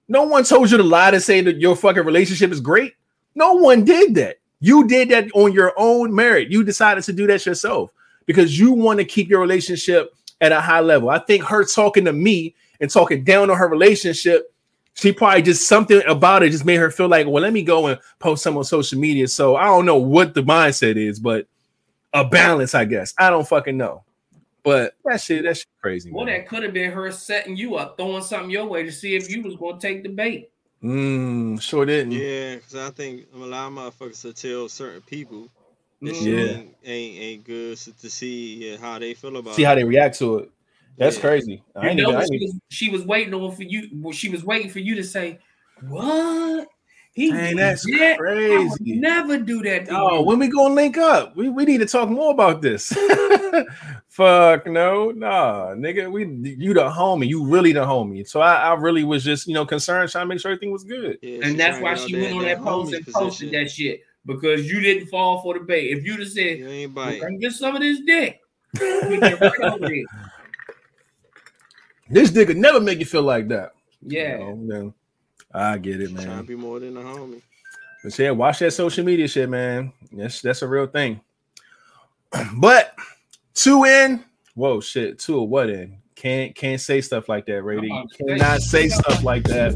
[0.08, 2.96] No one told you to lie to say that your fucking relationship is great.
[3.36, 4.38] No one did that.
[4.60, 6.50] You did that on your own merit.
[6.50, 7.92] You decided to do that yourself
[8.26, 11.10] because you want to keep your relationship at a high level.
[11.10, 14.54] I think her talking to me and talking down on her relationship,
[14.96, 17.88] she probably just something about it just made her feel like, well, let me go
[17.88, 19.28] and post some on social media.
[19.28, 21.48] So I don't know what the mindset is, but
[22.14, 23.14] a balance, I guess.
[23.18, 24.04] I don't fucking know.
[24.64, 26.12] But that shit, that shit crazy.
[26.12, 26.40] Well, man.
[26.40, 29.30] that could have been her setting you up, throwing something your way to see if
[29.30, 30.50] you was going to take the bait.
[30.84, 32.12] Mm, sure didn't.
[32.12, 35.48] Yeah, because I think a lot of motherfuckers will tell certain people
[36.02, 36.24] that Mhm.
[36.24, 36.44] shit Yeah.
[36.58, 39.66] ain't, ain't ain't good so to see uh, how they feel about See it.
[39.66, 40.52] how they react to it.
[40.98, 41.22] That's Yeah.
[41.22, 41.64] crazy.
[41.76, 43.90] I You know, even, I she was, she was waiting on for you.
[43.94, 45.40] Well, she was waiting for you to say,
[45.82, 46.68] "What?
[47.14, 48.18] He Dang, that's that?
[48.20, 49.00] I would crazy.
[49.00, 50.26] never do that." Oh, you.
[50.26, 51.36] when we gonna link up?
[51.36, 52.94] We, we need to talk more about this.
[54.08, 56.12] Fuck no, nah, nigga.
[56.12, 57.28] We you the homie.
[57.28, 58.28] You really the homie.
[58.28, 60.84] So I, I really was just you know concerned, trying to make sure everything was
[60.84, 61.18] good.
[61.22, 64.02] Yeah, and that's why she get went on that post homie and posted that shit
[64.26, 65.92] because you didn't fall for the bait.
[65.92, 67.22] If you'd have said, You ain't "Well, bite.
[67.22, 68.40] "Come get some of this dick,"
[68.80, 70.04] we get right over there.
[72.12, 73.72] This nigga never make you feel like that.
[74.06, 74.40] Yeah.
[74.40, 74.94] You know, then
[75.54, 76.26] I get it, man.
[76.26, 77.42] Trying to be more than a homie.
[78.04, 79.94] But yeah, watch that social media shit, man.
[80.12, 81.22] That's that's a real thing.
[82.56, 82.96] But
[83.54, 84.24] two in,
[84.56, 85.98] whoa, shit, two or what in?
[86.16, 87.90] Can't can't say stuff like that, Rady.
[87.90, 89.74] Come on, You cannot say stuff like that.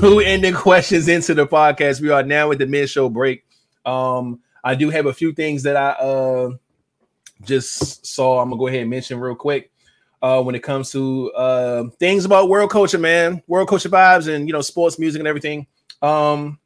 [0.00, 2.00] Two ending questions into the podcast.
[2.00, 3.44] We are now at the mid show break.
[3.86, 6.50] Um, I do have a few things that I uh
[7.42, 8.40] just saw.
[8.40, 9.70] I'm gonna go ahead and mention real quick.
[10.20, 14.48] Uh, when it comes to uh things about world culture, man, world culture vibes, and
[14.48, 15.66] you know, sports, music, and everything.
[16.02, 16.58] Um,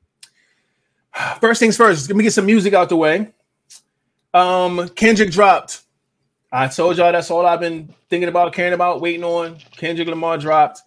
[1.41, 3.33] first things first, let me get some music out the way.
[4.33, 5.83] Um, Kendrick dropped.
[6.51, 9.59] I told y'all that's all I've been thinking about, caring about, waiting on.
[9.77, 10.83] Kendrick Lamar dropped,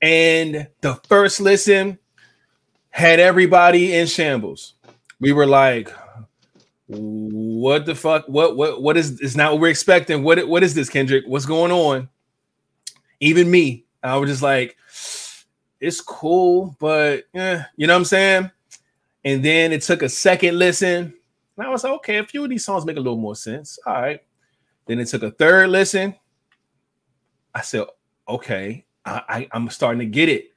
[0.00, 1.98] and the first listen
[2.90, 4.74] had everybody in shambles.
[5.18, 5.90] We were like,
[6.96, 8.26] "What the fuck?
[8.28, 10.22] What what what is is not what we're expecting?
[10.22, 11.24] What what is this, Kendrick?
[11.26, 12.08] What's going on?"
[13.20, 14.76] Even me, I was just like,
[15.80, 18.50] "It's cool, but yeah, you know what I'm saying."
[19.24, 21.14] And then it took a second listen.
[21.56, 23.78] And I was like, okay, a few of these songs make a little more sense.
[23.86, 24.20] All right.
[24.86, 26.16] Then it took a third listen.
[27.54, 27.84] I said,
[28.28, 30.51] okay, I, I, I'm starting to get it.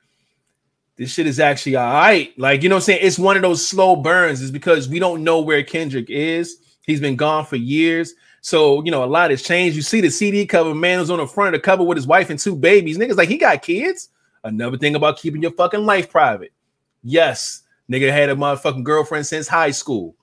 [0.97, 2.37] This shit is actually all right.
[2.37, 2.99] Like, you know what I'm saying?
[3.03, 6.57] It's one of those slow burns, is because we don't know where Kendrick is.
[6.83, 8.13] He's been gone for years.
[8.41, 9.75] So, you know, a lot has changed.
[9.75, 12.07] You see the CD cover, man was on the front of the cover with his
[12.07, 12.97] wife and two babies.
[12.97, 14.09] Niggas like, he got kids.
[14.43, 16.53] Another thing about keeping your fucking life private.
[17.03, 20.15] Yes, nigga had a motherfucking girlfriend since high school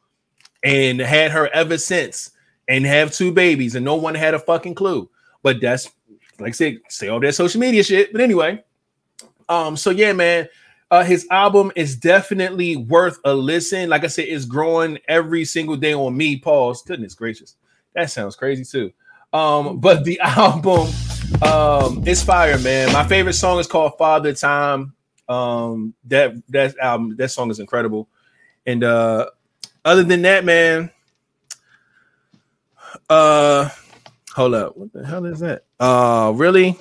[0.63, 2.31] and had her ever since
[2.69, 5.11] and have two babies and no one had a fucking clue.
[5.43, 5.91] But that's
[6.39, 8.13] like I said, say all that social media shit.
[8.13, 8.63] But anyway,
[9.49, 10.49] um, so yeah, man,
[10.93, 13.89] uh, his album is definitely worth a listen.
[13.89, 16.37] Like I said, it's growing every single day on me.
[16.37, 16.83] Pause.
[16.83, 17.57] Goodness gracious,
[17.95, 18.93] that sounds crazy too.
[19.33, 20.89] Um, but the album,
[21.43, 22.93] um, it's fire, man.
[22.93, 24.93] My favorite song is called Father Time.
[25.31, 28.07] Um, that that album, that song is incredible.
[28.67, 29.31] And uh,
[29.87, 30.91] other than that, man,
[33.09, 33.71] uh,
[34.35, 35.65] hold up, what the hell is that?
[35.81, 36.77] Uh, really?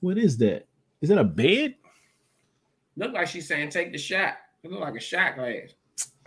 [0.00, 0.66] What is that?
[1.02, 1.74] Is that a bed?
[2.96, 5.70] Look like she's saying, "Take the shot." It look like a shot glass.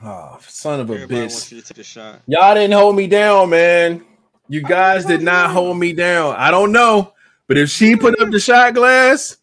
[0.03, 1.31] Oh, son of a Everybody bitch!
[1.31, 2.21] wants you to take a shot.
[2.27, 4.03] Y'all didn't hold me down, man.
[4.49, 6.35] You guys did not hold me down.
[6.37, 7.13] I don't know,
[7.47, 9.37] but if she put up the shot glass,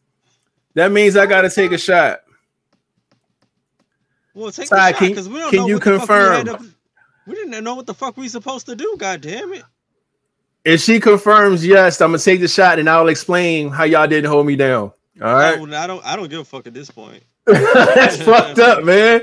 [0.74, 2.20] that means I got to take a shot.
[4.34, 6.08] Well, take Ty, the shot can- because we don't can know you what the fuck
[6.08, 6.74] we had confirm?
[7.26, 8.96] We didn't know what the fuck we supposed to do.
[8.98, 9.64] God damn it!
[10.64, 14.30] If she confirms yes, I'm gonna take the shot and I'll explain how y'all didn't
[14.30, 14.92] hold me down.
[15.20, 16.04] All right, Oh, I don't.
[16.04, 17.22] I don't give a fuck at this point.
[17.46, 19.22] that's fucked up, man.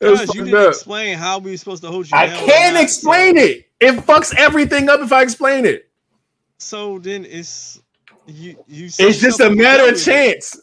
[0.00, 0.68] You didn't up.
[0.68, 3.68] explain how we supposed to hold you I can't explain so, it.
[3.80, 5.88] It fucks everything up if I explain it.
[6.58, 7.80] So then it's
[8.26, 8.56] you.
[8.66, 8.86] You.
[8.86, 10.60] It's just a matter of chance.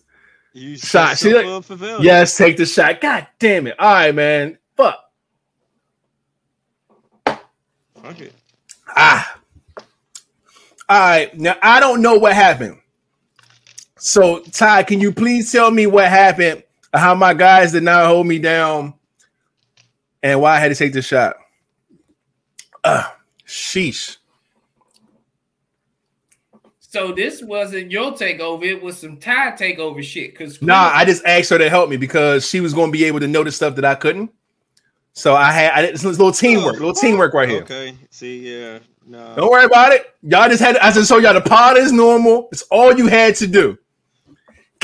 [0.54, 1.18] You Shot.
[1.18, 2.04] See yourself that- up for failure.
[2.06, 3.02] Yes, take the shot.
[3.02, 3.76] God damn it.
[3.80, 4.58] All right, man.
[4.78, 5.00] Fuck.
[7.26, 8.34] Fuck it.
[8.96, 9.40] Ah.
[10.88, 11.38] All right.
[11.38, 12.78] Now I don't know what happened.
[14.06, 16.62] So Ty, can you please tell me what happened?
[16.94, 18.94] How my guys did not hold me down,
[20.22, 21.38] and why I had to take the shot.
[22.84, 23.08] Uh,
[23.48, 24.18] sheesh.
[26.80, 30.38] So this wasn't your takeover; it was some Ty takeover shit.
[30.38, 33.06] Cause Nah, I just asked her to help me because she was going to be
[33.06, 34.32] able to know the stuff that I couldn't.
[35.14, 37.64] So I had I, it's a little teamwork, little teamwork right here.
[37.64, 37.96] Okay.
[38.12, 38.80] See, yeah.
[39.04, 39.34] No.
[39.36, 40.14] Don't worry about it.
[40.22, 42.50] Y'all just had I just told y'all the pod is normal.
[42.52, 43.80] It's all you had to do.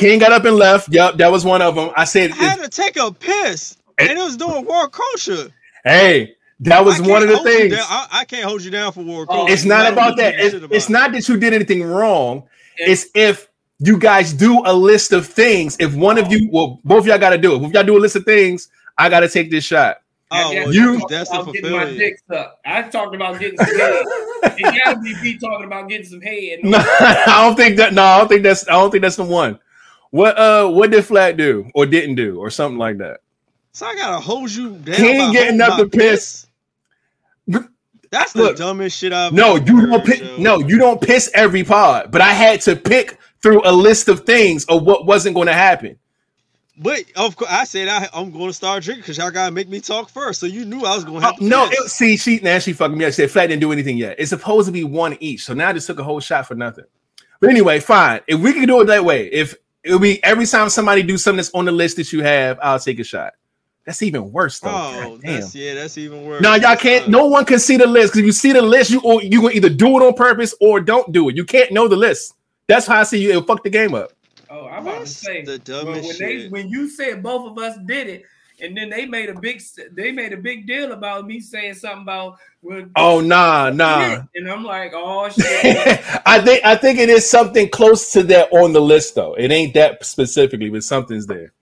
[0.01, 0.89] King got up and left.
[0.91, 1.91] Yep, that was one of them.
[1.95, 5.51] I said, I had to take a piss, and it was doing war culture.
[5.83, 9.23] "Hey, that was one of the things." I, I can't hold you down for war
[9.29, 9.53] Oh, culture.
[9.53, 10.39] It's not You about that.
[10.39, 12.43] It's, about it's not that you did anything wrong.
[12.77, 13.47] It's if
[13.77, 15.77] you guys do a list of things.
[15.79, 16.31] If one of oh.
[16.31, 17.61] you, well, both of y'all got to do it.
[17.63, 19.97] If y'all do a list of things, I got to take this shot.
[20.31, 21.97] Oh, I well, you- you that's a about getting my fulfilling.
[21.99, 22.59] dick sucked.
[22.65, 24.03] I talked about getting some head.
[24.43, 26.59] and Gabby be talking about getting some head.
[26.63, 27.93] No, I don't think that.
[27.93, 28.67] No, I don't think that's.
[28.67, 29.59] I don't think that's the one.
[30.11, 33.21] What uh what did Flat do or didn't do or something like that?
[33.73, 34.95] So I gotta hold you down.
[34.97, 36.47] He ain't getting up to piss.
[38.11, 40.37] That's the Look, dumbest shit I've No, you don't heard, pick yo.
[40.37, 44.25] no, you don't piss every pod, but I had to pick through a list of
[44.25, 45.97] things of what wasn't going to happen.
[46.77, 49.69] But of course, I said I, I'm going to start drinking because y'all gotta make
[49.69, 50.39] me talk first.
[50.41, 51.43] So you knew I was going to Uh, have to.
[51.45, 51.79] no, piss.
[51.85, 53.05] it, see, she now she fucking me.
[53.05, 54.17] She said Flat didn't do anything yet.
[54.19, 56.55] It's supposed to be one each, so now I just took a whole shot for
[56.55, 56.85] nothing.
[57.39, 58.21] But anyway, fine.
[58.27, 61.37] If we can do it that way, if it'll be every time somebody do something
[61.37, 63.33] that's on the list that you have, I'll take a shot.
[63.85, 64.69] That's even worse though.
[64.69, 65.39] Oh, God damn.
[65.41, 66.41] that's yeah, that's even worse.
[66.41, 67.09] No, y'all can't.
[67.09, 69.41] No one can see the list because if you see the list, you or you
[69.41, 71.35] can either do it on purpose or don't do it.
[71.35, 72.35] You can't know the list.
[72.67, 73.31] That's how I see you.
[73.31, 74.11] It'll fuck the game up.
[74.49, 76.51] Oh, I'm about to say the when, dumbest when they shit.
[76.51, 78.23] when you said both of us did it,
[78.61, 79.61] and then they made a big
[79.93, 84.23] they made a big deal about me saying something about well, Oh nah, nah.
[84.35, 86.01] and I'm like, oh shit.
[86.25, 89.33] I think I think it is something close to that on the list though.
[89.33, 91.53] It ain't that specifically, but something's there.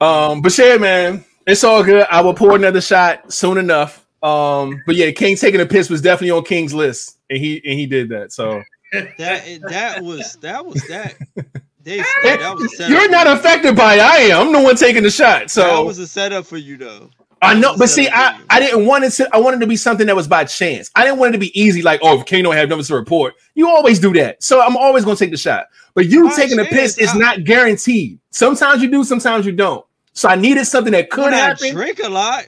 [0.00, 2.06] Um, but yeah, man, it's all good.
[2.10, 4.06] I will pour another shot soon enough.
[4.22, 7.78] Um, but yeah, King taking a piss was definitely on King's list, and he and
[7.78, 8.32] he did that.
[8.32, 8.62] So
[9.18, 11.16] That that was that was that.
[11.86, 14.00] That was a you're not affected by it.
[14.00, 14.48] I am.
[14.48, 15.50] I'm the one taking the shot.
[15.50, 17.10] So that was a setup for you though.
[17.42, 18.40] I know, but see, I.
[18.50, 19.28] I didn't want it to.
[19.32, 20.90] I wanted to be something that was by chance.
[20.96, 22.94] I didn't want it to be easy, like oh, if King don't have numbers to
[22.94, 24.42] report, you always do that.
[24.42, 25.66] So I'm always going to take the shot.
[25.94, 28.18] But you By taking a chance, piss is I- not guaranteed.
[28.30, 29.84] Sometimes you do, sometimes you don't.
[30.12, 31.72] So I needed something that could When I happen.
[31.74, 32.46] drink a lot.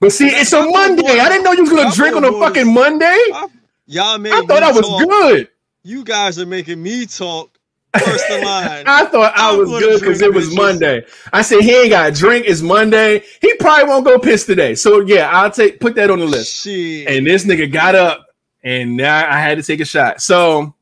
[0.00, 1.02] But see, it's a Monday.
[1.02, 3.06] boy- I didn't know you was going to drink on a boy fucking Monday.
[3.06, 3.48] I,
[3.86, 5.08] y'all made I thought I was talk.
[5.08, 5.48] good.
[5.82, 7.49] You guys are making me talk
[7.98, 8.84] first in line.
[8.86, 10.56] I thought I I'm was good because it was bitches.
[10.56, 11.04] Monday.
[11.32, 12.46] I said he ain't got a drink.
[12.46, 13.22] It's Monday.
[13.40, 14.74] He probably won't go piss today.
[14.74, 16.62] So yeah, I'll take put that on the list.
[16.62, 17.08] Shit.
[17.08, 18.26] and this nigga got up
[18.62, 20.20] and now I had to take a shot.
[20.20, 20.74] So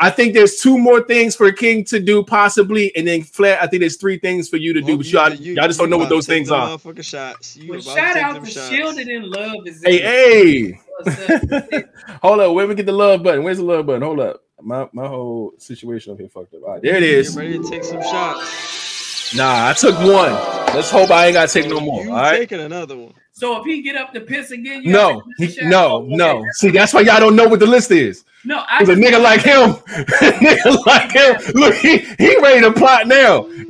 [0.00, 3.62] I think there's two more things for King to do, possibly, and then Flat.
[3.62, 5.90] I think there's three things for you to do, but y'all, you- y'all just don't
[5.90, 6.76] know what those things are.
[7.00, 7.56] Shots.
[7.56, 8.68] You Well, shout out to shots.
[8.68, 10.80] Shielded in Love is Hey, hey,
[12.20, 12.52] hold up.
[12.54, 13.44] Where we get the love button?
[13.44, 14.02] Where's the love button?
[14.02, 14.42] Hold up.
[14.62, 16.62] My my whole situation up here fucked up.
[16.62, 17.34] All right, there it is.
[17.34, 17.52] Get is.
[17.52, 19.34] ready to take some shots.
[19.34, 20.32] Nah, I took one.
[20.74, 22.02] Let's hope I ain't gotta take no more.
[22.02, 22.38] You All right.
[22.40, 23.14] taking another one?
[23.32, 26.16] So if he get up to piss again, you No, he, piss no, okay.
[26.16, 26.44] no.
[26.52, 28.24] See, that's why y'all don't know what the list is.
[28.44, 32.72] No, I Cause a nigga like him, nigga like him, look, he, he ready to
[32.72, 33.42] plot now.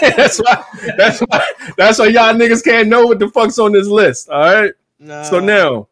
[0.00, 0.64] that's why,
[0.96, 1.46] that's why,
[1.76, 4.28] that's why y'all niggas can't know what the fuck's on this list.
[4.28, 4.72] All right.
[4.98, 5.22] Nah.
[5.22, 5.88] So now,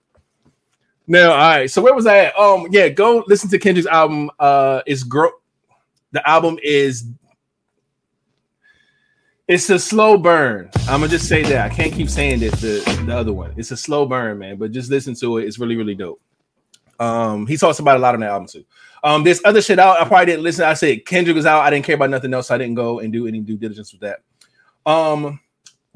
[1.09, 1.71] now, all right.
[1.71, 2.39] So where was I at?
[2.39, 4.31] Um, yeah, go listen to Kendrick's album.
[4.39, 5.31] Uh, it's grow.
[6.13, 7.07] The album is.
[9.49, 10.71] It's a slow burn.
[10.81, 11.73] I'm gonna just say that.
[11.73, 13.55] I can't keep saying that the the other one.
[13.57, 14.57] It's a slow burn, man.
[14.57, 15.47] But just listen to it.
[15.47, 16.21] It's really really dope.
[17.01, 18.65] Um, he talks about a lot on that album too.
[19.03, 20.01] Um, there's other shit out.
[20.01, 20.65] I probably didn't listen.
[20.65, 21.63] I said Kendrick was out.
[21.63, 22.49] I didn't care about nothing else.
[22.49, 24.21] So I didn't go and do any due diligence with that.
[24.85, 25.41] Um,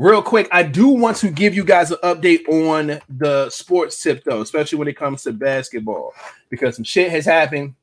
[0.03, 4.25] real quick, I do want to give you guys an update on the sports tip
[4.25, 6.13] though, especially when it comes to basketball,
[6.51, 7.75] because some shit has happened.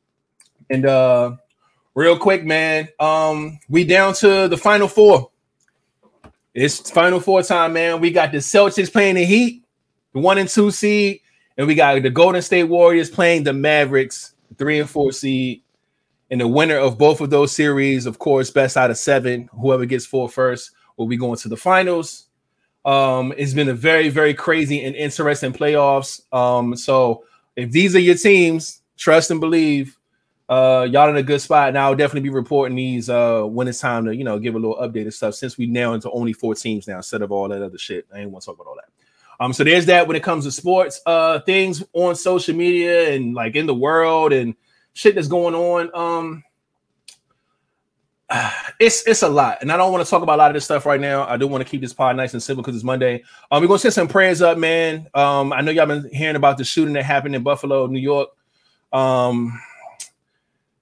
[0.69, 1.37] And uh,
[1.95, 5.31] real quick, man, um, we down to the final four.
[6.53, 8.01] It's final four time, man.
[8.01, 9.63] We got the Celtics playing the Heat,
[10.13, 11.21] the one and two seed,
[11.57, 15.61] and we got the Golden State Warriors playing the Mavericks, three and four seed.
[16.31, 19.49] And the winner of both of those series, of course, best out of seven.
[19.51, 22.27] Whoever gets four first will be going to the finals.
[22.85, 26.21] Um, it's been a very, very crazy and interesting playoffs.
[26.33, 27.23] Um, so
[27.55, 29.95] if these are your teams, trust and believe.
[30.47, 33.79] Uh, y'all in a good spot, and I'll definitely be reporting these uh when it's
[33.79, 35.35] time to you know give a little update and stuff.
[35.35, 38.07] Since we now into only four teams now instead of all that other shit.
[38.13, 39.43] I ain't want to talk about all that.
[39.43, 43.35] Um, so there's that when it comes to sports, uh, things on social media and
[43.35, 44.55] like in the world and
[44.93, 45.91] shit that's going on.
[45.93, 46.43] Um,
[48.79, 50.65] it's it's a lot, and I don't want to talk about a lot of this
[50.65, 51.27] stuff right now.
[51.27, 53.23] I do want to keep this pod nice and simple because it's Monday.
[53.51, 55.07] Um, we're gonna send some prayers up, man.
[55.13, 58.29] Um, I know y'all been hearing about the shooting that happened in Buffalo, New York.
[58.93, 59.59] Um,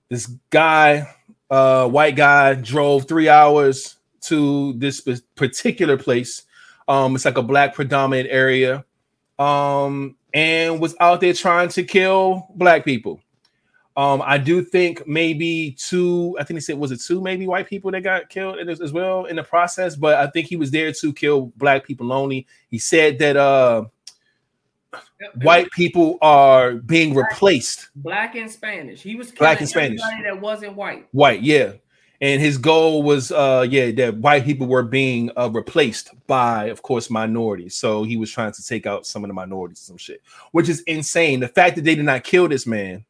[0.09, 1.13] this guy,
[1.49, 5.01] uh, white guy, drove three hours to this
[5.35, 6.43] particular place.
[6.87, 8.83] Um, it's like a black predominant area,
[9.39, 13.21] um, and was out there trying to kill black people.
[13.97, 17.67] Um, I do think maybe two, I think he said, was it two maybe white
[17.67, 19.95] people that got killed as, as well in the process?
[19.95, 22.45] But I think he was there to kill black people only.
[22.69, 23.85] He said that uh
[25.41, 27.89] white people are being replaced.
[27.95, 29.01] black and Spanish.
[29.01, 29.99] He was Black and Spanish.
[30.23, 31.07] that wasn't white.
[31.11, 31.73] White, yeah.
[32.21, 36.83] And his goal was uh yeah, that white people were being uh replaced by, of
[36.83, 37.73] course, minorities.
[37.73, 40.21] So he was trying to take out some of the minorities, some shit,
[40.51, 41.39] which is insane.
[41.39, 43.03] The fact that they did not kill this man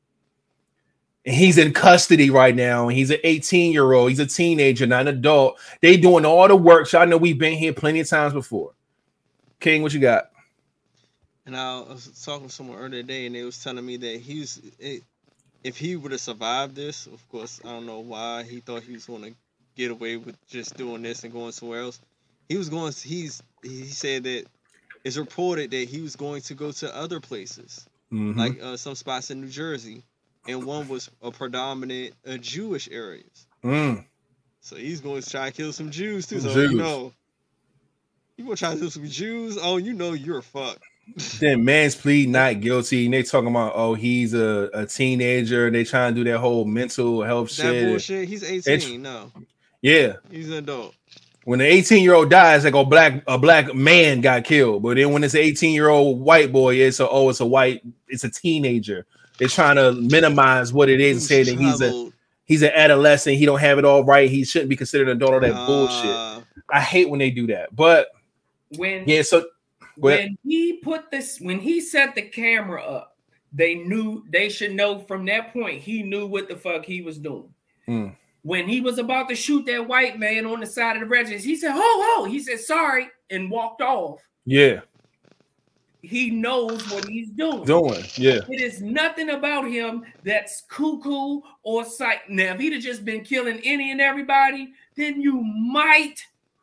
[1.27, 2.87] and he's in custody right now.
[2.87, 4.09] And he's an 18 year old.
[4.09, 5.59] He's a teenager, not an adult.
[5.81, 6.87] They doing all the work.
[6.87, 8.71] So I know we've been here plenty of times before.
[9.59, 10.31] King, what you got?
[11.45, 14.61] And I was talking to someone earlier today, and they was telling me that he's
[14.79, 15.03] it,
[15.63, 17.07] if he would have survived this.
[17.07, 19.33] Of course, I don't know why he thought he was going to
[19.75, 21.99] get away with just doing this and going somewhere else.
[22.47, 22.93] He was going.
[22.93, 24.45] He's he said that
[25.03, 28.37] it's reported that he was going to go to other places, Mhm.
[28.37, 30.03] like uh, some spots in New Jersey,
[30.48, 33.48] and one was a predominant uh, Jewish areas.
[33.64, 34.06] Mm.
[34.61, 36.40] So he's going to try to kill some Jews too.
[36.40, 36.72] So Jews.
[36.72, 37.14] you know,
[38.38, 39.57] you gonna try to kill some Jews?
[39.61, 40.84] Oh, you know you're fucked.
[41.40, 45.76] then man's plead not guilty, and they talking about oh he's a, a teenager, and
[45.76, 47.88] they trying to do that whole mental health That shit.
[47.88, 48.28] bullshit.
[48.28, 49.02] He's 18.
[49.02, 49.32] No,
[49.82, 50.94] Yeah, he's an adult.
[51.45, 54.84] when the 18 year old dies, like a black a black man got killed.
[54.84, 57.45] But then when it's an 18 year old white boy, it's a oh it's a
[57.45, 59.06] white it's a teenager.
[59.39, 62.11] They're trying to minimize what it is and say that he's a
[62.45, 63.38] he's an adolescent.
[63.38, 64.30] He don't have it all right.
[64.30, 65.34] He shouldn't be considered an adult.
[65.34, 66.09] All that bullshit.
[66.09, 66.41] uh,
[66.72, 67.76] I hate when they do that.
[67.76, 68.07] But
[68.76, 69.45] When yeah, so
[69.95, 73.18] when he put this when he set the camera up,
[73.53, 77.18] they knew they should know from that point he knew what the fuck he was
[77.18, 77.53] doing.
[77.88, 78.15] Mm.
[78.43, 81.38] When he was about to shoot that white man on the side of the register,
[81.47, 84.22] he said, "Ho ho!" He said, "Sorry," and walked off.
[84.45, 84.81] yeah,
[86.02, 87.65] He knows what he's doing.
[87.65, 88.40] doing yeah.
[88.49, 92.30] It is nothing about him that's cuckoo or psych.
[92.30, 96.15] Now, if he'd have just been killing any and everybody, then you might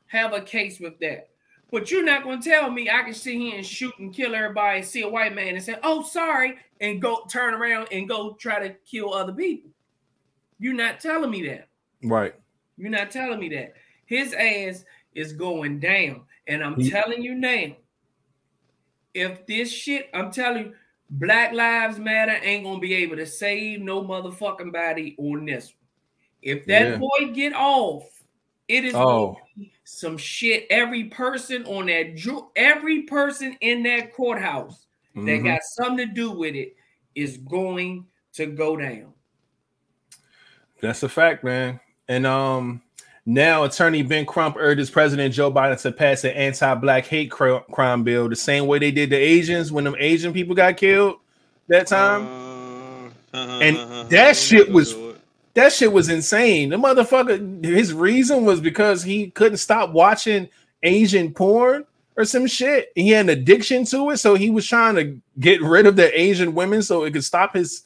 [0.06, 1.28] have a case with that.
[1.70, 4.35] But you're not going to tell me I can sit here and shoot and kill
[4.35, 8.09] everybody, and see a white man and say, oh, sorry, and go turn around and
[8.09, 9.70] go try to kill other people.
[10.61, 11.69] You're not telling me that.
[12.05, 12.35] Right.
[12.77, 13.74] You're not telling me that.
[14.06, 14.85] His ass
[15.15, 16.23] is going down.
[16.47, 17.77] And I'm He- telling you now,
[19.14, 20.74] if this shit, I'm telling you,
[21.10, 25.76] Black Lives Matter ain't gonna be able to save no motherfucking body on this one.
[26.42, 26.96] If that Yeah.
[26.98, 28.04] boy get off,
[28.68, 29.38] it is Oh.
[29.84, 30.66] some shit.
[30.70, 35.44] Every person on that ju- every person in that courthouse that Mhm.
[35.44, 36.74] got something to do with it
[37.14, 39.12] is going to go down.
[40.80, 41.80] That's a fact, man.
[42.08, 42.82] And um,
[43.26, 48.02] now attorney Ben Crump urges President Joe Biden to pass an anti-black hate cri- crime
[48.05, 51.16] bill the same way they did the Asians when them Asian people got killed
[51.68, 52.26] that time.
[53.32, 54.94] uh, And uh-huh, that shit was-
[55.55, 56.68] that shit was insane.
[56.70, 60.48] The motherfucker, his reason was because he couldn't stop watching
[60.82, 61.84] Asian porn
[62.16, 62.90] or some shit.
[62.96, 66.20] He had an addiction to it, so he was trying to get rid of the
[66.20, 67.84] Asian women so it could stop his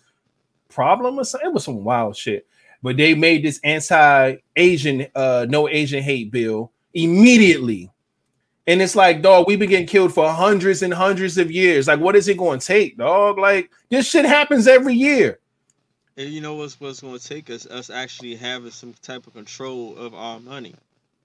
[0.70, 1.50] problem or something.
[1.50, 2.46] It was some wild shit.
[2.82, 7.90] But they made this anti-Asian, uh, no Asian hate bill immediately.
[8.66, 11.88] And it's like, dog, we've been getting killed for hundreds and hundreds of years.
[11.88, 13.38] Like, what is it going to take, dog?
[13.38, 15.38] Like, this shit happens every year.
[16.16, 17.66] And you know what's what's going to take us?
[17.66, 20.74] Us actually having some type of control of our money.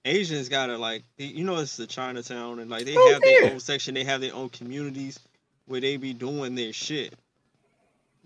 [0.06, 3.58] Asians gotta like, you know, it's the Chinatown, and like they Oh, have their own
[3.60, 3.94] section.
[3.94, 5.18] They have their own communities
[5.66, 7.14] where they be doing their shit.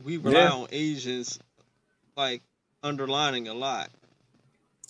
[0.05, 0.51] We rely Yeah.
[0.53, 1.39] on Asians,
[2.17, 2.43] like
[2.83, 3.91] underlining a lot.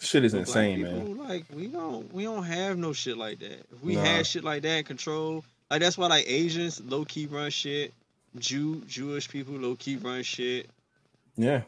[0.00, 1.28] Shit is But black insane, people, man.
[1.28, 3.66] Like we don't we don't have no shit like that.
[3.72, 4.04] If we Nah.
[4.04, 7.92] had shit like that control, like that's why like Asians low key run shit.
[8.38, 10.68] Jew Jewish people low key run shit.
[11.36, 11.62] Yeah.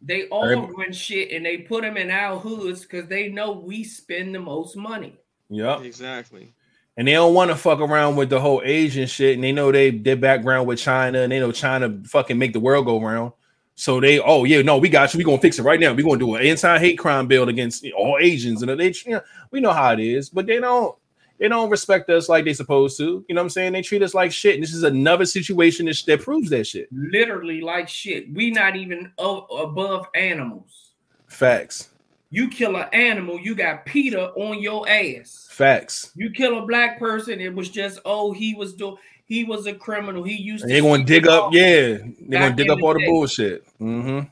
[0.00, 3.52] They all Everybody- run shit and they put them in our hoods because they know
[3.52, 5.14] we spend the most money.
[5.50, 5.82] Yep.
[5.82, 6.52] Exactly.
[6.96, 9.34] And they don't want to fuck around with the whole Asian shit.
[9.34, 12.60] And they know they their background with China and they know China fucking make the
[12.60, 13.32] world go round.
[13.76, 15.18] So they, oh yeah, no, we got you.
[15.18, 15.92] We gonna fix it right now.
[15.92, 18.62] We gonna do an anti-hate crime bill against all Asians.
[18.62, 19.20] And they, you know,
[19.50, 20.96] we know how it is, but they don't
[21.38, 23.24] they don't respect us like they supposed to.
[23.28, 23.74] You know what I'm saying?
[23.74, 24.54] They treat us like shit.
[24.54, 26.88] And this is another situation that, that proves that shit.
[26.90, 28.32] Literally like shit.
[28.32, 30.92] We not even o- above animals.
[31.26, 31.90] Facts.
[32.30, 35.48] You kill an animal, you got PETA on your ass.
[35.50, 36.12] Facts.
[36.16, 38.96] You kill a black person, it was just oh he was doing
[39.26, 40.22] he was a criminal.
[40.22, 41.98] He used And to they're gonna dig up, yeah.
[42.20, 43.06] They're gonna dig up all the day.
[43.06, 43.66] bullshit.
[43.78, 44.28] Mm-hmm.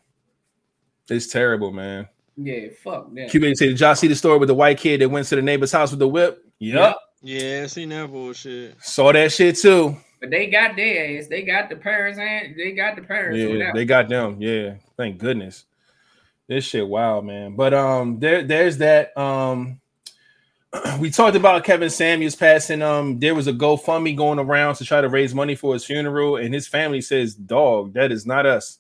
[1.11, 2.09] It's terrible, man.
[2.37, 3.31] Yeah, fuck that.
[3.31, 5.43] Cuban said, Did y'all see the story with the white kid that went to the
[5.43, 6.45] neighbor's house with the whip?
[6.59, 6.75] Yep.
[6.75, 6.97] Yep.
[7.23, 8.77] Yeah, seen that bullshit.
[8.83, 9.97] Saw that shit too.
[10.21, 11.27] But they got their ass.
[11.27, 14.37] They got the parents and they got the parents Yeah, they got them.
[14.41, 14.75] Yeah.
[14.97, 15.65] Thank goodness.
[16.49, 17.57] This shit wild, man.
[17.57, 19.17] But um there there's that.
[19.17, 19.81] Um
[20.99, 22.83] we talked about Kevin Samuels passing.
[22.83, 26.37] Um, there was a GoFundMe going around to try to raise money for his funeral,
[26.37, 28.79] and his family says, Dog, that is not us.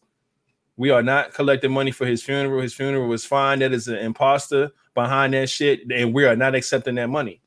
[0.76, 2.60] We are not collecting money for his funeral.
[2.60, 3.60] His funeral was fine.
[3.60, 7.40] That is an imposter behind that shit, and we are not accepting that money.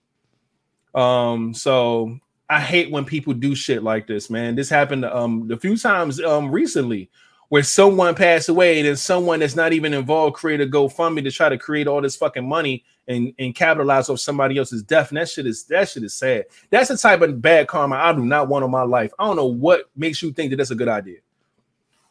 [0.95, 2.17] Um, so
[2.49, 4.55] I hate when people do shit like this, man.
[4.55, 7.09] This happened um a few times um recently
[7.49, 11.31] where someone passed away and then someone that's not even involved create a GoFundMe to
[11.31, 15.09] try to create all this fucking money and, and capitalize off somebody else's death.
[15.09, 16.45] And that shit is that shit is sad.
[16.69, 19.13] That's the type of bad karma I do not want in my life.
[19.17, 21.19] I don't know what makes you think that that's a good idea.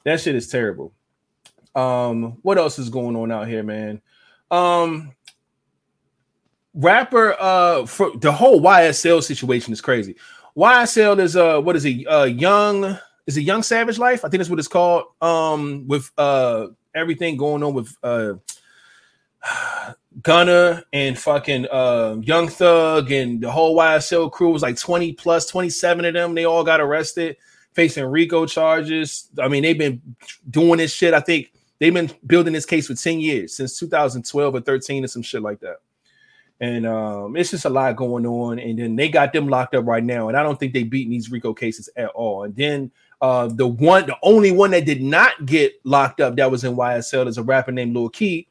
[0.04, 0.92] That shit is terrible.
[1.74, 4.00] Um, what else is going on out here, man?
[4.50, 5.12] Um,
[6.72, 10.16] rapper, uh, for the whole YSL situation is crazy.
[10.56, 12.06] YSL is uh, what is he?
[12.06, 14.24] Uh, young is it Young Savage Life?
[14.24, 15.04] I think that's what it's called.
[15.20, 18.34] Um, with uh everything going on with uh
[20.22, 25.46] Gunna and fucking uh, Young Thug and the whole YSL crew was like 20 plus
[25.46, 26.34] 27 of them.
[26.34, 27.36] They all got arrested,
[27.74, 29.28] facing RICO charges.
[29.40, 30.00] I mean, they've been
[30.48, 31.12] doing this shit.
[31.12, 35.08] I think they've been building this case for 10 years since 2012 or 13 or
[35.08, 35.76] some shit like that.
[36.58, 38.58] And um, it's just a lot going on.
[38.58, 40.28] And then they got them locked up right now.
[40.28, 42.44] And I don't think they beating these RICO cases at all.
[42.44, 42.90] And then
[43.20, 46.76] uh, the one, the only one that did not get locked up that was in
[46.76, 48.46] YSL is a rapper named Lil Keed,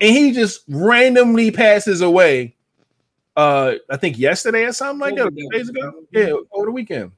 [0.00, 2.56] and he just randomly passes away.
[3.36, 6.04] Uh, I think yesterday or something like that, days ago.
[6.10, 7.12] Yeah, over the weekend.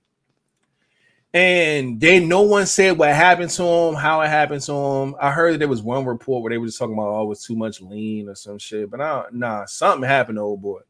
[1.32, 5.14] And they no one said what happened to him, how it happened to him.
[5.20, 7.28] I heard that there was one report where they were just talking about oh, it
[7.28, 8.90] was too much lean or some shit.
[8.90, 10.80] But I, nah, something happened to old boy.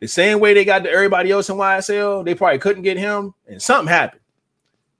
[0.00, 3.32] The same way they got to everybody else in YSL, they probably couldn't get him,
[3.46, 4.20] and something happened.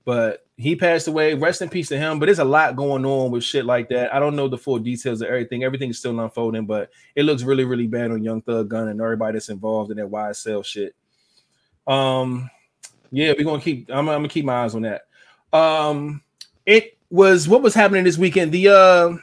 [0.05, 1.35] But he passed away.
[1.35, 2.19] Rest in peace to him.
[2.19, 4.15] But there's a lot going on with shit like that.
[4.15, 5.65] I don't know the full details of everything.
[5.65, 9.35] Everything's still unfolding, but it looks really, really bad on Young Thug Gun and everybody
[9.35, 10.95] that's involved in that YSL shit.
[11.87, 12.51] Um,
[13.11, 13.89] yeah, we're gonna keep.
[13.91, 15.03] I'm, I'm gonna keep my eyes on that.
[15.53, 16.23] Um,
[16.65, 18.51] it was what was happening this weekend.
[18.51, 19.17] The uh,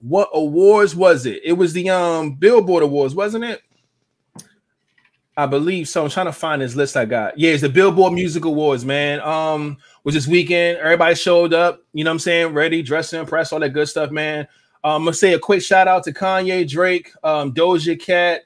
[0.00, 1.40] what awards was it?
[1.44, 3.62] It was the um Billboard Awards, wasn't it?
[5.36, 6.04] I believe so.
[6.04, 7.38] I'm trying to find this list I got.
[7.38, 9.20] Yeah, it's the Billboard Music Awards, man.
[9.20, 10.76] Um, was this Weeknd.
[10.76, 13.88] Everybody showed up, you know what I'm saying, ready, dressed to impress, all that good
[13.88, 14.46] stuff, man.
[14.84, 18.42] Um, I'm gonna say a quick shout out to Kanye, Drake, um, Doja Cat,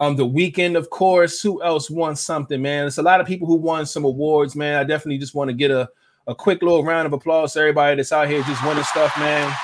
[0.00, 1.40] um, the weekend, of course.
[1.40, 2.86] Who else won something, man?
[2.86, 4.78] It's a lot of people who won some awards, man.
[4.78, 5.88] I definitely just want to get a,
[6.26, 9.54] a quick little round of applause to everybody that's out here just winning stuff, man,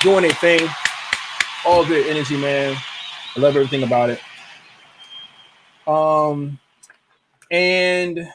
[0.00, 0.66] doing their thing.
[1.66, 2.74] All good energy, man.
[3.36, 4.20] I love everything about it.
[5.86, 6.58] Um,
[7.50, 8.28] and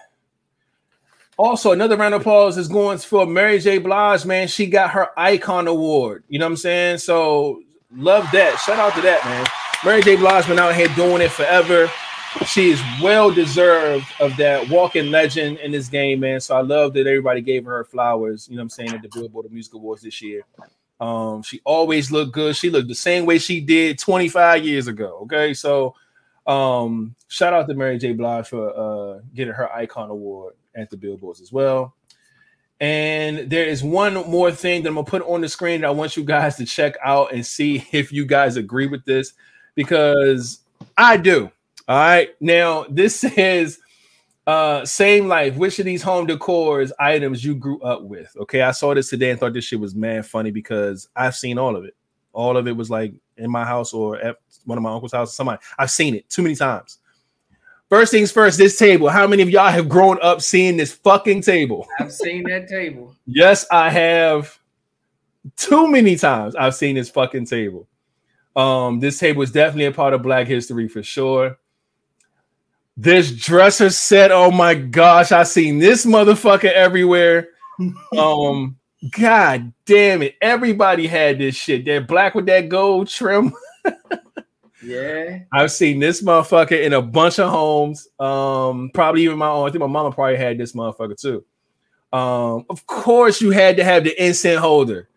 [1.38, 3.80] also another round of applause is going for Mary J.
[3.80, 4.48] Blige, man.
[4.48, 6.24] She got her icon award.
[6.30, 7.00] You know what I'm saying?
[7.00, 7.62] So
[7.96, 8.60] love that.
[8.60, 9.46] Shout out to that, man.
[9.84, 10.16] Mary J.
[10.16, 11.90] Blige been out here doing it forever.
[12.46, 16.40] She is well deserved of that walking legend in this game, man.
[16.40, 19.10] So I love that everybody gave her flowers, you know what I'm saying, at the
[19.10, 20.44] Billboard Music Awards this year.
[21.02, 22.56] Um, she always looked good.
[22.56, 25.20] She looked the same way she did 25 years ago.
[25.24, 25.96] Okay, so
[26.48, 28.14] um, shout out to Mary J.
[28.14, 31.96] Blige for uh, getting her Icon Award at the Billboards as well.
[32.80, 35.92] And there is one more thing that I'm gonna put on the screen that I
[35.92, 39.34] want you guys to check out and see if you guys agree with this
[39.76, 40.60] because
[40.98, 41.52] I do.
[41.88, 42.30] All right.
[42.40, 43.80] Now, this says
[44.48, 45.56] uh same life.
[45.56, 48.36] Which of these home decors items you grew up with?
[48.36, 51.60] Okay, I saw this today and thought this shit was mad funny because I've seen
[51.60, 51.96] all of it.
[52.34, 55.36] All of it was like in my house or at one of my uncle's house.
[55.36, 57.00] Somebody I've seen it too many times.
[57.90, 59.10] First things first, this table.
[59.10, 61.86] How many of y'all have grown up seeing this fucking table?
[62.00, 63.16] I've seen that table.
[63.26, 64.58] Yes, I have.
[65.58, 67.88] Too many times I've seen this fucking table.
[68.56, 71.58] Um, this table is definitely a part of Black history for sure.
[72.98, 77.50] This dresser set, oh my gosh, I've seen this motherfucker everywhere.
[78.18, 78.78] um,
[79.10, 81.86] god damn it, everybody had this shit.
[81.86, 83.54] They're black with that gold trim.
[84.84, 85.40] Yeah.
[85.52, 88.08] I've seen this motherfucker in a bunch of homes.
[88.20, 89.68] Um, probably even my own.
[89.68, 91.44] I think my mama probably had this motherfucker too.
[92.12, 95.08] Um, of course, you had to have the incense holder.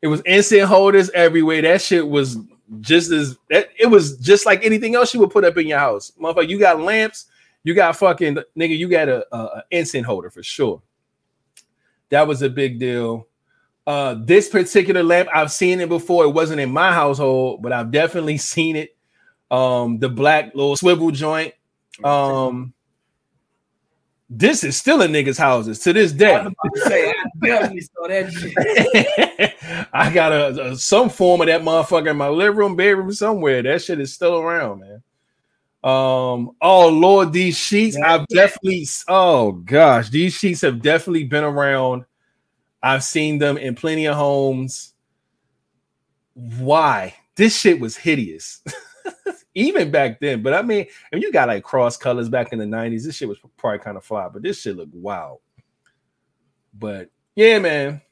[0.00, 1.62] It was incense holders everywhere.
[1.62, 2.38] That shit was
[2.80, 5.78] just as that it was just like anything else you would put up in your
[5.78, 6.12] house.
[6.20, 7.26] Motherfucker, you got lamps,
[7.64, 10.80] you got fucking nigga, you got a, a, a incense holder for sure.
[12.10, 13.28] That was a big deal.
[13.86, 16.24] Uh, this particular lamp, I've seen it before.
[16.24, 18.96] It wasn't in my household, but I've definitely seen it
[19.50, 21.54] um, the black little swivel joint.
[22.04, 22.74] Um,
[24.30, 26.46] this is still in niggas' houses to this day.
[26.84, 29.88] Say, I definitely saw that shit.
[29.92, 33.62] I got a, a, some form of that motherfucker in my living room, bedroom, somewhere.
[33.62, 35.02] That shit is still around, man.
[35.88, 42.04] Um, oh Lord, these sheets, I've definitely oh gosh, these sheets have definitely been around.
[42.82, 44.92] I've seen them in plenty of homes.
[46.34, 47.14] Why?
[47.36, 48.62] This shit was hideous.
[49.54, 50.42] even back then.
[50.42, 53.04] But I mean, and you got like cross colors back in the 90s.
[53.04, 55.38] This shit was probably kind of fly, but this shit looked wild.
[56.74, 58.02] But yeah, man.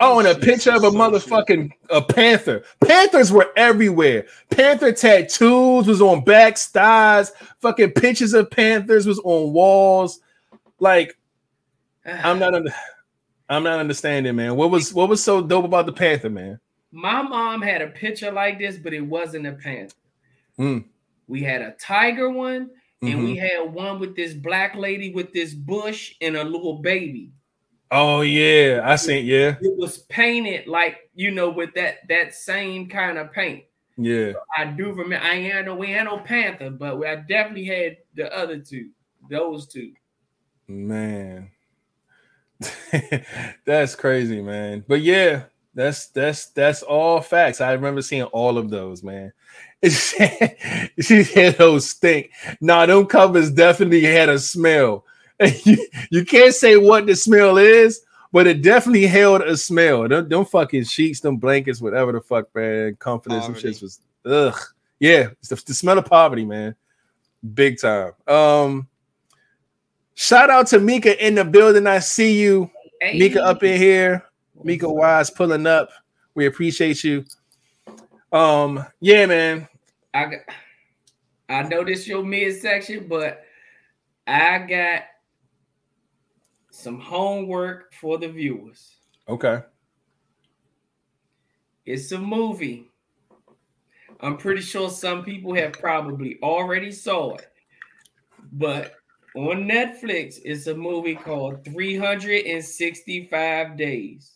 [0.00, 2.62] Oh, and a picture of a motherfucking a panther.
[2.80, 4.26] Panthers were everywhere.
[4.50, 7.32] Panther tattoos was on backs, thighs.
[7.60, 10.20] Fucking pictures of panthers was on walls.
[10.78, 11.18] Like,
[12.06, 12.54] I'm not.
[12.54, 12.72] Under,
[13.48, 14.54] I'm not understanding, man.
[14.56, 16.60] What was what was so dope about the panther, man?
[16.92, 19.94] My mom had a picture like this, but it wasn't a panther.
[20.58, 20.84] Mm.
[21.26, 22.70] We had a tiger one,
[23.02, 23.24] and Mhm.
[23.24, 27.32] we had one with this black lady with this bush and a little baby.
[27.90, 29.24] Oh yeah, I seen.
[29.26, 33.64] Yeah, It was painted like you know with that that same kind of paint.
[33.96, 34.32] yeah.
[34.56, 35.24] I do remember.
[35.24, 38.90] I ain't no we had no panther, but I definitely had the other two.
[39.30, 39.92] Those two.
[40.68, 41.50] Man,
[43.64, 44.84] that's crazy, man.
[44.86, 45.44] But yeah,
[45.74, 47.60] that's that's that's all facts.
[47.60, 49.32] I remember seeing all of those, man.
[49.82, 52.32] she had those stink.
[52.60, 55.04] Nah, them covers definitely had a smell.
[55.64, 58.02] you, you can't say what the smell is,
[58.32, 60.08] but it definitely held a smell.
[60.08, 62.96] Them, them fucking sheets, them blankets, whatever the fuck, man.
[62.96, 63.68] Comforters, some Poverty.
[63.68, 64.58] shits was ugh.
[65.00, 66.74] Yeah, it's the, the smell of poverty, man.
[67.54, 68.12] Big time.
[68.26, 68.88] Um,
[70.14, 71.86] shout out to Mika in the building.
[71.86, 72.70] I see you.
[73.00, 74.24] Hey, Mika up in here.
[74.64, 75.90] Mika Wise pulling up.
[76.34, 77.24] We appreciate you.
[78.32, 79.68] Um, yeah, man.
[80.12, 80.40] I got,
[81.48, 83.44] I know this your midsection, but
[84.26, 85.02] I got
[86.78, 88.98] some homework for the viewers.
[89.28, 89.62] Okay.
[91.84, 92.88] It's a movie.
[94.20, 97.48] I'm pretty sure some people have probably already saw it.
[98.52, 98.94] But
[99.34, 104.34] on Netflix, it's a movie called 365 Days.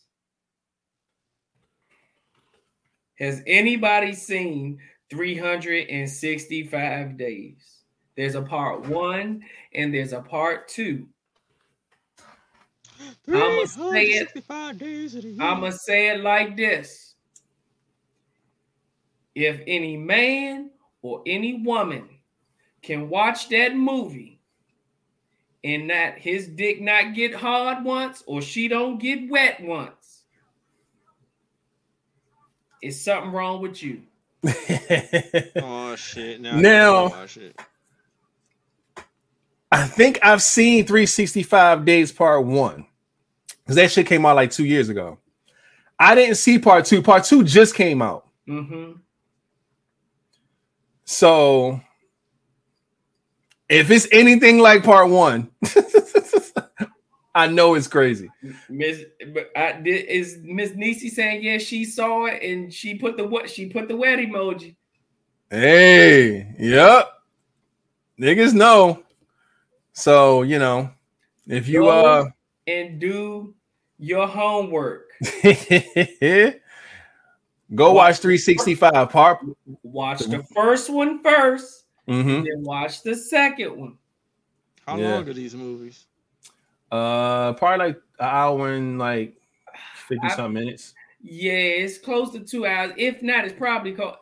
[3.20, 7.84] Has anybody seen 365 Days?
[8.16, 9.44] There's a part one
[9.74, 11.06] and there's a part two.
[13.28, 14.30] I'ma say it.
[14.32, 15.42] 365 days of the year.
[15.42, 17.14] I'm going to say it like this
[19.34, 20.70] If any man
[21.02, 22.08] or any woman
[22.82, 24.40] can watch that movie
[25.64, 30.24] and that his dick not get hard once or she don't get wet once,
[32.82, 34.02] it's something wrong with you.
[35.56, 36.40] Oh shit!
[36.40, 37.60] Now, Now- I gotta watch it.
[39.70, 42.86] I think I've seen 365 Days Part One
[43.64, 45.18] because that shit came out like two years ago.
[45.98, 47.02] I didn't see Part Two.
[47.02, 48.26] Part Two just came out.
[48.46, 48.92] hmm
[51.04, 51.80] So
[53.68, 55.50] if it's anything like Part One,
[57.34, 58.28] I know it's crazy.
[58.68, 63.26] Miss, but I is Miss Nisi saying yes, she saw it and she put the
[63.26, 64.76] what she put the wet emoji.
[65.50, 67.08] Hey, yep.
[68.20, 69.02] Niggas know.
[69.92, 70.90] So, you know,
[71.46, 72.24] if you uh
[72.66, 73.54] and do
[73.98, 75.10] your homework.
[77.74, 79.38] go watch 365 part.
[79.82, 82.44] Watch the first one first, Mhm.
[82.44, 83.98] then watch the second one.
[84.86, 85.14] How Yeah.
[85.14, 86.06] long are these movies?
[86.90, 89.36] Uh probably like an hour and like
[90.08, 90.94] 50 I- some minutes.
[91.22, 92.92] Yeah, it's close to two hours.
[92.96, 94.16] If not, it's probably called.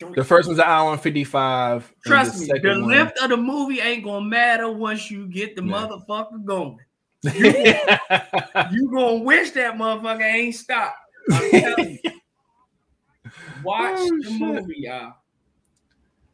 [0.00, 0.14] Three.
[0.16, 1.86] The first one's an hour and 55.
[1.86, 5.10] and Trust the me, second the one- length of the movie ain't gonna matter once
[5.10, 5.68] you get the Yeah.
[5.72, 6.78] motherfucker going.
[8.72, 10.96] You gonna wish that motherfucker ain't stopped.
[11.32, 12.10] I'm telling you.
[13.62, 15.14] Watch Oh, the movie, y'all.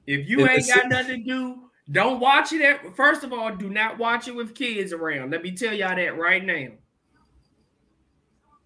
[0.07, 2.63] If you ain't got nothing to do, don't watch it.
[2.63, 5.33] At, first of all, do not watch it with kids around.
[5.33, 6.69] Let me tell y'all that right now.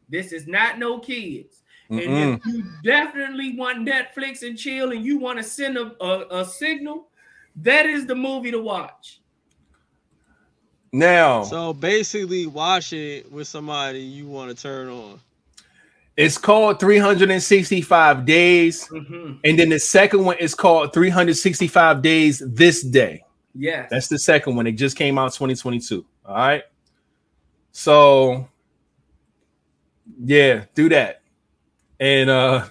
[0.09, 1.63] This is not no kids.
[1.89, 2.37] And Mm-mm.
[2.39, 6.45] if you definitely want Netflix and chill and you want to send a, a, a
[6.45, 7.09] signal,
[7.57, 9.20] that is the movie to watch.
[10.93, 15.21] Now, So basically, watch it with somebody you want to turn on.
[16.17, 18.87] it's called 365 days.
[18.89, 19.39] Mhm.
[19.45, 23.23] And then the second one is called 365 Days This Day.
[23.55, 24.67] Yeah, That's the second one.
[24.67, 26.05] It just came out 2022.
[26.27, 26.63] All right.
[27.73, 28.49] So
[30.23, 31.23] yeah, do that.
[31.99, 32.67] And uh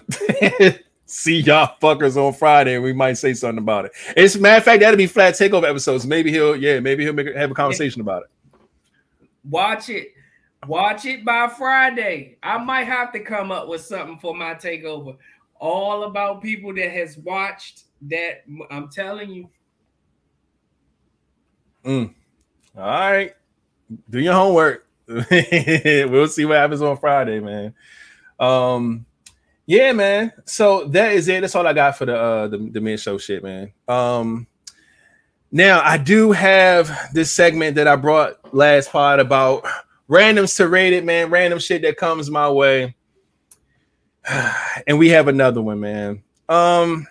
[1.10, 2.74] see y'all fuckers on Friday.
[2.74, 3.92] And we might say something about it.
[4.16, 6.06] It's a matter of fact, that'll be Flat takeover episodes.
[6.06, 8.58] Maybe he'll yeah, maybe he'll make have a conversation about it.
[9.48, 10.14] Watch it.
[10.66, 12.36] Watch it by Friday.
[12.42, 15.16] I might have to come up with something for my takeover.
[15.58, 18.44] All about people that has watched that.
[18.70, 19.48] I'm telling you.
[22.76, 23.34] All right.
[24.08, 24.86] Do your homework.
[25.08, 27.74] we'll see what happens on Friday, man.
[28.38, 29.06] Um
[29.70, 30.32] yeah, man.
[30.46, 31.42] So that is it.
[31.42, 33.72] That's all I got for the uh the, the mid show shit, man.
[33.86, 34.48] Um
[35.52, 39.64] now I do have this segment that I brought last pod about
[40.08, 42.96] randoms to rated, man, random shit that comes my way.
[44.88, 46.24] and we have another one, man.
[46.48, 47.06] Um,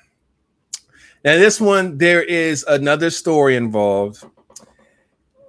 [1.23, 4.21] now this one there is another story involved,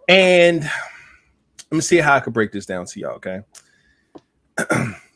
[0.08, 3.14] and let me see how I could break this down to y'all.
[3.14, 3.40] Okay.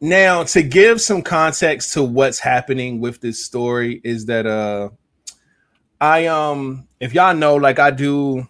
[0.00, 4.90] now to give some context to what's happening with this story is that uh
[6.00, 8.46] I um if y'all know like I do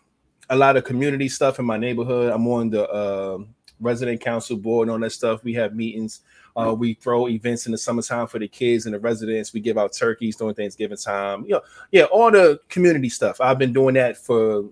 [0.50, 2.32] a lot of community stuff in my neighborhood.
[2.32, 3.38] I'm on the uh,
[3.80, 5.42] resident council board and all that stuff.
[5.44, 6.20] We have meetings.
[6.56, 9.52] Uh, we throw events in the summertime for the kids and the residents.
[9.52, 11.44] We give out turkeys during Thanksgiving time.
[11.44, 11.60] You know,
[11.90, 13.40] yeah, all the community stuff.
[13.40, 14.64] I've been doing that for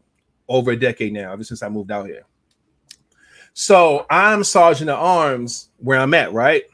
[0.49, 2.25] over a decade now, ever since I moved out here.
[3.55, 6.65] So I'm sergeant at arms where I'm at, right?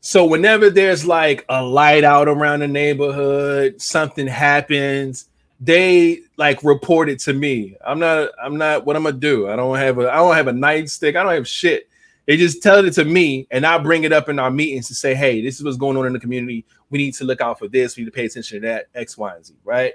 [0.00, 7.08] So whenever there's like a light out around the neighborhood, something happens, they like report
[7.08, 7.74] it to me.
[7.84, 9.48] I'm not, I'm not what I'm gonna do.
[9.48, 11.88] I don't have a I don't have a nightstick, I don't have shit.
[12.26, 14.94] They just tell it to me, and I bring it up in our meetings to
[14.94, 16.64] say, hey, this is what's going on in the community.
[16.90, 19.16] We need to look out for this, we need to pay attention to that, X,
[19.16, 19.94] Y, and Z, right?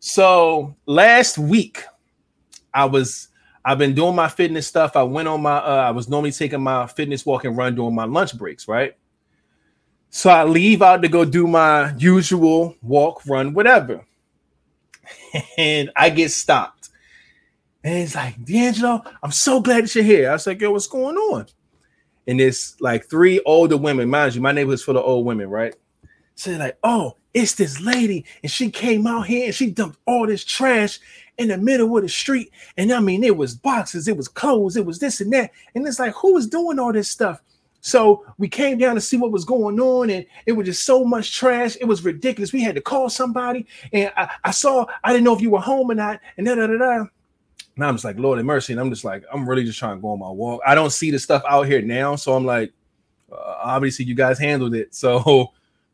[0.00, 1.84] So last week,
[2.74, 3.28] I was
[3.64, 4.96] I've been doing my fitness stuff.
[4.96, 7.94] I went on my uh, I was normally taking my fitness walk and run during
[7.94, 8.96] my lunch breaks, right?
[10.10, 14.04] So I leave out to go do my usual walk, run, whatever.
[15.56, 16.90] And I get stopped.
[17.82, 20.28] And it's like, D'Angelo, I'm so glad that you're here.
[20.28, 21.46] I was like, yo, what's going on?
[22.26, 24.10] And it's like three older women.
[24.10, 25.74] Mind you, my neighborhood's full of old women, right?
[26.34, 29.98] So they're like, oh, it's this lady, and she came out here and she dumped
[30.06, 31.00] all this trash
[31.38, 32.52] in the middle of the street.
[32.76, 35.50] And I mean, it was boxes, it was clothes, it was this and that.
[35.74, 37.42] And it's like, who is doing all this stuff?
[37.80, 41.04] So we came down to see what was going on, and it was just so
[41.04, 41.76] much trash.
[41.80, 42.52] It was ridiculous.
[42.52, 45.60] We had to call somebody, and I, I saw, I didn't know if you were
[45.60, 47.06] home or not, and da da da da.
[47.76, 48.72] And I'm just like, Lord have mercy.
[48.72, 50.60] And I'm just like, I'm really just trying to go on my walk.
[50.66, 52.16] I don't see the stuff out here now.
[52.16, 52.72] So I'm like,
[53.32, 54.94] uh, obviously, you guys handled it.
[54.94, 55.52] So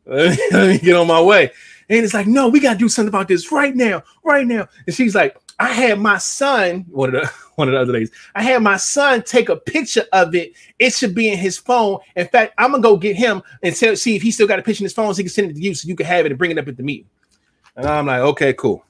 [0.52, 1.52] let me get on my way.
[1.90, 4.68] And it's like, no, we got to do something about this right now, right now.
[4.86, 8.10] And she's like, I had my son, one of the one of the other days,
[8.34, 10.52] I had my son take a picture of it.
[10.78, 11.98] It should be in his phone.
[12.16, 14.62] In fact, I'm gonna go get him and tell, see if he still got a
[14.62, 16.24] picture in his phone so he can send it to you so you can have
[16.24, 17.08] it and bring it up at the meeting.
[17.76, 18.84] And I'm like, okay, cool.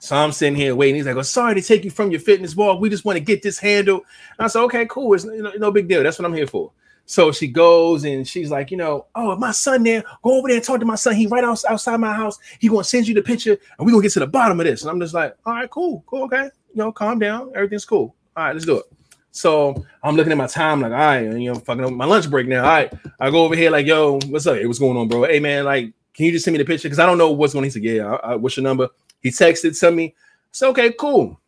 [0.00, 0.96] So I'm sitting here waiting.
[0.96, 2.80] He's like, "Oh, sorry to take you from your fitness walk.
[2.80, 4.02] We just want to get this handled."
[4.38, 5.12] And I said, "Okay, cool.
[5.14, 6.02] It's no, no big deal.
[6.04, 6.70] That's what I'm here for."
[7.10, 10.58] So she goes and she's like, you know, oh, my son there, go over there
[10.58, 11.14] and talk to my son.
[11.14, 12.38] He right out, outside my house.
[12.58, 14.82] He gonna send you the picture, and we're gonna get to the bottom of this.
[14.82, 16.44] And I'm just like, all right, cool, cool, okay.
[16.44, 17.50] You know, calm down.
[17.54, 18.14] Everything's cool.
[18.36, 18.84] All right, let's do it.
[19.30, 22.28] So I'm looking at my time, like, all right, you know, fucking up my lunch
[22.28, 22.62] break now.
[22.62, 24.56] All right, I go over here, like, yo, what's up?
[24.56, 25.24] Hey, what's going on, bro?
[25.24, 26.88] Hey, man, like, can you just send me the picture?
[26.88, 27.64] Because I don't know what's going on.
[27.64, 28.86] He said, yeah, I, I, what's your number?
[29.22, 30.14] He texted to me.
[30.52, 31.40] So, okay, cool.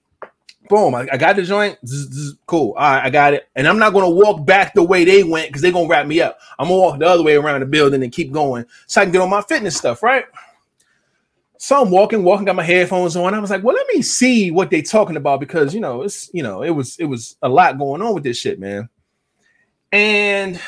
[0.70, 1.76] Boom, I, I got the joint.
[1.84, 2.74] Zzz, zzz, cool.
[2.74, 3.48] All right, I got it.
[3.56, 6.20] And I'm not gonna walk back the way they went because they're gonna wrap me
[6.20, 6.38] up.
[6.60, 9.12] I'm gonna walk the other way around the building and keep going so I can
[9.12, 10.26] get on my fitness stuff, right?
[11.58, 13.34] So I'm walking, walking, got my headphones on.
[13.34, 16.30] I was like, well, let me see what they talking about because you know, it's
[16.32, 18.88] you know, it was it was a lot going on with this shit, man.
[19.90, 20.60] And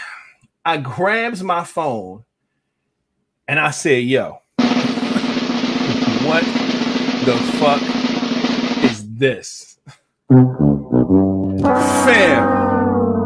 [0.65, 2.25] I grabs my phone
[3.47, 4.41] and I said, yo,
[6.27, 6.45] what
[7.25, 7.81] the fuck
[8.83, 9.72] is this?
[12.05, 12.43] Fam,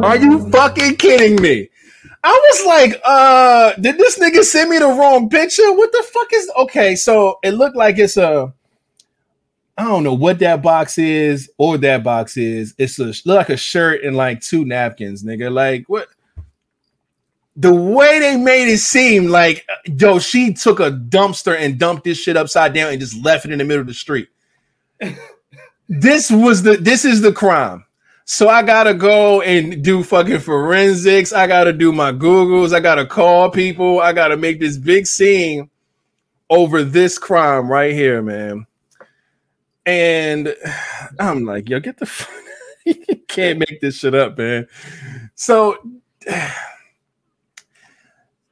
[0.05, 1.69] are you fucking kidding me?
[2.25, 5.73] I was like, uh, did this nigga send me the wrong picture?
[5.73, 6.97] What the fuck is okay?
[6.97, 8.53] So it looked like it's a
[9.79, 12.75] I don't know what that box is or that box is.
[12.77, 15.53] It's a look like a shirt and like two napkins, nigga.
[15.53, 16.09] Like what?
[17.55, 22.19] The way they made it seem like, yo, she took a dumpster and dumped this
[22.19, 24.29] shit upside down and just left it in the middle of the street.
[25.89, 27.85] This was the this is the crime.
[28.25, 31.33] So I gotta go and do fucking forensics.
[31.33, 32.75] I gotta do my Googles.
[32.75, 34.01] I gotta call people.
[34.01, 35.71] I gotta make this big scene
[36.51, 38.67] over this crime right here, man.
[39.85, 40.57] And
[41.21, 42.35] I'm like, yo, get the fuck.
[42.85, 44.67] you can't make this shit up, man.
[45.35, 45.79] So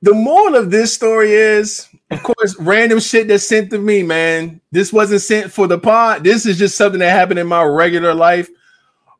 [0.02, 4.60] the moral of this story is, of course, random shit that's sent to me, man.
[4.70, 6.24] This wasn't sent for the pod.
[6.24, 8.48] This is just something that happened in my regular life.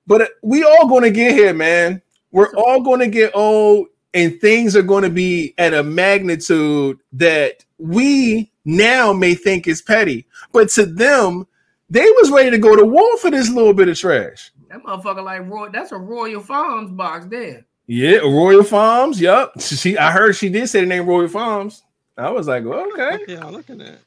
[0.07, 2.03] But uh, we all going to get here, man.
[2.31, 6.99] We're all going to get old, and things are going to be at a magnitude
[7.13, 11.47] that we now may think is petty, but to them,
[11.91, 14.53] they was ready to go to war for this little bit of trash.
[14.69, 15.69] That motherfucker like Roy.
[15.69, 17.67] That's a Royal Farms box there.
[17.87, 19.21] Yeah, Royal Farms.
[19.21, 19.61] Yep.
[19.61, 21.83] She I heard she did say the name Royal Farms.
[22.17, 23.19] I was like, well, okay.
[23.19, 23.99] Look, yeah, looking at.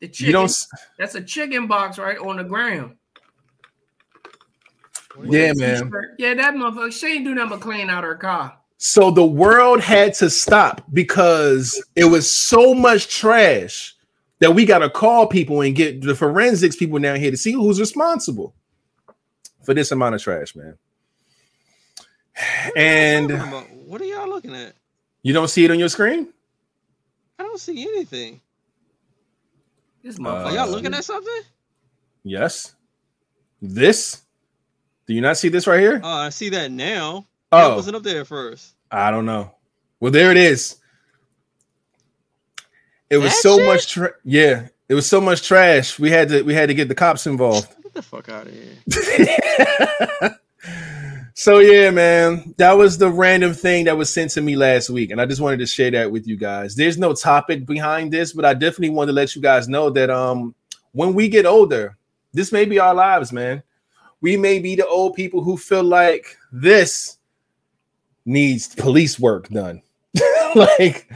[0.00, 0.26] The chicken.
[0.26, 0.52] You don't...
[0.98, 2.96] That's a chicken box right on the ground.
[5.24, 5.92] Yeah, man.
[6.18, 6.92] Yeah, that motherfucker.
[6.92, 8.56] She ain't do nothing but clean out her car.
[8.78, 13.94] So the world had to stop because it was so much trash
[14.38, 17.52] that we got to call people and get the forensics people down here to see
[17.52, 18.54] who's responsible
[19.62, 20.78] for this amount of trash, man.
[22.74, 23.30] And
[23.84, 24.74] what are y'all looking at?
[25.22, 26.28] you don't see it on your screen?
[27.40, 28.38] I don't see anything.
[30.04, 31.40] This Uh, Are y'all looking at something?
[32.22, 32.74] Yes.
[33.62, 34.20] This?
[35.06, 36.02] Do you not see this right here?
[36.04, 37.24] Oh, I see that now.
[37.50, 38.74] That Oh, wasn't up there at first.
[38.90, 39.54] I don't know.
[40.00, 40.76] Well, there it is.
[43.08, 43.66] It was That so shit?
[43.66, 45.98] much tra- yeah, it was so much trash.
[45.98, 47.68] We had to we had to get the cops involved.
[47.82, 50.36] Get the fuck out of here.
[51.34, 55.10] so yeah, man, that was the random thing that was sent to me last week,
[55.10, 56.74] and I just wanted to share that with you guys.
[56.74, 60.10] There's no topic behind this, but I definitely want to let you guys know that
[60.10, 60.54] um
[60.92, 61.96] when we get older,
[62.32, 63.62] this may be our lives, man.
[64.20, 67.18] We may be the old people who feel like this
[68.24, 69.82] needs police work done.
[70.54, 71.10] like,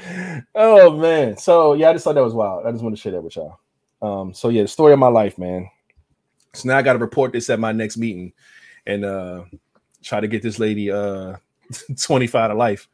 [0.55, 1.36] oh man.
[1.36, 2.66] So yeah, I just thought that was wild.
[2.66, 3.59] I just want to share that with y'all.
[4.01, 5.69] Um, so yeah, the story of my life, man.
[6.55, 8.32] So now I gotta report this at my next meeting
[8.86, 9.45] and uh
[10.05, 11.36] try to get this lady uh
[12.02, 12.89] 25 to life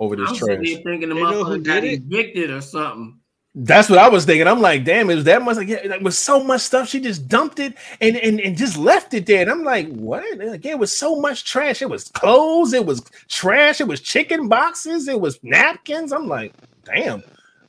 [0.00, 0.58] over this I'm trash.
[0.60, 2.02] here thinking the They know who motherfucker got it?
[2.10, 3.20] evicted or something.
[3.54, 4.48] That's what I was thinking.
[4.48, 7.00] I'm like, damn, it was that much like, yeah, like with so much stuff, she
[7.00, 9.42] just dumped it and, and and just left it there.
[9.42, 10.24] And I'm like, what?
[10.32, 11.82] And again, it was so much trash.
[11.82, 16.12] It was clothes, it was trash, it was chicken boxes, it was napkins.
[16.12, 16.54] I'm like,
[16.84, 17.24] damn.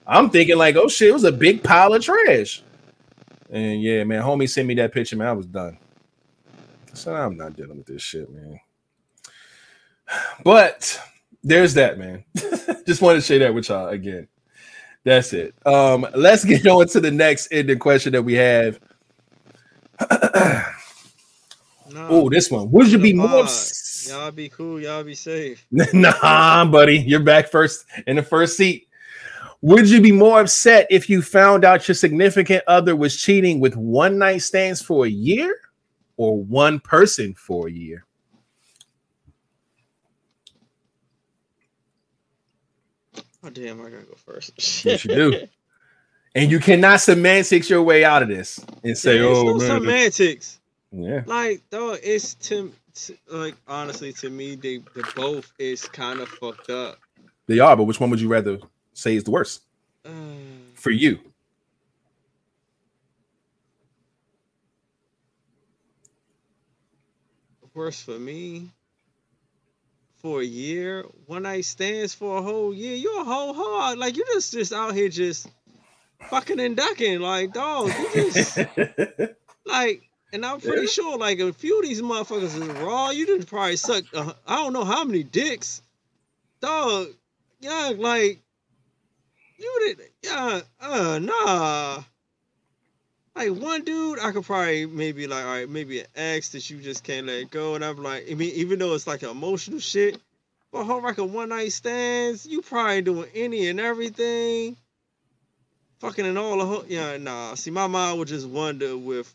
[0.07, 2.64] I'm thinking like, oh shit, it was a big pile of trash.
[3.49, 5.27] And yeah, man, homie sent me that picture, man.
[5.30, 5.80] I was done.
[6.93, 8.60] So I'm not dealing with this shit, man.
[10.44, 10.99] But
[11.44, 12.23] there's that, man.
[12.86, 14.27] Just wanted to share that with y'all again.
[15.03, 15.56] That's it.
[15.65, 18.80] Um, let's get on to the next ending question that we have.
[21.91, 22.07] No.
[22.10, 22.69] Oh, this one.
[22.72, 23.48] Would you be more?
[24.07, 24.80] Y'all be cool.
[24.80, 25.65] Y'all be safe.
[25.72, 28.88] nah, buddy, you're back first in the first seat.
[29.61, 33.76] Would you be more upset if you found out your significant other was cheating with
[33.76, 35.60] one night stands for a year,
[36.15, 38.06] or one person for a year?
[43.44, 44.52] Oh damn, I gotta go first.
[44.86, 45.48] Yes, you do.
[46.36, 49.82] And you cannot semantics your way out of this and say, There's "Oh no man,
[49.82, 50.60] semantics.
[50.91, 56.20] yeah." Like, though, it's to, to like honestly to me, they the both is kind
[56.20, 56.99] of fucked up.
[57.48, 58.60] They are, but which one would you rather
[58.94, 59.64] say is the worst
[60.06, 60.11] Uh,
[60.76, 61.18] for you?
[67.74, 68.70] worse for me.
[70.19, 72.95] For a year, one night stands for a whole year.
[72.95, 73.97] You're a whole hard.
[73.97, 75.47] Like you just just out here just
[76.29, 77.19] fucking and ducking.
[77.19, 78.57] Like dog, you just
[79.65, 80.03] like.
[80.31, 83.09] And I'm pretty sure like a few of these motherfuckers is raw.
[83.09, 84.03] You didn't probably suck.
[84.13, 85.81] Uh, I don't know how many dicks,
[86.61, 87.07] dog.
[87.61, 88.39] Yeah, like
[89.57, 90.01] you did.
[90.23, 92.03] Yeah, uh, nah.
[93.40, 96.80] Like one dude, I could probably maybe like, all right, maybe an ex that you
[96.80, 100.20] just can't let go, and I'm like, I mean, even though it's like emotional shit,
[100.74, 104.76] but whole a one night stands, you probably doing any and everything,
[105.99, 107.56] fucking and all the whole, yeah, nah.
[107.56, 109.34] See, my mind would just wonder with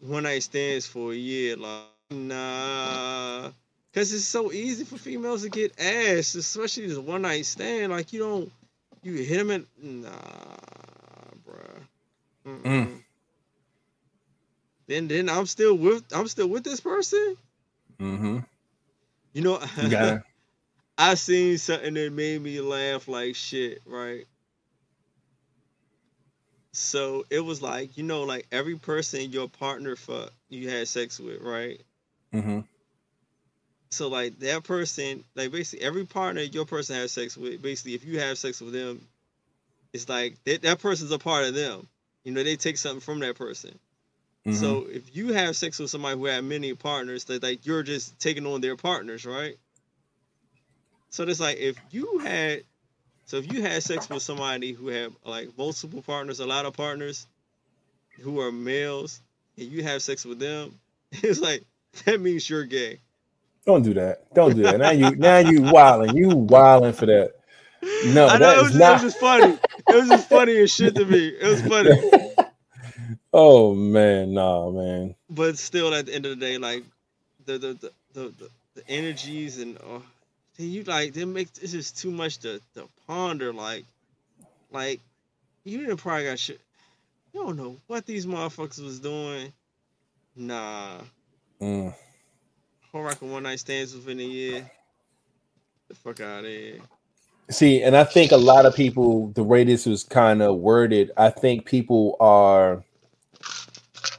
[0.00, 3.48] one night stands for a year, like, nah,
[3.90, 7.90] because it's so easy for females to get ass, especially this one night stand.
[7.90, 8.52] Like you don't,
[9.02, 9.66] you hit them and
[10.02, 10.10] nah,
[11.48, 11.80] bruh.
[12.46, 12.62] Mm-mm.
[12.62, 12.99] Mm.
[14.90, 17.36] Then then I'm still with I'm still with this person.
[18.00, 18.38] Mm-hmm.
[19.32, 20.18] You know, You.
[20.98, 24.26] I seen something that made me laugh like shit, right?
[26.72, 31.20] So it was like, you know, like every person your partner fuck you had sex
[31.20, 31.80] with, right?
[32.34, 32.60] Mm-hmm.
[33.90, 38.04] So like that person, like basically every partner your person has sex with, basically if
[38.04, 39.00] you have sex with them,
[39.92, 41.86] it's like that, that person's a part of them.
[42.24, 43.78] You know, they take something from that person.
[44.46, 44.56] Mm-hmm.
[44.56, 48.18] So if you have sex with somebody who had many partners, that like you're just
[48.18, 49.56] taking on their partners, right?
[51.10, 52.62] So it's like if you had,
[53.26, 56.74] so if you had sex with somebody who had like multiple partners, a lot of
[56.74, 57.26] partners,
[58.20, 59.20] who are males,
[59.58, 60.78] and you have sex with them,
[61.12, 61.64] it's like
[62.04, 63.00] that means you're gay.
[63.66, 64.32] Don't do that.
[64.34, 64.78] Don't do that.
[64.78, 66.16] Now you now you wilding.
[66.16, 67.34] You wilding for that.
[68.06, 69.58] No, I know that it was, just, not- it was just funny.
[69.88, 71.28] It was just funny as shit to me.
[71.28, 71.90] It was funny.
[73.32, 75.14] oh man, nah, man.
[75.30, 76.84] but still at the end of the day like
[77.46, 80.00] the the the the, the, the energies and uh,
[80.58, 83.84] you like they make this is too much to, to ponder like
[84.72, 85.00] like
[85.64, 86.60] you didn't probably got shit
[87.34, 89.52] you don't know what these motherfuckers was doing
[90.36, 90.98] nah
[91.60, 91.94] Mm.
[92.92, 94.70] whole of one night stands within a year
[95.88, 96.80] The fuck out of here.
[97.50, 101.12] See, and I think a lot of people, the way this was kind of worded,
[101.16, 102.84] I think people are,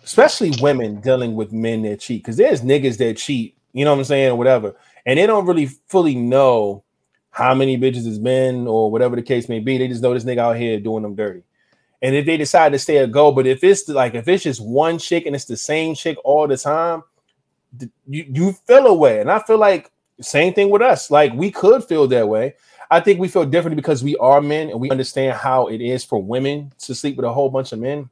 [0.04, 2.24] especially women, dealing with men that cheat.
[2.24, 4.76] Because there's niggas that cheat, you know what I'm saying, or whatever,
[5.06, 6.84] and they don't really fully know
[7.32, 9.78] how many bitches it's been or whatever the case may be.
[9.78, 11.44] They just know this nigga out here doing them dirty.
[12.02, 14.64] And if they decide to stay a go, but if it's like if it's just
[14.64, 17.04] one chick and it's the same chick all the time,
[18.08, 19.22] you you feel away.
[19.22, 21.12] And I feel like same thing with us.
[21.12, 22.56] Like we could feel that way.
[22.90, 26.04] I think we feel differently because we are men and we understand how it is
[26.04, 28.10] for women to sleep with a whole bunch of men.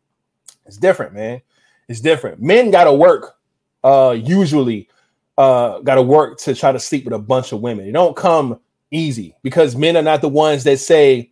[0.65, 1.41] It's different, man.
[1.89, 2.39] It's different.
[2.39, 3.35] Men got to work.
[3.83, 4.87] Uh, usually,
[5.37, 7.87] uh, got to work to try to sleep with a bunch of women.
[7.87, 8.59] It don't come
[8.91, 11.31] easy because men are not the ones that say,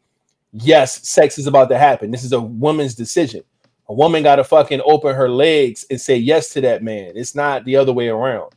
[0.51, 3.43] "Yes, sex is about to happen." This is a woman's decision.
[3.87, 7.13] A woman got to fucking open her legs and say yes to that man.
[7.15, 8.51] It's not the other way around.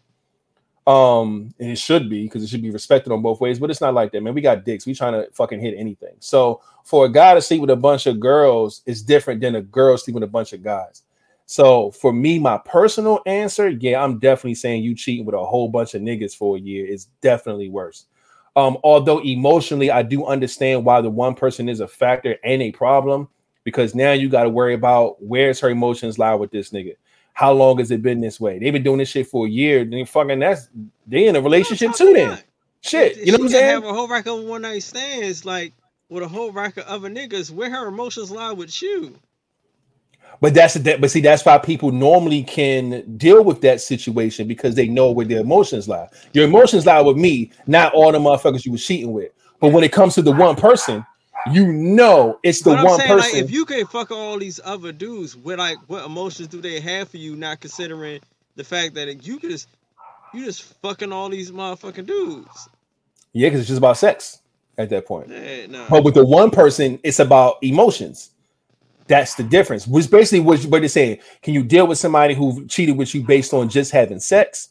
[0.86, 3.80] Um, and it should be because it should be respected on both ways, but it's
[3.80, 4.34] not like that, man.
[4.34, 4.86] We got dicks.
[4.86, 6.14] We trying to fucking hit anything.
[6.18, 9.62] So for a guy to sleep with a bunch of girls is different than a
[9.62, 11.02] girl sleeping with a bunch of guys.
[11.50, 15.68] So for me, my personal answer, yeah, I'm definitely saying you cheating with a whole
[15.68, 18.06] bunch of niggas for a year is definitely worse.
[18.54, 22.70] Um, although emotionally, I do understand why the one person is a factor and a
[22.70, 23.26] problem
[23.64, 26.94] because now you got to worry about where's her emotions lie with this nigga.
[27.32, 28.60] How long has it been this way?
[28.60, 29.84] They've been doing this shit for a year.
[29.84, 30.68] Then fucking that's
[31.08, 32.12] they in a relationship too.
[32.12, 32.38] Then
[32.80, 33.64] shit, you know what I'm saying?
[33.64, 35.72] Have a whole rack of one night stands, like
[36.10, 37.50] with a whole rack of other niggas.
[37.50, 39.18] Where her emotions lie with you?
[40.40, 41.00] But that's that.
[41.00, 45.26] But see, that's why people normally can deal with that situation because they know where
[45.26, 46.08] their emotions lie.
[46.32, 49.32] Your emotions lie with me, not all the motherfuckers you were cheating with.
[49.60, 51.04] But when it comes to the one person,
[51.52, 53.34] you know it's the one saying, person.
[53.34, 56.80] like, if you can fuck all these other dudes, what like what emotions do they
[56.80, 57.36] have for you?
[57.36, 58.20] Not considering
[58.56, 59.68] the fact that you just
[60.32, 62.68] you just fucking all these motherfucking dudes.
[63.32, 64.40] yeah, because it's just about sex
[64.78, 65.28] at that point.
[65.28, 65.86] Yeah, nah.
[65.88, 68.30] But with the one person, it's about emotions.
[69.10, 69.88] That's the difference.
[69.88, 71.18] Which basically what, what they're saying.
[71.42, 74.68] Can you deal with somebody who cheated with you based on just having sex,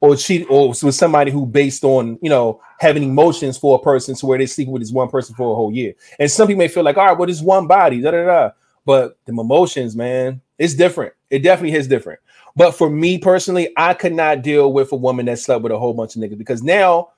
[0.00, 4.14] or cheat, or with somebody who based on you know having emotions for a person,
[4.16, 5.92] to where they sleep with this one person for a whole year?
[6.18, 8.50] And some people may feel like, all right, well, it's one body, da da da.
[8.86, 11.12] But the emotions, man, it's different.
[11.28, 12.20] It definitely is different.
[12.56, 15.78] But for me personally, I could not deal with a woman that slept with a
[15.78, 17.10] whole bunch of niggas because now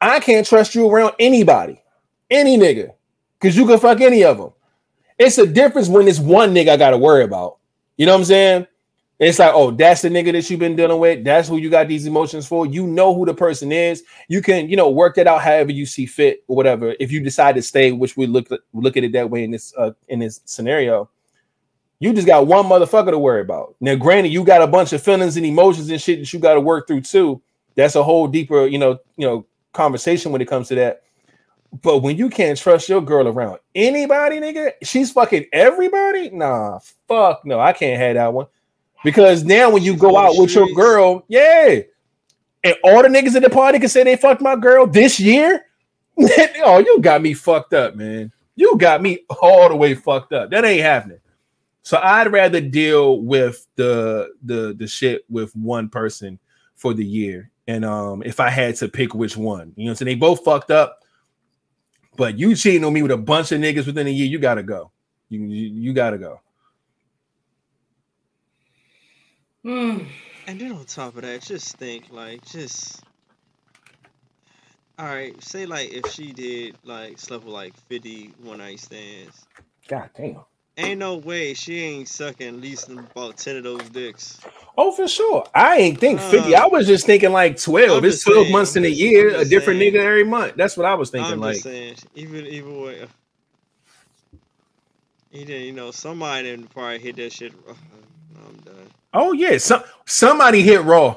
[0.00, 1.82] I can't trust you around anybody,
[2.30, 2.92] any nigga,
[3.38, 4.52] because you can fuck any of them.
[5.18, 7.58] It's a difference when it's one nigga I got to worry about.
[7.96, 8.66] You know what I'm saying?
[9.18, 11.24] It's like, oh, that's the nigga that you've been dealing with.
[11.24, 12.66] That's who you got these emotions for.
[12.66, 14.02] You know who the person is.
[14.28, 16.94] You can, you know, work that out however you see fit or whatever.
[17.00, 19.72] If you decide to stay, which we look look at it that way in this
[19.78, 21.08] uh, in this scenario,
[21.98, 23.74] you just got one motherfucker to worry about.
[23.80, 26.54] Now, granted, you got a bunch of feelings and emotions and shit that you got
[26.54, 27.40] to work through too.
[27.74, 31.02] That's a whole deeper, you know, you know, conversation when it comes to that.
[31.82, 36.30] But when you can't trust your girl around anybody, nigga, she's fucking everybody.
[36.30, 36.78] Nah,
[37.08, 38.46] fuck no, I can't have that one.
[39.04, 41.80] Because now when you She's go out with your girl, yeah,
[42.64, 45.66] and all the niggas at the party can say they fucked my girl this year.
[46.18, 48.32] oh, you got me fucked up, man.
[48.56, 50.50] You got me all the way fucked up.
[50.50, 51.20] That ain't happening.
[51.82, 56.40] So I'd rather deal with the the the shit with one person
[56.74, 57.50] for the year.
[57.68, 60.72] And um if I had to pick which one, you know so They both fucked
[60.72, 61.04] up.
[62.16, 64.62] But you cheating on me with a bunch of niggas within a year, you gotta
[64.62, 64.90] go.
[65.28, 66.40] You you, you gotta go.
[69.62, 69.98] Hmm.
[70.46, 73.02] And then on top of that, just think like just
[74.98, 75.40] all right.
[75.42, 79.44] Say like if she did like slept with like 50 one night stands,
[79.88, 80.44] God damn.
[80.76, 84.40] Ain't no way she ain't sucking at least about 10 of those dicks.
[84.76, 85.44] Oh, for sure.
[85.54, 86.54] I ain't think 50.
[86.54, 88.04] Uh, I was just thinking like 12.
[88.04, 89.94] I'm It's 12 saying, months in a year, a different saying.
[89.94, 90.54] nigga every month.
[90.56, 91.32] That's what I was thinking.
[91.34, 93.06] I'm like, saying, even even way.
[95.30, 97.52] He didn't, you know, somebody didn't probably hit that shit.
[97.68, 98.90] I'm done.
[99.14, 101.16] oh yeah, some somebody hit raw.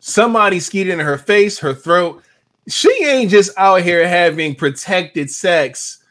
[0.00, 2.22] Somebody skied in her face, her throat.
[2.68, 6.02] She ain't just out here having protected sex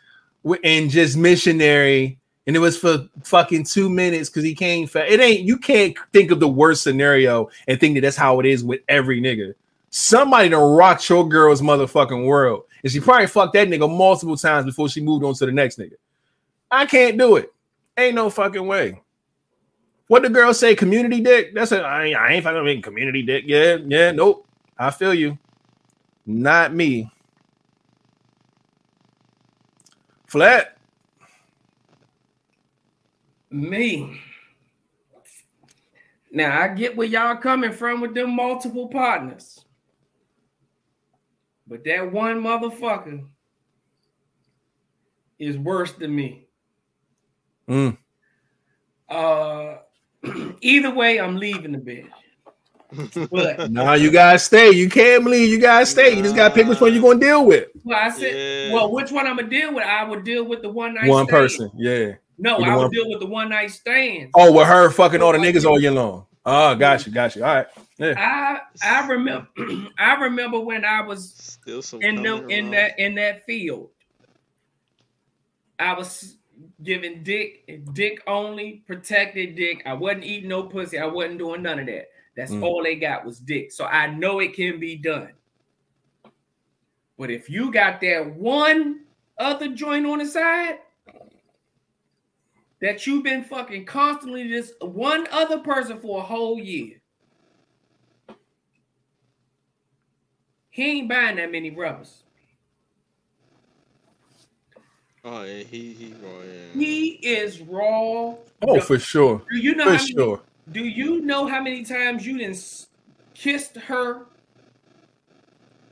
[0.64, 2.20] and just missionary.
[2.48, 5.12] And it was for fucking two minutes because he came fast.
[5.12, 8.46] It ain't you can't think of the worst scenario and think that that's how it
[8.46, 9.56] is with every nigga.
[9.90, 12.66] Somebody done rocked your girl's motherfucking world.
[12.84, 15.80] And she probably fucked that nigga multiple times before she moved on to the next
[15.80, 15.96] nigga.
[16.70, 17.52] I can't do it.
[17.98, 19.02] Ain't no fucking way.
[20.08, 20.76] What the girl say?
[20.76, 21.56] Community dick?
[21.56, 23.46] That's a I ain't, I ain't fucking making community dick.
[23.48, 24.46] Yeah, yeah, nope.
[24.78, 25.38] I feel you.
[26.26, 27.10] Not me.
[30.28, 30.75] Flat.
[33.56, 34.20] Me.
[36.32, 39.64] Now I get where y'all coming from with them multiple partners.
[41.68, 43.26] But that one motherfucker
[45.40, 46.48] is worse than me.
[47.70, 47.98] Mm.
[49.10, 49.78] Uh,
[50.62, 53.30] either way, I'm leaving the bitch.
[53.32, 54.72] But Nah, you gotta stay.
[54.72, 55.50] You can't leave.
[55.50, 56.16] You gotta stay.
[56.16, 57.70] You just gotta pick which one you're gonna deal with.
[57.86, 58.74] well, I said, Yeah.
[58.74, 59.84] well, which one I'm gonna deal with?
[59.86, 61.30] I would deal with the one night One stand.
[61.30, 61.72] person.
[61.78, 62.12] Yeah.
[62.38, 64.32] No, With I would one- deal with the one night stand.
[64.36, 66.26] Oh, with her fucking all the niggas all year long.
[66.46, 67.44] Oh, got you, got you.
[67.44, 67.68] All right.
[67.98, 68.14] Yeah.
[68.18, 68.60] I
[69.02, 69.48] I remember
[69.98, 73.90] I remember when I was Still some in the in that in that field.
[75.80, 76.38] I was
[76.84, 79.82] giving dick, dick only, protected dick.
[79.86, 80.98] I wasn't eating no pussy.
[81.00, 82.10] I wasn't doing none of that.
[82.38, 82.64] That's Mm.
[82.64, 83.72] all they got was dick.
[83.72, 85.32] So I know it can be done.
[87.18, 89.02] But if you got that one
[89.38, 90.80] other joint on the side
[92.82, 97.02] that you've been fucking constantly just one other person for a whole year,
[100.70, 102.24] he ain't buying that many rubbers.
[105.24, 106.80] Oh yeah, he he oh, yeah.
[106.80, 108.36] He is raw.
[108.62, 109.42] Oh, for sure.
[109.52, 110.42] Do you know For how many, sure.
[110.72, 112.88] Do you know how many times you done s-
[113.34, 114.28] kissed her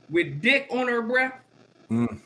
[0.08, 1.34] with dick on her breath?
[1.90, 2.20] Mm.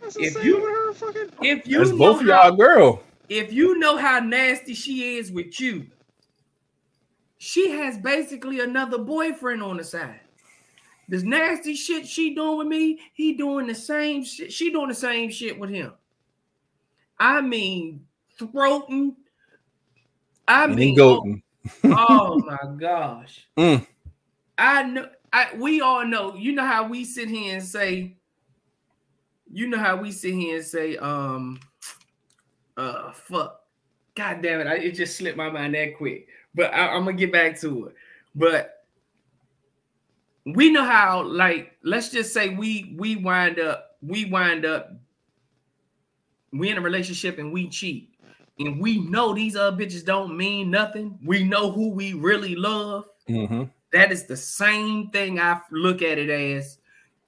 [0.00, 2.56] That's if insane you- with her fucking If you That's know both of how, y'all,
[2.56, 3.02] girl.
[3.38, 5.86] If you know how nasty she is with you,
[7.38, 10.20] she has basically another boyfriend on the side.
[11.08, 14.52] This nasty shit she doing with me, he doing the same shit.
[14.52, 15.92] She doing the same shit with him.
[17.18, 18.06] I mean,
[18.38, 19.14] throating.
[20.46, 21.42] I And mean, goating.
[21.84, 23.46] oh my gosh.
[23.56, 23.86] Mm.
[24.58, 28.16] I know I we all know, you know how we sit here and say,
[29.50, 31.58] you know how we sit here and say, um
[32.76, 33.60] uh fuck.
[34.14, 36.28] God damn it, I, it just slipped my mind that quick.
[36.54, 37.94] But I, I'm gonna get back to it.
[38.34, 38.84] But
[40.44, 44.92] we know how, like, let's just say we we wind up, we wind up,
[46.52, 48.10] we in a relationship and we cheat.
[48.58, 51.18] And we know these other bitches don't mean nothing.
[51.24, 53.06] We know who we really love.
[53.26, 56.78] hmm That is the same thing I look at it as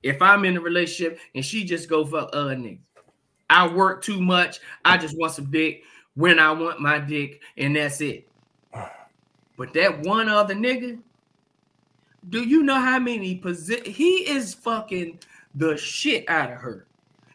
[0.02, 2.80] if I'm in a relationship and she just go for other niggas.
[3.50, 4.60] I work too much.
[4.84, 5.82] I just want some dick
[6.14, 8.26] when I want my dick, and that's it.
[9.56, 10.98] But that one other nigga,
[12.28, 15.20] do you know how many posi- he is fucking
[15.54, 16.86] the shit out of her?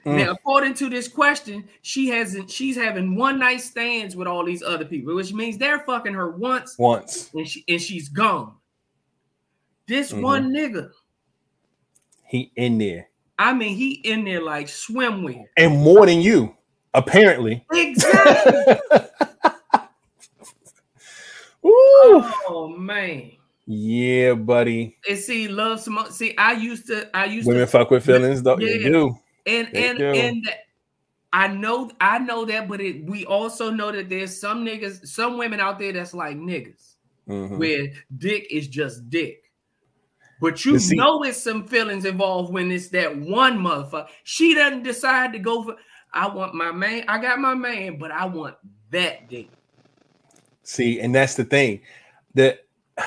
[0.06, 0.18] Mm.
[0.26, 2.50] Now, according to this question, she hasn't.
[2.50, 6.32] She's having one night stands with all these other people, which means they're fucking her
[6.32, 7.30] once Once.
[7.34, 8.54] and she and she's gone.
[9.88, 10.22] This Mhm.
[10.22, 10.92] one nigga,
[12.26, 13.09] He in there.
[13.40, 15.46] I mean, he in there like swimwear.
[15.58, 16.56] And more than you,
[16.94, 17.66] apparently.
[17.74, 18.76] Exactly.
[21.64, 23.32] Oh man.
[23.66, 24.98] Yeah, buddy.
[25.08, 26.08] And see, love some.
[26.10, 27.08] See, I used to.
[27.16, 27.68] I used Women to.
[27.68, 28.56] fuck with feelings, though.
[28.56, 28.90] They Yeah.
[28.90, 29.20] do.
[29.46, 30.06] And they and do.
[30.06, 30.60] and that-
[31.32, 31.92] I know.
[32.02, 35.78] I know that, but it, we also know that there's some niggas, some women out
[35.78, 36.96] there that's like niggas,
[37.28, 37.58] Mhm.
[37.60, 39.44] where dick is just dick.
[40.40, 44.08] But you see- know it's some feelings involved when it's that one motherfucker.
[44.24, 45.76] She doesn't decide to go for.
[46.14, 47.06] I want my man.
[47.08, 48.56] I got my man, but I want
[48.92, 49.50] that dick.
[50.64, 51.82] See, and that's the thing.
[52.36, 52.66] That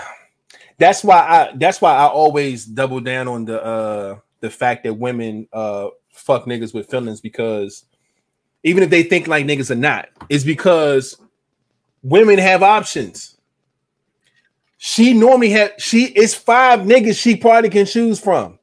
[0.79, 4.95] that's why I that's why I always double down on the uh the fact that
[4.95, 7.85] women uh fuck niggas with feelings because
[8.65, 11.17] even if they think like niggas are not, it's because
[12.03, 13.37] women have options.
[14.85, 18.59] She normally had she it's five niggas she probably can choose from.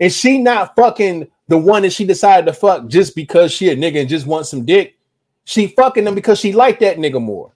[0.00, 3.76] And she not fucking the one that she decided to fuck just because she a
[3.76, 4.98] nigga and just wants some dick.
[5.44, 7.52] She fucking them because she like that nigga more.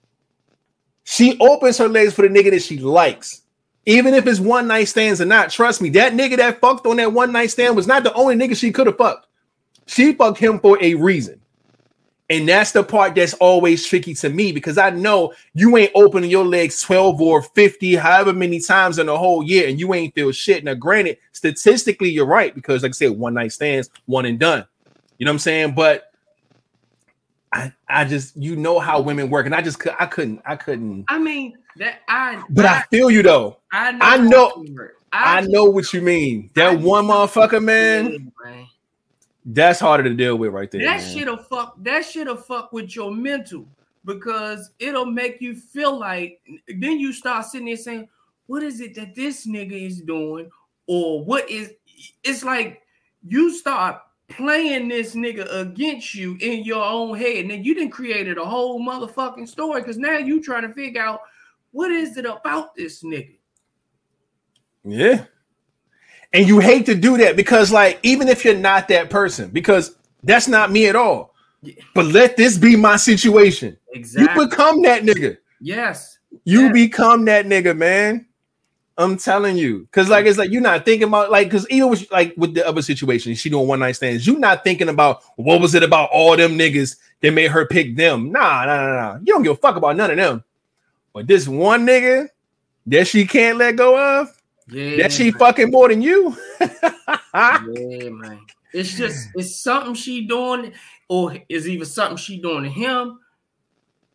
[1.03, 3.41] She opens her legs for the nigga that she likes.
[3.85, 6.95] Even if it's one night stands or not, trust me, that nigga that fucked on
[6.95, 9.27] that one night stand was not the only nigga she could have fucked.
[9.87, 11.41] She fucked him for a reason.
[12.29, 16.31] And that's the part that's always tricky to me because I know you ain't opening
[16.31, 20.15] your legs 12 or 50, however many times in a whole year, and you ain't
[20.15, 20.63] feel shit.
[20.63, 24.65] Now, granted, statistically, you're right because, like I said, one night stands, one and done.
[25.17, 25.75] You know what I'm saying?
[25.75, 26.11] But
[27.51, 31.05] I, I just, you know how women work, and I just, I couldn't, I couldn't.
[31.09, 32.41] I mean that I.
[32.49, 33.57] But I feel you though.
[33.71, 34.05] I know.
[34.05, 34.89] I know-.
[35.13, 36.49] I know what you mean.
[36.55, 38.67] That one motherfucker, man, man.
[39.45, 40.81] That's harder to deal with right there.
[40.81, 41.17] That man.
[41.17, 41.75] shit'll fuck.
[41.83, 43.65] That shit'll fuck with your mental
[44.05, 46.41] because it'll make you feel like.
[46.67, 48.07] Then you start sitting there saying,
[48.47, 50.49] "What is it that this nigga is doing?"
[50.87, 51.73] Or what is?
[52.23, 52.81] It's like
[53.27, 57.91] you start playing this nigga against you in your own head, and then you didn't
[57.91, 61.21] created a whole motherfucking story because now you trying to figure out
[61.71, 63.37] what is it about this nigga.
[64.85, 65.25] Yeah.
[66.33, 69.95] And you hate to do that because, like, even if you're not that person, because
[70.23, 71.33] that's not me at all.
[71.93, 73.77] But let this be my situation.
[73.93, 74.43] Exactly.
[74.43, 75.37] You become that nigga.
[75.61, 76.17] yes.
[76.45, 76.71] You Yeah.
[76.71, 78.25] become that nigga, man.
[78.97, 82.11] I'm telling you, because like it's like you're not thinking about like because even with
[82.11, 84.25] like with the other situation, she doing one night stands.
[84.27, 87.95] You're not thinking about what was it about all them niggas that made her pick
[87.95, 88.31] them?
[88.31, 89.15] Nah, nah, nah, nah.
[89.19, 90.43] You don't give a fuck about none of them.
[91.13, 92.27] But this one nigga
[92.87, 94.35] that she can't let go of,
[94.73, 94.97] Yeah.
[95.03, 95.39] that she man.
[95.39, 96.35] fucking more than you.
[96.59, 98.41] Yeah, man.
[98.73, 100.73] It's just it's something she doing,
[101.07, 103.19] or is either something she doing to him,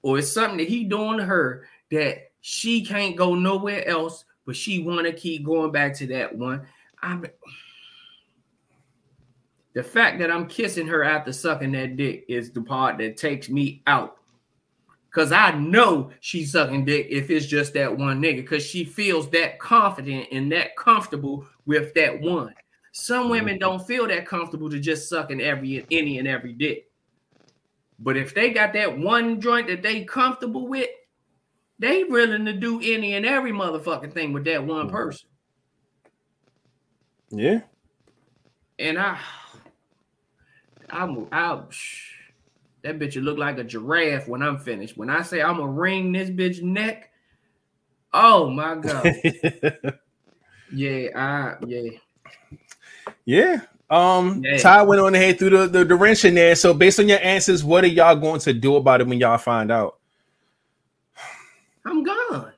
[0.02, 4.56] or it's something that he doing to her that she can't go nowhere else, but
[4.56, 6.66] she want to keep going back to that one.
[7.02, 7.24] I'm
[9.74, 13.48] the fact that I'm kissing her after sucking that dick is the part that takes
[13.48, 14.17] me out.
[15.18, 19.28] Cause I know she's sucking dick if it's just that one nigga, because she feels
[19.30, 22.54] that confident and that comfortable with that one.
[22.92, 23.30] Some mm-hmm.
[23.32, 26.88] women don't feel that comfortable to just sucking every any and every dick.
[27.98, 30.88] But if they got that one joint that they comfortable with,
[31.80, 34.92] they willing to do any and every motherfucking thing with that one mm.
[34.92, 35.28] person.
[37.30, 37.62] yeah.
[38.78, 39.18] And I,
[40.88, 41.74] I'm out.
[42.82, 44.96] That bitch will look like a giraffe when I'm finished.
[44.96, 47.10] When I say I'm gonna wring this bitch neck,
[48.12, 49.14] oh my god,
[50.72, 51.90] yeah, I yeah.
[53.24, 53.60] yeah.
[53.90, 54.58] Um, Yeah.
[54.58, 56.54] Ty went on ahead through the, the, the wrench in there.
[56.54, 59.38] So based on your answers, what are y'all going to do about it when y'all
[59.38, 59.98] find out?
[61.86, 62.52] I'm gone.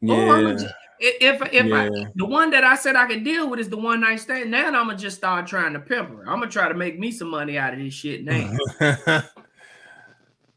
[0.00, 0.14] Yeah.
[0.16, 0.68] Or I'ma ju-
[1.00, 4.00] if if I, the one that I said I could deal with is the one
[4.00, 6.20] night stand, now I'm gonna just start trying to pimp her.
[6.20, 9.22] I'm gonna try to make me some money out of this shit now.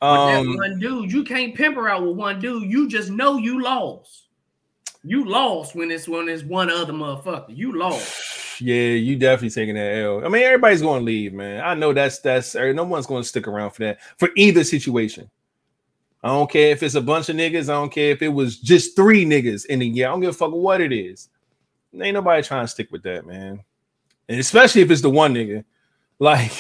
[0.02, 2.70] Um, one dude, you can't pimp her out with one dude.
[2.72, 4.28] You just know you lost.
[5.04, 7.56] You lost when it's when it's one other motherfucker.
[7.56, 8.62] You lost.
[8.62, 10.24] yeah, you definitely taking that L.
[10.26, 11.64] I mean, everybody's going to leave, man.
[11.64, 14.64] I know that's that's er, no one's going to stick around for that for either
[14.64, 15.30] situation.
[16.24, 17.70] I don't care if it's a bunch of niggas.
[17.70, 20.08] I don't care if it was just three niggas in a year.
[20.08, 21.30] I don't give a fuck what it is.
[22.00, 23.64] Ain't nobody trying to stick with that, man.
[24.28, 25.64] And especially if it's the one nigga.
[26.20, 26.52] Like,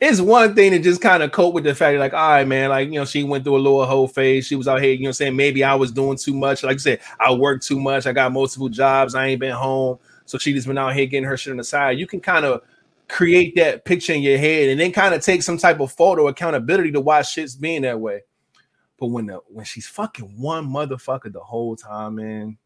[0.00, 2.70] it's one thing to just kind of cope with the fact, like, all right, man,
[2.70, 4.48] like, you know, she went through a little whole phase.
[4.48, 5.36] She was out here, you know saying?
[5.36, 6.64] Maybe I was doing too much.
[6.64, 8.04] Like I said, I worked too much.
[8.04, 9.14] I got multiple jobs.
[9.14, 10.00] I ain't been home.
[10.24, 12.00] So she just been out here getting her shit on the side.
[12.00, 12.62] You can kind of
[13.08, 16.28] create that picture in your head and then kind of take some type of photo
[16.28, 18.22] accountability to why shit's being that way.
[18.98, 22.56] But when the when she's fucking one motherfucker the whole time, man,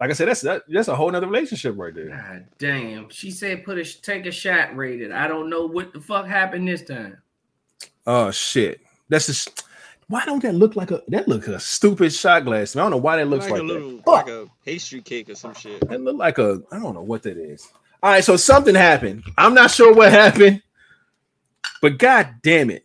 [0.00, 2.08] like I said, that's that, that's a whole nother relationship right there.
[2.08, 3.08] God damn.
[3.08, 5.10] She said put a take a shot rated.
[5.12, 7.18] I don't know what the fuck happened this time.
[8.06, 9.64] Oh shit, that's just
[10.08, 12.72] why don't that look like a that look a stupid shot glass?
[12.72, 12.82] to me.
[12.82, 14.06] I don't know why that looks like, like, a little, that.
[14.06, 15.80] like a pastry cake or some shit.
[15.88, 17.66] That look like a I don't know what that is.
[18.04, 19.24] All right, so something happened.
[19.38, 20.60] I'm not sure what happened,
[21.80, 22.84] but god damn it.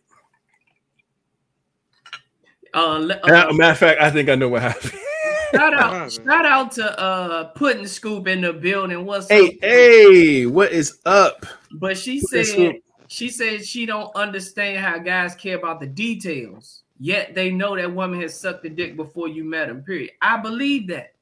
[2.72, 4.94] Uh, le- Uh, matter of fact, I think I know what happened.
[5.54, 9.04] shout out, shout out to uh putting scoop in the building.
[9.04, 9.54] What's hey, up?
[9.60, 11.44] hey, what is up?
[11.72, 12.76] But she Putting said Scoop.
[13.08, 16.82] she said she don't understand how guys care about the details.
[16.98, 19.82] Yet they know that woman has sucked the dick before you met him.
[19.82, 20.12] Period.
[20.22, 21.12] I believe that.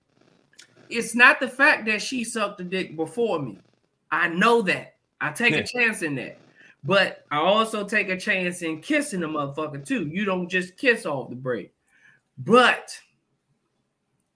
[0.89, 3.59] It's not the fact that she sucked the dick before me.
[4.11, 4.97] I know that.
[5.21, 5.61] I take Yeah.
[5.61, 6.39] a chance in that.
[6.85, 10.07] But I also take a chance in kissing the motherfucker too.
[10.07, 11.73] You don't just kiss off the break.
[12.39, 12.97] But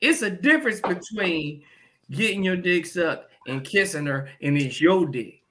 [0.00, 1.62] it's a difference between
[2.10, 5.42] getting your dick sucked and kissing her, and it's your dick.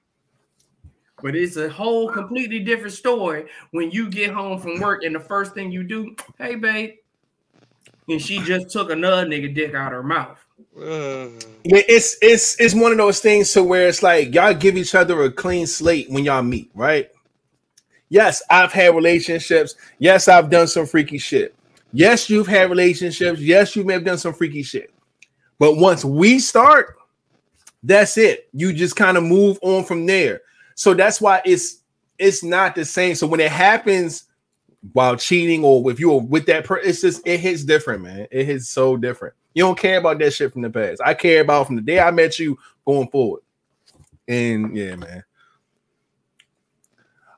[1.22, 5.20] But it's a whole completely different story when you get home from work and the
[5.20, 6.96] first thing you do, hey babe,
[8.08, 10.41] and she just took another nigga dick out her mouth.
[10.76, 11.28] Uh,
[11.64, 14.94] Yeah, it's it's it's one of those things to where it's like y'all give each
[14.94, 17.10] other a clean slate when y'all meet, right?
[18.08, 19.74] Yes, I've had relationships.
[19.98, 21.54] Yes, I've done some freaky shit.
[21.92, 23.40] Yes, you've had relationships.
[23.40, 24.92] Yes, you may have done some freaky shit.
[25.58, 26.96] But once we start,
[27.82, 28.48] that's it.
[28.52, 30.42] You just kind of move on from there.
[30.74, 31.82] So that's why it's
[32.18, 33.14] it's not the same.
[33.14, 34.24] So when it happens
[34.92, 38.26] while cheating or if you're with that person, it's just it hits different, man.
[38.30, 39.34] It hits so different.
[39.54, 41.00] You don't care about that shit from the past.
[41.04, 43.42] I care about from the day I met you going forward.
[44.28, 45.24] And yeah, man.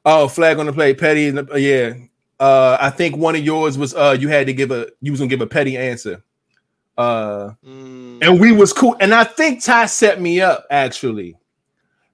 [0.05, 1.29] Oh, flag on the play, petty.
[1.29, 1.95] in the- yeah,
[2.39, 5.21] uh, I think one of yours was uh, you had to give a you was
[5.21, 6.23] gonna give a petty answer.
[6.97, 8.97] Uh, mm, and we was cool.
[9.01, 11.37] And I think Ty set me up actually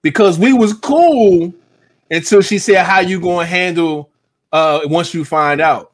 [0.03, 1.53] because we was cool
[2.11, 4.11] until she said how you gonna handle
[4.53, 5.93] uh once you find out.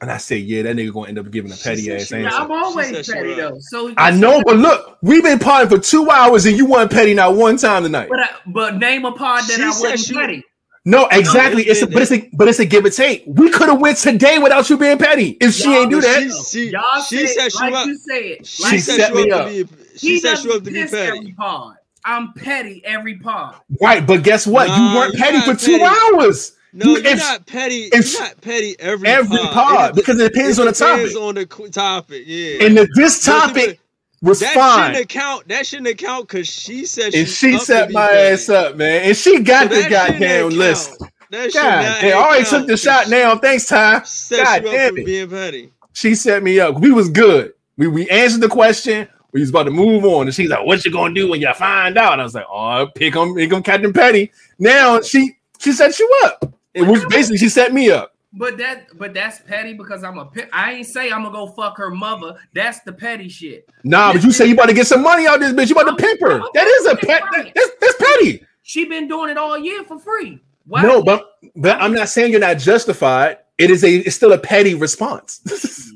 [0.00, 2.14] And I said, yeah, that nigga gonna end up giving a petty said ass she-
[2.16, 2.36] answer.
[2.36, 3.56] I'm always petty though.
[3.60, 7.14] So I know, but look, we've been partying for two hours and you weren't petty
[7.14, 8.08] not one time tonight.
[8.08, 10.44] But I, but name a pod that She I said wasn't she- petty.
[10.84, 11.64] No, exactly.
[11.64, 13.24] it's It's a, but it's a but it's a give and take.
[13.26, 16.22] We could have went today without you being petty if she Y'all ain't do that.
[16.22, 16.30] she-
[16.66, 19.14] she- Y'all she said, said she like wa- you said, She like She set, set
[19.14, 19.48] me up, up.
[19.48, 19.74] to be.
[19.98, 20.96] She he set you up to be petty.
[21.18, 21.74] every pod.
[22.04, 23.56] I'm petty every pod.
[23.82, 24.68] Right, but guess what?
[24.68, 26.52] Nah, you weren't petty not for two hours.
[26.72, 27.88] No, You- you're if- not petty.
[27.92, 29.52] if- You're not petty every Every pod.
[29.52, 31.22] pod, because it depends it on the depends topic.
[31.22, 32.22] on the topic.
[32.26, 32.66] Yeah.
[32.66, 33.80] And the, this topic
[34.22, 34.88] was that fine.
[34.94, 35.48] shouldn't account.
[35.48, 38.18] That shouldn't account because she said And she set my petty.
[38.34, 39.02] ass up, man.
[39.04, 41.02] And she got So the goddamn list.
[41.30, 43.36] That God I already took the shot now.
[43.38, 44.02] Thanks, Ty.
[44.04, 45.04] Set God damn it.
[45.06, 45.70] being petty.
[45.92, 46.80] She set me up.
[46.80, 47.52] We was good.
[47.76, 49.06] We we answered the question.
[49.32, 51.52] We was about to move on, and she's like, "What you gonna do when you
[51.54, 55.36] find out?" And I was like, "Oh, pick him, pick him, Captain Petty." Now she
[55.58, 56.50] she set you up.
[56.78, 58.14] It was basically she set me up.
[58.32, 60.30] But that but that's petty because I'm a.
[60.52, 62.36] I ain't say I'm gonna go fuck her mother.
[62.52, 63.68] That's the petty shit.
[63.84, 65.70] Nah, but you say you about to get some money out of this bitch.
[65.74, 66.38] You about to pimp her.
[66.54, 67.22] That is a pet.
[67.32, 68.44] that- That's, that's petty.
[68.62, 70.40] She been doing it all year for free.
[70.66, 70.82] Why?
[70.82, 73.38] No, but but I'm not saying you're not justified.
[73.56, 75.40] It is a it's still a petty response.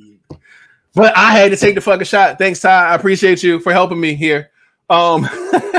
[0.94, 2.38] but I had to take the fucking shot.
[2.38, 2.88] Thanks, Ty.
[2.88, 4.50] I appreciate you for helping me here.
[4.88, 5.28] Um,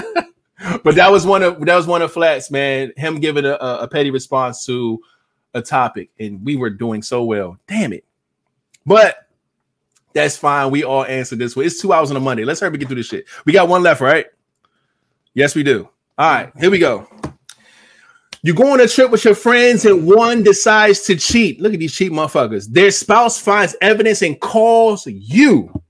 [0.83, 2.93] but that was one of that was one of flats, man.
[2.95, 5.01] Him giving a, a, petty response to
[5.53, 7.57] a topic, and we were doing so well.
[7.67, 8.05] Damn it.
[8.85, 9.27] But
[10.13, 10.71] that's fine.
[10.71, 11.65] We all answered this way.
[11.65, 12.45] It's two hours on a Monday.
[12.45, 13.25] Let's hurry up and get through this shit.
[13.45, 14.27] We got one left, right?
[15.33, 15.89] Yes, we do.
[16.17, 17.07] All right, here we go.
[18.43, 21.61] You go on a trip with your friends and one decides to cheat.
[21.61, 22.67] Look at these cheap motherfuckers.
[22.67, 25.81] Their spouse finds evidence and calls you.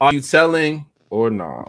[0.00, 1.64] Are you telling or no?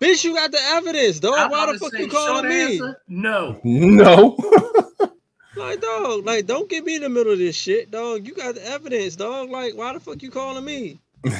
[0.00, 1.34] Bitch, you got the evidence, dog.
[1.36, 2.78] I'm Why the fuck say, you calling me?
[2.78, 3.60] answer, No.
[3.64, 4.36] No.
[5.56, 8.26] Like, dog, like, don't get me in the middle of this shit, dog.
[8.26, 9.48] You got the evidence, dog.
[9.48, 10.98] Like, why the fuck you calling me?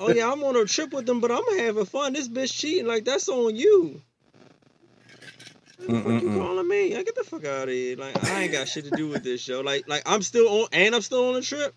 [0.00, 2.14] Oh yeah, I'm on a trip with them, but I'm having fun.
[2.14, 4.00] This bitch cheating, like that's on you.
[5.78, 6.96] Why the fuck you calling me?
[6.96, 7.96] I get the fuck out of here.
[7.96, 9.60] Like I ain't got shit to do with this show.
[9.60, 11.74] Like, like I'm still on, and I'm still on the trip.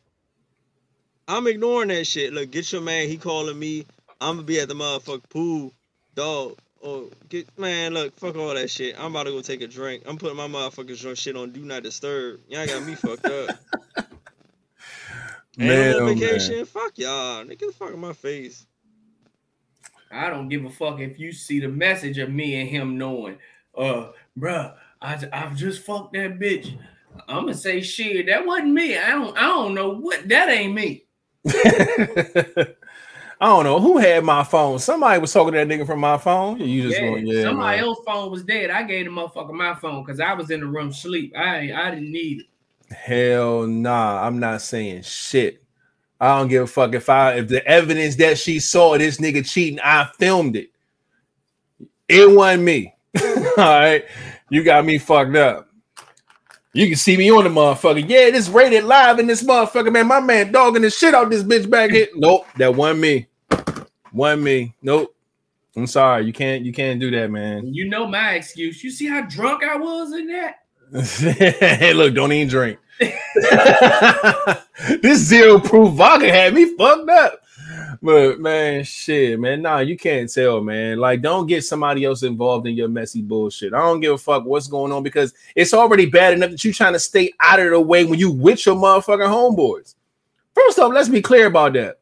[1.28, 2.34] I'm ignoring that shit.
[2.34, 3.08] Look, get your man.
[3.08, 3.86] He calling me.
[4.20, 5.74] I'm gonna be at the motherfucking pool,
[6.16, 6.58] dog.
[6.84, 7.94] Oh, get man.
[7.94, 8.96] Look, fuck all that shit.
[9.00, 10.04] I'm about to go take a drink.
[10.06, 12.40] I'm putting my motherfucking drunk shit on do not disturb.
[12.48, 13.50] Y'all got me fucked up.
[15.60, 16.18] And Man, I'm on man.
[16.18, 16.66] vacation.
[16.66, 17.44] Fuck y'all.
[17.44, 18.66] Nigga, get the fuck in my face.
[20.12, 23.38] I don't give a fuck if you see the message of me and him knowing,
[23.78, 26.78] uh, bruh, I I've just fucked that bitch.
[27.28, 28.28] I'm gonna say shit.
[28.28, 28.98] That wasn't me.
[28.98, 31.06] I don't I don't know what that ain't me.
[33.40, 34.80] I don't know who had my phone.
[34.80, 36.60] Somebody was talking to that nigga from my phone.
[36.60, 37.44] You just Yeah, going, yeah.
[37.44, 38.72] somebody else's phone was dead.
[38.72, 41.34] I gave the motherfucker my phone because I was in the room sleep.
[41.38, 42.96] I I didn't need it.
[42.96, 45.62] Hell nah, I'm not saying shit.
[46.20, 49.48] I don't give a fuck if I if the evidence that she saw this nigga
[49.48, 50.72] cheating, I filmed it.
[52.08, 52.96] It wasn't me.
[53.22, 54.06] All right,
[54.50, 55.70] you got me fucked up.
[56.74, 58.08] You can see me on the motherfucker.
[58.08, 60.08] Yeah, this rated live in this motherfucker, man.
[60.08, 62.08] My man dogging the shit out this bitch back here.
[62.16, 63.27] Nope, that wasn't me.
[64.14, 64.76] Wasn't me.
[64.82, 65.14] Nope.
[65.76, 66.26] I'm sorry.
[66.26, 66.66] You can't.
[66.66, 67.74] You can't do that, man.
[67.74, 68.84] You know my excuse.
[68.84, 70.60] You see how drunk I was in that?
[70.94, 72.80] hey, look, don't even drink.
[75.02, 77.42] this zero proof vodka had me fucked up.
[78.02, 80.98] But man, shit, man, nah, you can't tell, man.
[80.98, 83.74] Like, don't get somebody else involved in your messy bullshit.
[83.74, 86.74] I don't give a fuck what's going on because it's already bad enough that you
[86.74, 89.96] trying to stay out of the way when you with your motherfucking homeboys.
[90.54, 92.00] First off, let's be clear about that.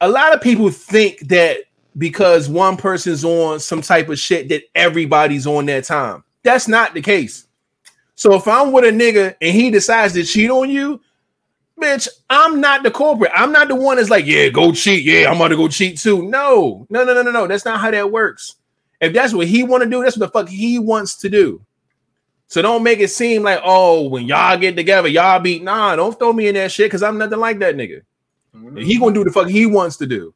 [0.00, 1.58] A lot of people think that
[1.96, 6.24] because one person's on some type of shit that everybody's on that time.
[6.42, 7.46] That's not the case.
[8.16, 11.00] So if I'm with a nigga and he decides to cheat on you,
[11.80, 13.32] bitch, I'm not the culprit.
[13.34, 15.04] I'm not the one that's like, yeah, go cheat.
[15.04, 16.22] Yeah, I'm about to go cheat too.
[16.28, 17.46] No, no, no, no, no, no.
[17.46, 18.56] That's not how that works.
[19.00, 21.60] If that's what he want to do, that's what the fuck he wants to do.
[22.46, 25.62] So don't make it seem like, oh, when y'all get together, y'all beat.
[25.62, 28.02] Nah, don't throw me in that shit because I'm nothing like that nigga.
[28.76, 30.34] He gonna do the fuck he wants to do.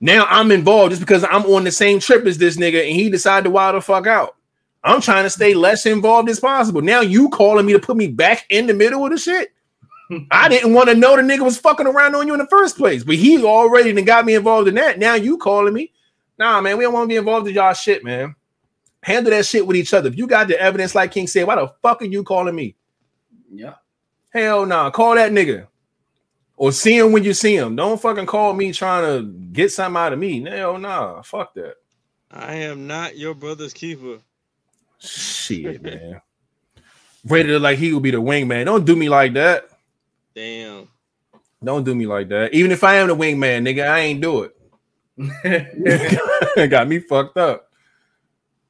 [0.00, 3.08] Now I'm involved just because I'm on the same trip as this nigga and he
[3.08, 4.36] decided to wild the fuck out.
[4.84, 6.80] I'm trying to stay less involved as possible.
[6.80, 9.52] Now you calling me to put me back in the middle of the shit.
[10.30, 12.76] I didn't want to know the nigga was fucking around on you in the first
[12.76, 14.98] place, but he already done got me involved in that.
[14.98, 15.92] Now you calling me?
[16.38, 18.34] Nah, man, we don't want to be involved in y'all shit, man.
[19.02, 20.08] Handle that shit with each other.
[20.08, 22.76] If you got the evidence, like King said, why the fuck are you calling me?
[23.52, 23.74] Yeah.
[24.32, 25.66] Hell nah, call that nigga.
[26.56, 27.76] Or see him when you see him.
[27.76, 30.40] Don't fucking call me trying to get something out of me.
[30.40, 31.74] No, nah, fuck that.
[32.30, 34.18] I am not your brother's keeper.
[34.98, 36.20] Shit, man.
[37.24, 38.64] Rated it like he would be the wingman.
[38.64, 39.68] Don't do me like that.
[40.34, 40.88] Damn.
[41.62, 42.54] Don't do me like that.
[42.54, 44.52] Even if I am the wingman, nigga, I ain't do it.
[46.70, 47.70] Got me fucked up.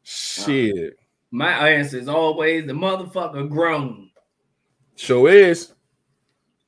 [0.02, 0.98] Shit.
[1.30, 4.10] My answer is always the motherfucker grown.
[4.94, 5.72] Sure is.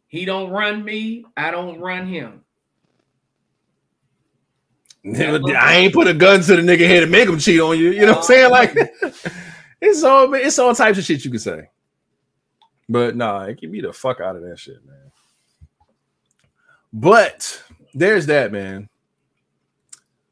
[0.08, 2.42] He don't run me, I don't run him.
[5.06, 7.90] I ain't put a gun to the nigga head to make him cheat on you.
[7.90, 8.50] You know what I'm oh, saying?
[8.50, 8.74] Like
[9.80, 11.70] it's all it's all types of shit you can say.
[12.88, 14.96] But nah, get me the fuck out of that shit, man.
[16.92, 17.62] But
[17.94, 18.88] there's that, man.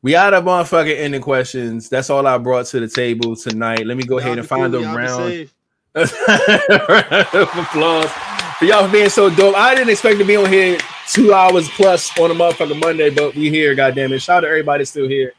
[0.01, 1.89] We out of motherfucking ending questions.
[1.89, 3.87] That's all I brought to the table tonight.
[3.87, 5.51] Let me go ahead and find the round.
[5.97, 9.55] round of applause for y'all for being so dope.
[9.55, 10.79] I didn't expect to be on here
[11.09, 14.21] two hours plus on a motherfucking Monday, but we here, goddamn it.
[14.21, 15.33] Shout out to everybody still here.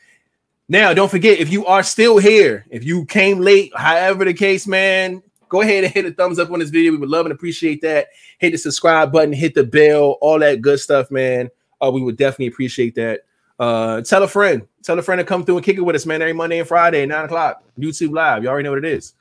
[0.72, 4.68] Now, don't forget if you are still here, if you came late, however the case,
[4.68, 6.92] man, go ahead and hit a thumbs up on this video.
[6.92, 8.10] We would love and appreciate that.
[8.38, 11.50] Hit the subscribe button, hit the bell, all that good stuff, man.
[11.82, 13.22] Uh, we would definitely appreciate that.
[13.58, 16.06] Uh, tell a friend, tell a friend to come through and kick it with us,
[16.06, 16.22] man.
[16.22, 18.44] Every Monday and Friday, nine o'clock, YouTube Live.
[18.44, 19.16] You already know what it is.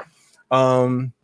[0.51, 1.15] Um,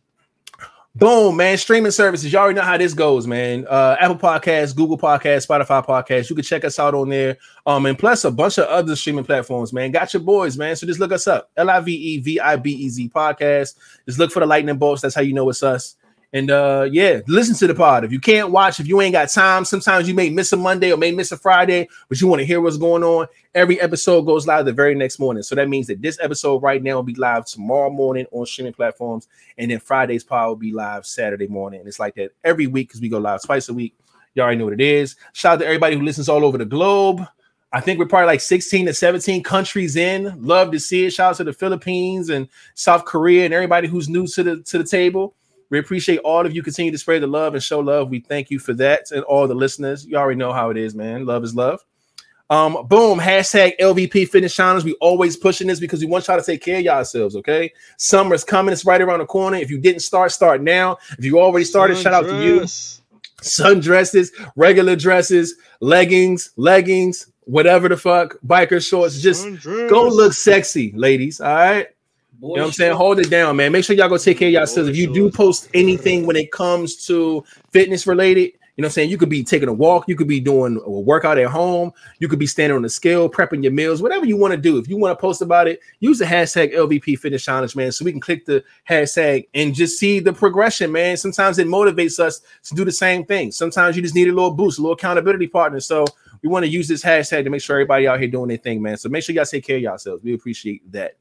[0.97, 1.57] Boom, man.
[1.57, 2.31] Streaming services.
[2.31, 3.67] You already know how this goes, man.
[3.67, 6.29] Uh, Apple Podcasts, Google Podcasts, Spotify Podcasts.
[6.29, 7.37] You can check us out on there.
[7.65, 9.91] Um, and plus a bunch of other streaming platforms, man.
[9.91, 10.73] Got your boys, man.
[10.77, 11.51] So just look us up.
[11.57, 13.75] L-I-V-E-V-I-B-E-Z podcast.
[14.05, 15.01] Just look for the lightning bolts.
[15.01, 15.97] That's how you know it's us.
[16.35, 18.03] And uh, yeah, listen to the pod.
[18.03, 20.91] If you can't watch, if you ain't got time, sometimes you may miss a Monday
[20.91, 23.27] or may miss a Friday, but you want to hear what's going on.
[23.53, 25.43] Every episode goes live the very next morning.
[25.43, 28.73] So that means that this episode right now will be live tomorrow morning on streaming
[28.73, 31.79] platforms, and then Friday's pod will be live Saturday morning.
[31.79, 33.95] And it's like that every week because we go live twice a week.
[34.33, 35.15] You already know what it is.
[35.31, 37.25] Shout out to everybody who listens all over the globe.
[37.71, 40.37] I think we're probably like 16 to 17 countries in.
[40.41, 41.11] Love to see it.
[41.11, 44.77] Shout out to the Philippines and South Korea and everybody who's new to the to
[44.77, 45.33] the table.
[45.69, 48.09] We appreciate all of you continue to spread the love and show love.
[48.09, 50.05] We thank you for that and all the listeners.
[50.05, 51.25] You already know how it is, man.
[51.25, 51.79] Love is love.
[52.49, 54.83] Um, boom, hashtag LVP Fitness Challenge.
[54.83, 57.73] We always pushing this because we want y'all to take care of yourselves, okay?
[57.97, 59.57] Summer's coming, it's right around the corner.
[59.57, 60.97] If you didn't start, start now.
[61.17, 62.59] If you already started, shout out to you.
[63.41, 69.19] Sundresses, regular dresses, leggings, leggings, whatever the fuck, biker shorts.
[69.19, 69.45] Just
[69.89, 71.41] go look sexy, ladies.
[71.41, 71.87] All right.
[72.39, 72.95] Boy, You know what I'm saying?
[72.95, 73.71] Hold it down, man.
[73.71, 74.89] Make sure y'all go take care of yourselves.
[74.89, 78.93] If you do post anything when it comes to fitness related, you know what I'm
[78.93, 79.09] saying?
[79.09, 82.27] You could be taking a walk, you could be doing a workout at home, you
[82.27, 84.77] could be standing on the scale, prepping your meals, whatever you want to do.
[84.77, 88.03] If you want to post about it, use the hashtag LVP Fitness Challenge, man, so
[88.03, 91.15] we can click the hashtag and just see the progression, man.
[91.15, 93.49] Sometimes it motivates us to do the same thing.
[93.49, 95.79] Sometimes you just need a little boost, a little accountability partner.
[95.79, 96.03] So
[96.41, 98.81] we want to use this hashtag to make sure everybody out here doing their thing,
[98.81, 98.97] man.
[98.97, 100.21] So make sure y'all take care of yourselves.
[100.21, 101.15] We appreciate that.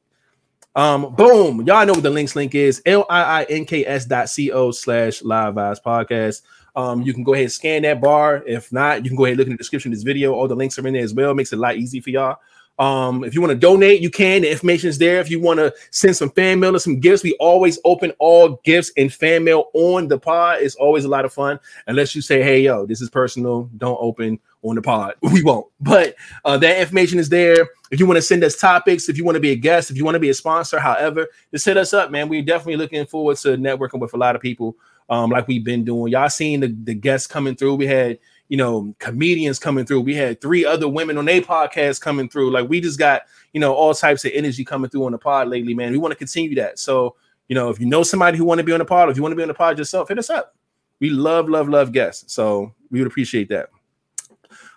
[0.77, 1.65] Um, boom.
[1.67, 6.43] Y'all know what the links link is L-I-I-N-K-S dot co slash live vibes podcast.
[6.77, 8.43] Um, you can go ahead and scan that bar.
[8.47, 10.33] If not, you can go ahead and look in the description of this video.
[10.33, 11.33] All the links are in there as well.
[11.33, 12.39] Makes it a lot easy for y'all.
[12.79, 14.43] Um, if you want to donate, you can.
[14.43, 15.21] The information is there.
[15.21, 18.61] If you want to send some fan mail or some gifts, we always open all
[18.65, 20.61] gifts and fan mail on the pod.
[20.61, 21.61] It's always a lot of fun.
[21.87, 23.71] Unless you say, "Hey, yo, this is personal.
[23.77, 25.67] Don't open on the pod." We won't.
[25.81, 27.69] But uh, that information is there.
[27.91, 29.97] If you want to send us topics, if you want to be a guest, if
[29.97, 32.29] you want to be a sponsor, however, just hit us up, man.
[32.29, 34.77] We're definitely looking forward to networking with a lot of people,
[35.09, 36.13] um, like we've been doing.
[36.13, 37.77] Y'all seen the, the guests coming through.
[37.77, 38.19] We had
[38.49, 40.03] you know, comedians coming through.
[40.03, 42.51] We had three other women on a podcast coming through.
[42.51, 43.23] Like we just got,
[43.53, 45.93] you know, all types of energy coming through on the pod lately, man.
[45.93, 46.79] We want to continue that.
[46.79, 47.17] So,
[47.49, 49.23] you know, if you know somebody who want to be on the pod, if you
[49.23, 50.55] want to be on the pod yourself, hit us up.
[51.01, 52.33] We love, love, love guests.
[52.33, 53.71] So we would appreciate that.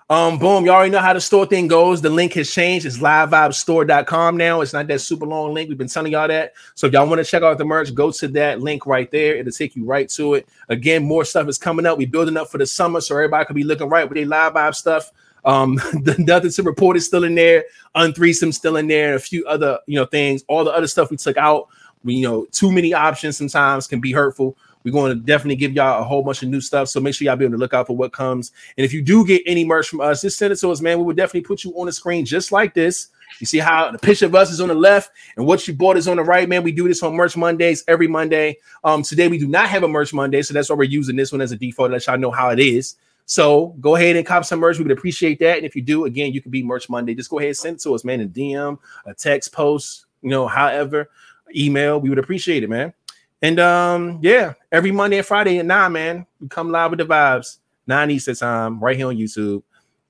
[0.10, 2.02] Um, boom, you already know how the store thing goes.
[2.02, 2.86] The link has changed.
[2.86, 4.62] It's livevibestore.com now.
[4.62, 5.68] It's not that super long link.
[5.68, 6.54] We've been telling y'all that.
[6.76, 9.36] So if y'all want to check out the merch, go to that link right there.
[9.36, 10.48] It'll take you right to it.
[10.70, 11.98] Again, more stuff is coming up.
[11.98, 14.54] We're building up for the summer, so everybody can be looking right with their live
[14.54, 15.12] vibe stuff.
[15.44, 19.46] Um, the nothing to report is still in there, unthreesome still in there, a few
[19.46, 20.42] other you know things.
[20.48, 21.68] All the other stuff we took out.
[22.06, 24.56] We, you know, too many options sometimes can be hurtful.
[24.88, 26.88] We're going to definitely give y'all a whole bunch of new stuff.
[26.88, 28.54] So make sure y'all be on the lookout for what comes.
[28.78, 30.98] And if you do get any merch from us, just send it to us, man.
[30.98, 33.10] We will definitely put you on the screen just like this.
[33.42, 35.98] You see how the picture of us is on the left and what you bought
[35.98, 36.64] is on the right, man.
[36.64, 38.60] We do this on Merch Mondays every Monday.
[38.86, 41.34] Um, today we do not have a Merch Monday, so that's why we're using this
[41.34, 41.90] one as a default.
[41.90, 42.96] To let y'all know how it is.
[43.26, 44.78] So go ahead and cop some merch.
[44.78, 45.58] We would appreciate that.
[45.58, 47.14] And if you do, again, you can be Merch Monday.
[47.14, 48.22] Just go ahead and send it to us, man.
[48.22, 51.10] A DM, a text post, you know, however,
[51.54, 52.00] email.
[52.00, 52.94] We would appreciate it, man.
[53.42, 57.06] And um, yeah, every Monday and Friday at nine, man, we come live with the
[57.06, 59.62] vibes, nine Eastern time, right here on YouTube,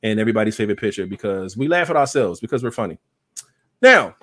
[0.04, 2.98] and everybody's favorite picture because we laugh at ourselves because we're funny.
[3.82, 4.16] Now,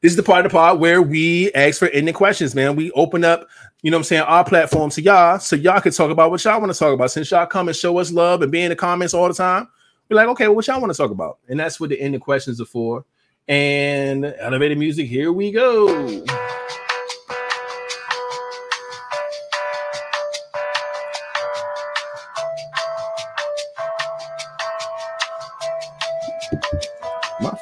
[0.00, 2.76] this is the part of the pod where we ask for ending questions, man.
[2.76, 3.48] We open up,
[3.82, 6.60] you know I'm saying, our platform to y'all so y'all can talk about what y'all
[6.60, 7.10] want to talk about.
[7.10, 9.68] Since y'all come and show us love and be in the comments all the time,
[10.08, 11.38] we're like, okay, well, what y'all want to talk about?
[11.48, 13.04] And that's what the ending questions are for.
[13.48, 16.24] And elevated music, here we go.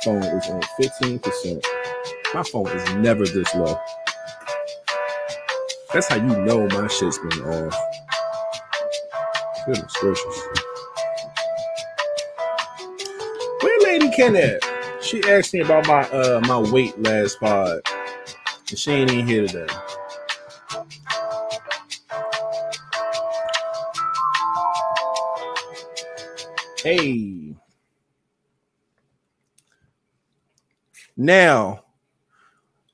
[0.04, 1.62] Phone is on 15%.
[2.34, 3.78] My phone is never this low.
[5.92, 7.76] That's how you know my shit's been off.
[9.66, 10.42] Goodness gracious.
[13.60, 14.60] Where Lady Ken at?
[15.02, 17.80] She asked me about my uh my weight last pod.
[18.70, 19.66] And she ain't even here today.
[26.82, 27.54] Hey.
[31.22, 31.84] Now,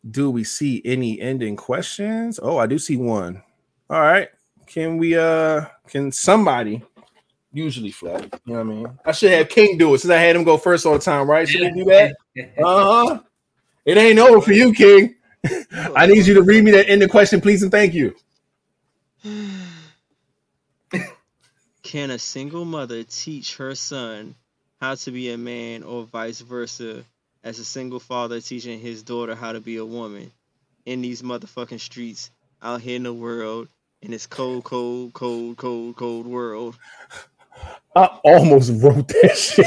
[0.08, 2.38] do we see any ending questions?
[2.42, 3.42] Oh, I do see one.
[3.88, 4.28] All right.
[4.66, 6.82] Can we uh can somebody
[7.54, 8.24] usually flat?
[8.44, 8.98] You know what I mean?
[9.06, 11.26] I should have King do it since I had him go first all the time,
[11.28, 11.48] right?
[11.48, 12.16] Should we do that?
[12.62, 13.20] Uh-huh.
[13.86, 15.14] It ain't over for you, King.
[15.96, 18.14] I need you to read me that ending question, please, and thank you.
[21.82, 24.34] Can a single mother teach her son
[24.82, 27.04] how to be a man or vice versa
[27.44, 30.32] as a single father teaching his daughter how to be a woman
[30.86, 32.30] in these motherfucking streets
[32.62, 33.68] out here in the world
[34.02, 36.78] in this cold, cold, cold, cold, cold world?
[37.96, 39.66] I almost wrote that shit.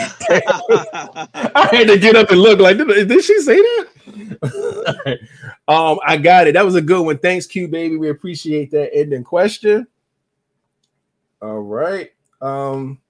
[1.55, 5.19] I had to get up and look like, did, did she say that?
[5.67, 6.53] um, I got it.
[6.53, 7.17] That was a good one.
[7.17, 7.97] Thanks, Q baby.
[7.97, 9.87] We appreciate that ending question.
[11.41, 12.11] All right.
[12.41, 13.00] Um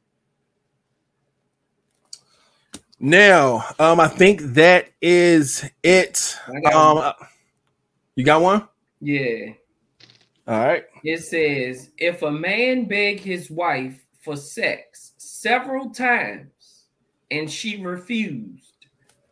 [3.01, 6.37] now, um, I think that is it.
[6.63, 7.13] Got Um uh,
[8.15, 8.67] you got one?
[8.99, 9.53] Yeah.
[10.47, 10.83] All right.
[11.03, 16.85] It says if a man beg his wife for sex several times
[17.31, 18.85] and she refused,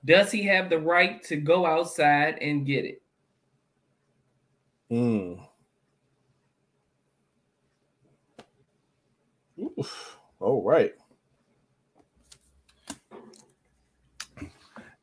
[0.04, 3.02] does he have the right to go outside and get it?
[4.92, 5.40] Mm.
[9.60, 10.18] Oof.
[10.40, 10.96] All right.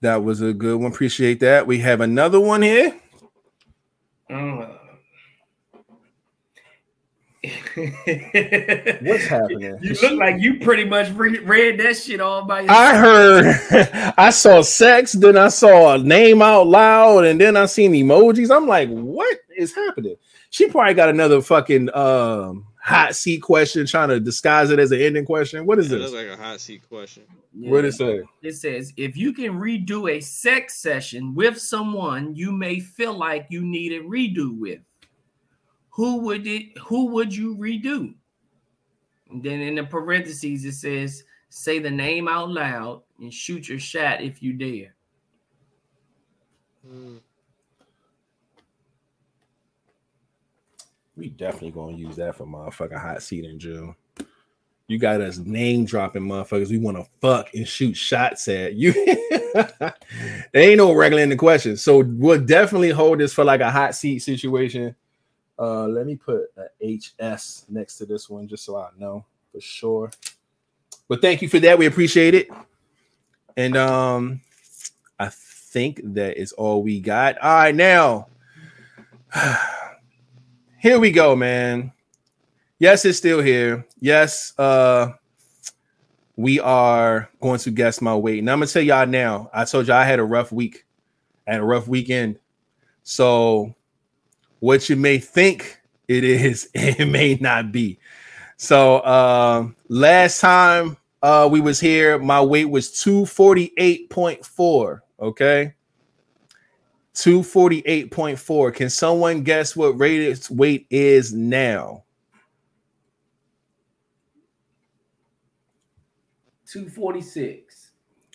[0.02, 0.92] That was a good one.
[0.92, 1.66] Appreciate that.
[1.66, 2.94] We have another one here.
[4.30, 4.66] Uh.
[7.76, 9.78] What's happening?
[9.82, 12.78] You look like you pretty much re- read that shit all by yourself.
[12.78, 17.66] I heard, I saw sex, then I saw a name out loud, and then I
[17.66, 18.54] seen emojis.
[18.54, 20.16] I'm like, what is happening?
[20.50, 25.00] She probably got another fucking um, hot seat question, trying to disguise it as an
[25.00, 25.66] ending question.
[25.66, 26.12] What is That this?
[26.12, 27.24] looks like a hot seat question.
[27.52, 28.22] What did it say?
[28.42, 33.46] It says if you can redo a sex session with someone you may feel like
[33.50, 34.80] you need a redo with,
[35.90, 38.14] who would it who would you redo?
[39.30, 43.78] And then in the parentheses it says Say the name out loud and shoot your
[43.78, 44.94] shot if you dare.
[46.86, 47.16] Hmm.
[51.16, 53.94] We definitely gonna use that for motherfucking hot seat in June.
[54.88, 56.70] You got us name dropping motherfuckers.
[56.70, 58.92] We want to fuck and shoot shots at you.
[59.54, 59.94] there
[60.54, 61.76] ain't no regular in the question.
[61.76, 64.94] So we'll definitely hold this for like a hot seat situation.
[65.58, 69.60] Uh let me put a HS next to this one just so I know for
[69.60, 70.10] sure.
[71.08, 71.78] But thank you for that.
[71.78, 72.48] We appreciate it.
[73.56, 74.42] And um
[75.18, 77.38] I think that is all we got.
[77.38, 78.28] All right, now
[80.86, 81.90] here we go, man.
[82.78, 83.84] Yes, it's still here.
[83.98, 85.08] Yes, uh,
[86.36, 88.38] we are going to guess my weight.
[88.38, 89.50] And I'm gonna tell y'all now.
[89.52, 90.86] I told you I had a rough week
[91.48, 92.38] and a rough weekend.
[93.02, 93.74] So
[94.60, 97.98] what you may think it is, it may not be.
[98.56, 105.00] So uh, last time uh, we was here, my weight was 248.4.
[105.18, 105.74] Okay.
[107.16, 108.74] 248.4.
[108.74, 112.04] Can someone guess what rated weight is now?
[116.66, 117.92] 246.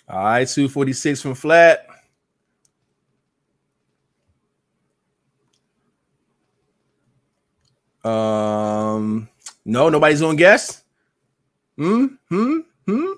[0.10, 1.85] All right, 246 from flat.
[8.03, 9.30] Um,
[9.64, 10.84] no, nobody's gonna guess.
[11.77, 13.11] Hmm, hmm, hmm.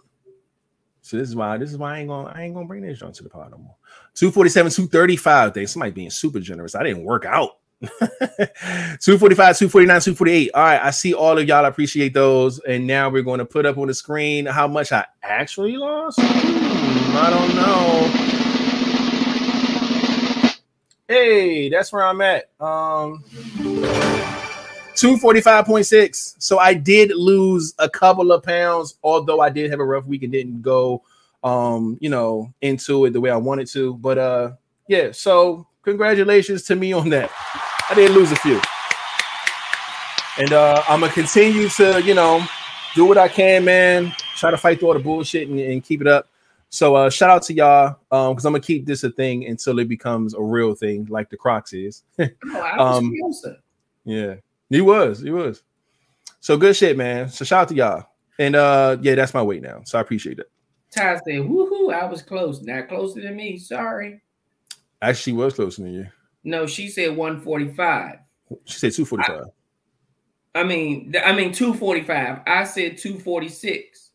[1.02, 3.00] So this is why this is why I ain't gonna I ain't gonna bring this
[3.00, 3.76] joint to the pod no more.
[4.16, 5.72] 247, 235 days.
[5.72, 6.76] Somebody being super generous.
[6.76, 7.58] I didn't work out.
[7.82, 10.52] 245, 249, 248.
[10.54, 11.66] All right, I see all of y'all.
[11.66, 12.60] I appreciate those.
[12.60, 16.20] And now we're going to put up on the screen how much I actually lost.
[16.22, 18.30] Hmm, I don't know.
[21.08, 22.50] Hey, that's where I'm at.
[22.60, 23.24] Um
[24.96, 26.36] 245.6.
[26.38, 30.24] So I did lose a couple of pounds, although I did have a rough week
[30.24, 31.04] and didn't go
[31.44, 33.96] um, you know, into it the way I wanted to.
[33.96, 34.52] But uh
[34.88, 37.32] yeah, so congratulations to me on that.
[37.90, 38.60] I did lose a few.
[40.38, 42.44] And uh I'm gonna continue to, you know,
[42.96, 44.14] do what I can, man.
[44.38, 46.28] Try to fight through all the bullshit and, and keep it up.
[46.70, 49.80] So uh shout out to y'all um because I'm gonna keep this a thing until
[49.80, 52.04] it becomes a real thing like the Crocs is.
[52.18, 53.14] Was Um.
[54.06, 54.36] Yeah,
[54.70, 55.64] he was, he was.
[56.42, 57.30] So good shit, man.
[57.30, 58.06] So shout out to y'all.
[58.40, 59.82] And uh yeah, that's my weight now.
[59.86, 60.50] So I appreciate it.
[60.94, 62.62] Ty said, woohoo, I was close.
[62.62, 63.58] Not closer than me.
[63.58, 64.22] Sorry.
[65.02, 66.08] Actually, was closer than you.
[66.44, 68.18] No, she said 145.
[68.66, 69.46] She said 245.
[70.56, 72.42] I mean, I mean 245.
[72.46, 74.12] I said 246.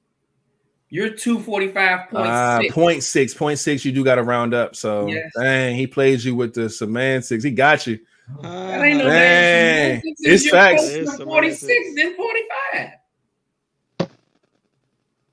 [0.91, 2.15] You're 245.6.
[2.15, 3.85] Uh, point six, point six.
[3.85, 4.75] You do got to round up.
[4.75, 5.31] So, Yes.
[5.39, 7.45] dang, he plays you with the semantics.
[7.45, 7.99] He got you.
[8.43, 10.01] that ain't no Dang.
[10.21, 10.85] It's You're facts.
[10.85, 11.95] It's 46 semantics.
[12.03, 12.91] than 45.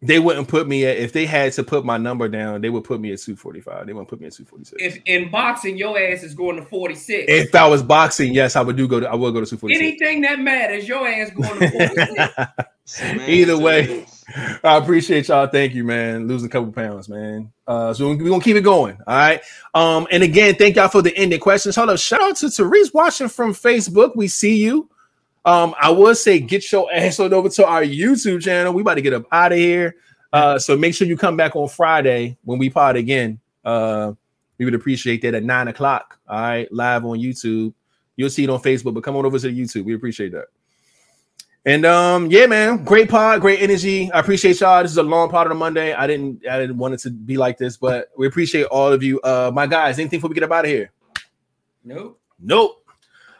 [0.05, 2.61] They wouldn't put me at if they had to put my number down.
[2.61, 3.87] They would put me at two forty five.
[3.87, 4.81] They wouldn't put me at two forty six.
[4.81, 7.25] If in boxing, your ass is going to 46.
[7.27, 8.99] If I was boxing, yes, I would do go.
[8.99, 9.83] To, I would go to two forty six.
[9.83, 13.27] Anything that matters, your ass going to 46.
[13.27, 14.05] Either way.
[14.63, 15.47] I appreciate y'all.
[15.47, 16.27] Thank you, man.
[16.27, 17.51] Losing a couple pounds, man.
[17.67, 18.97] Uh, so we're gonna keep it going.
[19.07, 19.41] All right.
[19.73, 21.75] Um, and again, thank y'all for the ending questions.
[21.75, 21.99] Hold up.
[21.99, 24.15] Shout out to Therese watching from Facebook.
[24.15, 24.89] We see you.
[25.45, 28.73] Um, I would say get your ass on over to our YouTube channel.
[28.73, 29.95] We about to get up out of here.
[30.33, 33.39] Uh, so make sure you come back on Friday when we pod again.
[33.63, 34.13] Uh,
[34.57, 36.19] we would appreciate that at nine o'clock.
[36.27, 37.73] All right, live on YouTube.
[38.15, 39.85] You'll see it on Facebook, but come on over to the YouTube.
[39.85, 40.45] We appreciate that.
[41.65, 44.11] And um, yeah, man, great pod, great energy.
[44.11, 44.83] I appreciate y'all.
[44.83, 45.93] This is a long part of the Monday.
[45.93, 49.01] I didn't, I didn't want it to be like this, but we appreciate all of
[49.01, 49.19] you.
[49.21, 50.91] Uh, my guys, anything before we get up out of here?
[51.83, 52.19] nope.
[52.39, 52.84] Nope.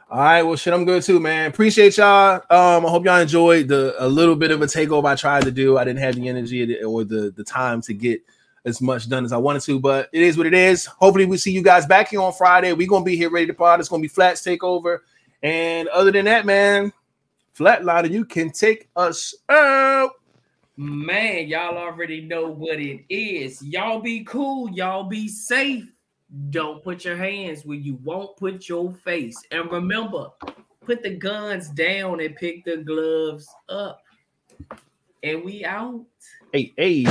[0.08, 1.50] All right, well, shit, I'm good too, man.
[1.50, 2.36] Appreciate y'all.
[2.52, 5.52] Um, I hope y'all enjoyed the a little bit of a takeover I tried to
[5.52, 5.80] do.
[5.80, 8.22] I didn't have the energy or the the time to get
[8.66, 10.86] as much done as I wanted to, but it is what it is.
[10.86, 12.72] Hopefully, we see you guys back here on Friday.
[12.74, 13.80] We're gonna be here ready to pod.
[13.80, 15.00] It's gonna be Flats takeover,
[15.42, 16.94] and other than that, man,
[17.58, 20.12] Flatliner, you can take us out.
[20.78, 23.60] Man, y'all already know what it is.
[23.64, 24.70] Y'all be cool.
[24.70, 25.95] Y'all be safe.
[26.50, 29.42] Don't put your hands where you won't put your face.
[29.52, 30.32] And remember,
[30.82, 34.02] put the guns down and pick the gloves up.
[35.24, 36.04] And we out.
[36.52, 37.06] Hey, hey.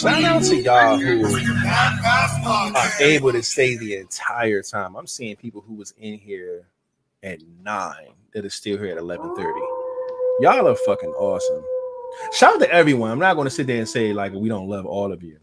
[0.00, 1.24] Shout out to y'all who
[2.76, 4.96] are able to stay the entire time.
[4.96, 6.66] I'm seeing people who was in here
[7.24, 9.60] at nine that are still here at 11:30.
[10.40, 11.64] Y'all are fucking awesome.
[12.32, 13.10] Shout out to everyone.
[13.10, 15.38] I'm not going to sit there and say like we don't love all of you,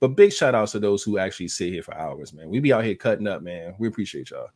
[0.00, 2.48] but But big shout outs to those who actually sit here for hours, man.
[2.48, 3.74] We be out here cutting up, man.
[3.78, 4.48] We appreciate y'all.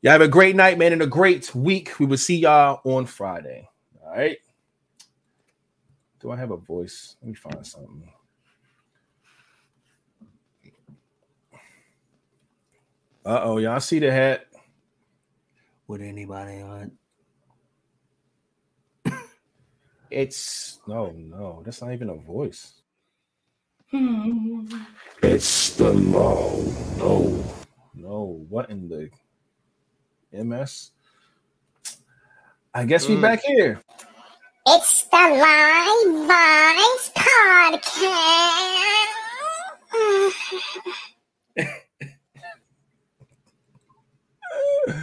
[0.00, 1.98] Y'all have a great night, man, and a great week.
[1.98, 3.68] We will see y'all on Friday.
[4.04, 4.38] All right.
[6.20, 7.16] Do I have a voice?
[7.20, 8.12] Let me find something.
[13.24, 14.46] Uh oh, y'all see the hat?
[15.88, 16.92] Would anybody on?
[20.10, 22.82] It's no, no, that's not even a voice.
[25.22, 26.62] It's the law.
[26.98, 27.44] No,
[27.94, 29.10] no, what in the
[30.32, 30.90] MS?
[32.74, 33.22] I guess we Mm.
[33.22, 33.80] back here.
[34.66, 37.94] It's the Live Vibes Podcast.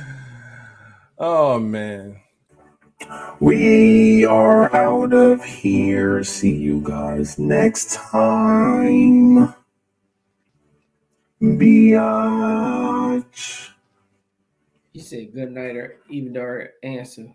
[1.18, 2.20] Oh man.
[3.40, 6.24] We are out of here.
[6.24, 9.54] See you guys next time.
[11.42, 12.50] Biatch.
[14.94, 17.28] She said good night, or even though her answer,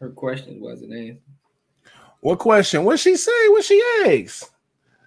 [0.00, 1.22] her question wasn't answered.
[2.20, 2.84] What question?
[2.84, 3.48] What she say?
[3.48, 4.50] What she asked?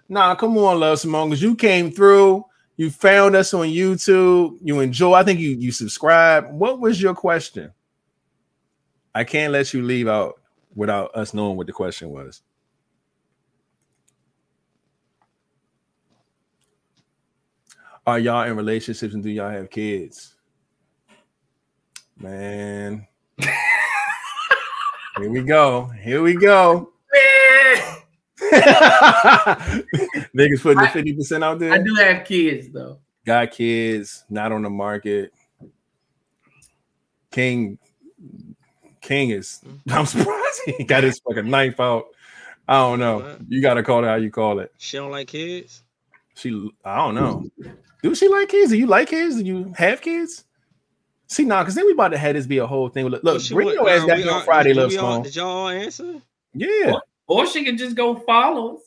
[0.08, 2.44] Nah, come on, Love Simone, because you came through.
[2.76, 4.56] You found us on YouTube.
[4.62, 5.12] You enjoy.
[5.12, 6.50] I think you you subscribe.
[6.52, 7.72] What was your question?
[9.18, 10.40] I can't let you leave out
[10.76, 12.40] without us knowing what the question was.
[18.06, 20.36] Are y'all in relationships and do y'all have kids?
[22.16, 23.08] Man.
[23.40, 25.86] Here we go.
[26.00, 26.92] Here we go.
[28.40, 29.82] Niggas
[30.62, 31.72] putting the 50% out there.
[31.72, 33.00] I do have kids though.
[33.26, 35.32] Got kids, not on the market.
[37.32, 37.80] King
[39.08, 42.04] King is I'm surprised he got his fucking knife out.
[42.68, 43.20] I don't know.
[43.20, 43.40] What?
[43.48, 44.70] You gotta call it how you call it.
[44.76, 45.82] She don't like kids.
[46.34, 47.44] She I don't know.
[48.02, 48.70] Do she like kids?
[48.70, 49.36] Do you like kids?
[49.36, 50.44] Do you have kids?
[51.26, 53.06] See, nah, because then we about to have this be a whole thing.
[53.08, 55.36] Look, Well, she bring wa- your ass back on Friday, did Love we all- Did
[55.36, 56.20] y'all all answer?
[56.54, 56.92] Yeah.
[57.26, 58.80] Or she can just go follow.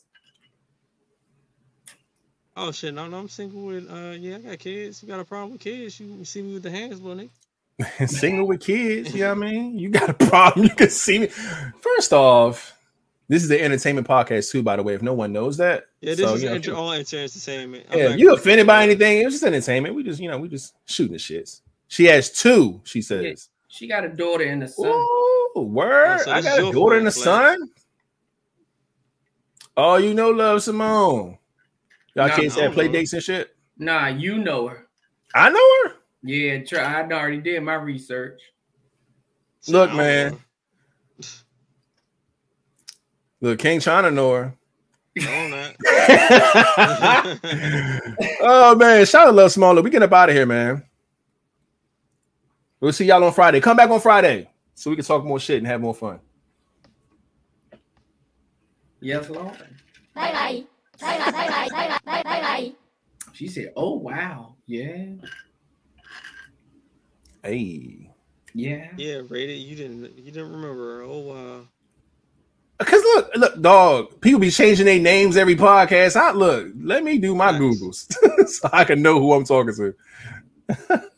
[2.56, 5.02] Oh shit, no, no, I'm single with uh yeah, I got kids.
[5.02, 6.00] You got a problem with kids?
[6.00, 7.30] You see me with the hands, little nigga.
[8.06, 9.80] Single with kids, you know what I mean?
[9.80, 10.66] You got a problem.
[10.70, 11.28] You can see me.
[11.28, 12.78] First off,
[13.28, 15.86] this is the entertainment podcast, too, by the way, if no one knows that.
[16.02, 17.86] Yeah, this So, is you know, inter- all entertainment.
[17.90, 19.20] I'm Yeah, not you offended by anything?
[19.22, 19.96] It was just entertainment.
[19.96, 21.62] We just, you know, we just shooting the shits.
[21.88, 23.50] She has two, she says.
[23.68, 24.88] She got a daughter and a son.
[24.88, 26.18] Ooh, oh, word.
[26.20, 27.70] Oh, so I got a daughter and a red son.
[29.78, 31.38] Oh, you know, love Simone.
[32.16, 33.56] Y'all Nah, kids I have don't play dates and shit.
[33.78, 34.88] Nah, you know her.
[35.34, 35.96] I know her.
[36.24, 36.82] Yeah, try.
[36.82, 38.42] I already did my research.
[39.68, 40.32] Look, man.
[40.32, 40.40] know.
[43.42, 44.54] Look, King China know her.
[45.16, 45.74] No,
[48.42, 49.82] oh man, shout out to Love Smaller.
[49.82, 50.84] We get up out of here, man.
[52.80, 53.60] We'll see y'all on Friday.
[53.60, 56.20] Come back on Friday so we can talk more shit and have more fun.
[59.02, 59.58] Yes, Lord.
[60.16, 60.64] Bye bye.
[61.02, 62.72] Bye bye bye bye bye bye bye bye.
[63.34, 65.06] She said, "Oh wow, yeah,
[67.44, 68.10] Hey.
[68.54, 69.60] yeah." yeah, rated.
[69.60, 70.18] You didn't.
[70.18, 71.04] You didn't remember.
[71.04, 71.62] Oh wow.
[72.80, 76.16] Cause look, look, dog, people be changing their names every podcast.
[76.16, 77.62] I look, let me do my Nice.
[77.62, 81.04] Googles so I can know who I'm talking to.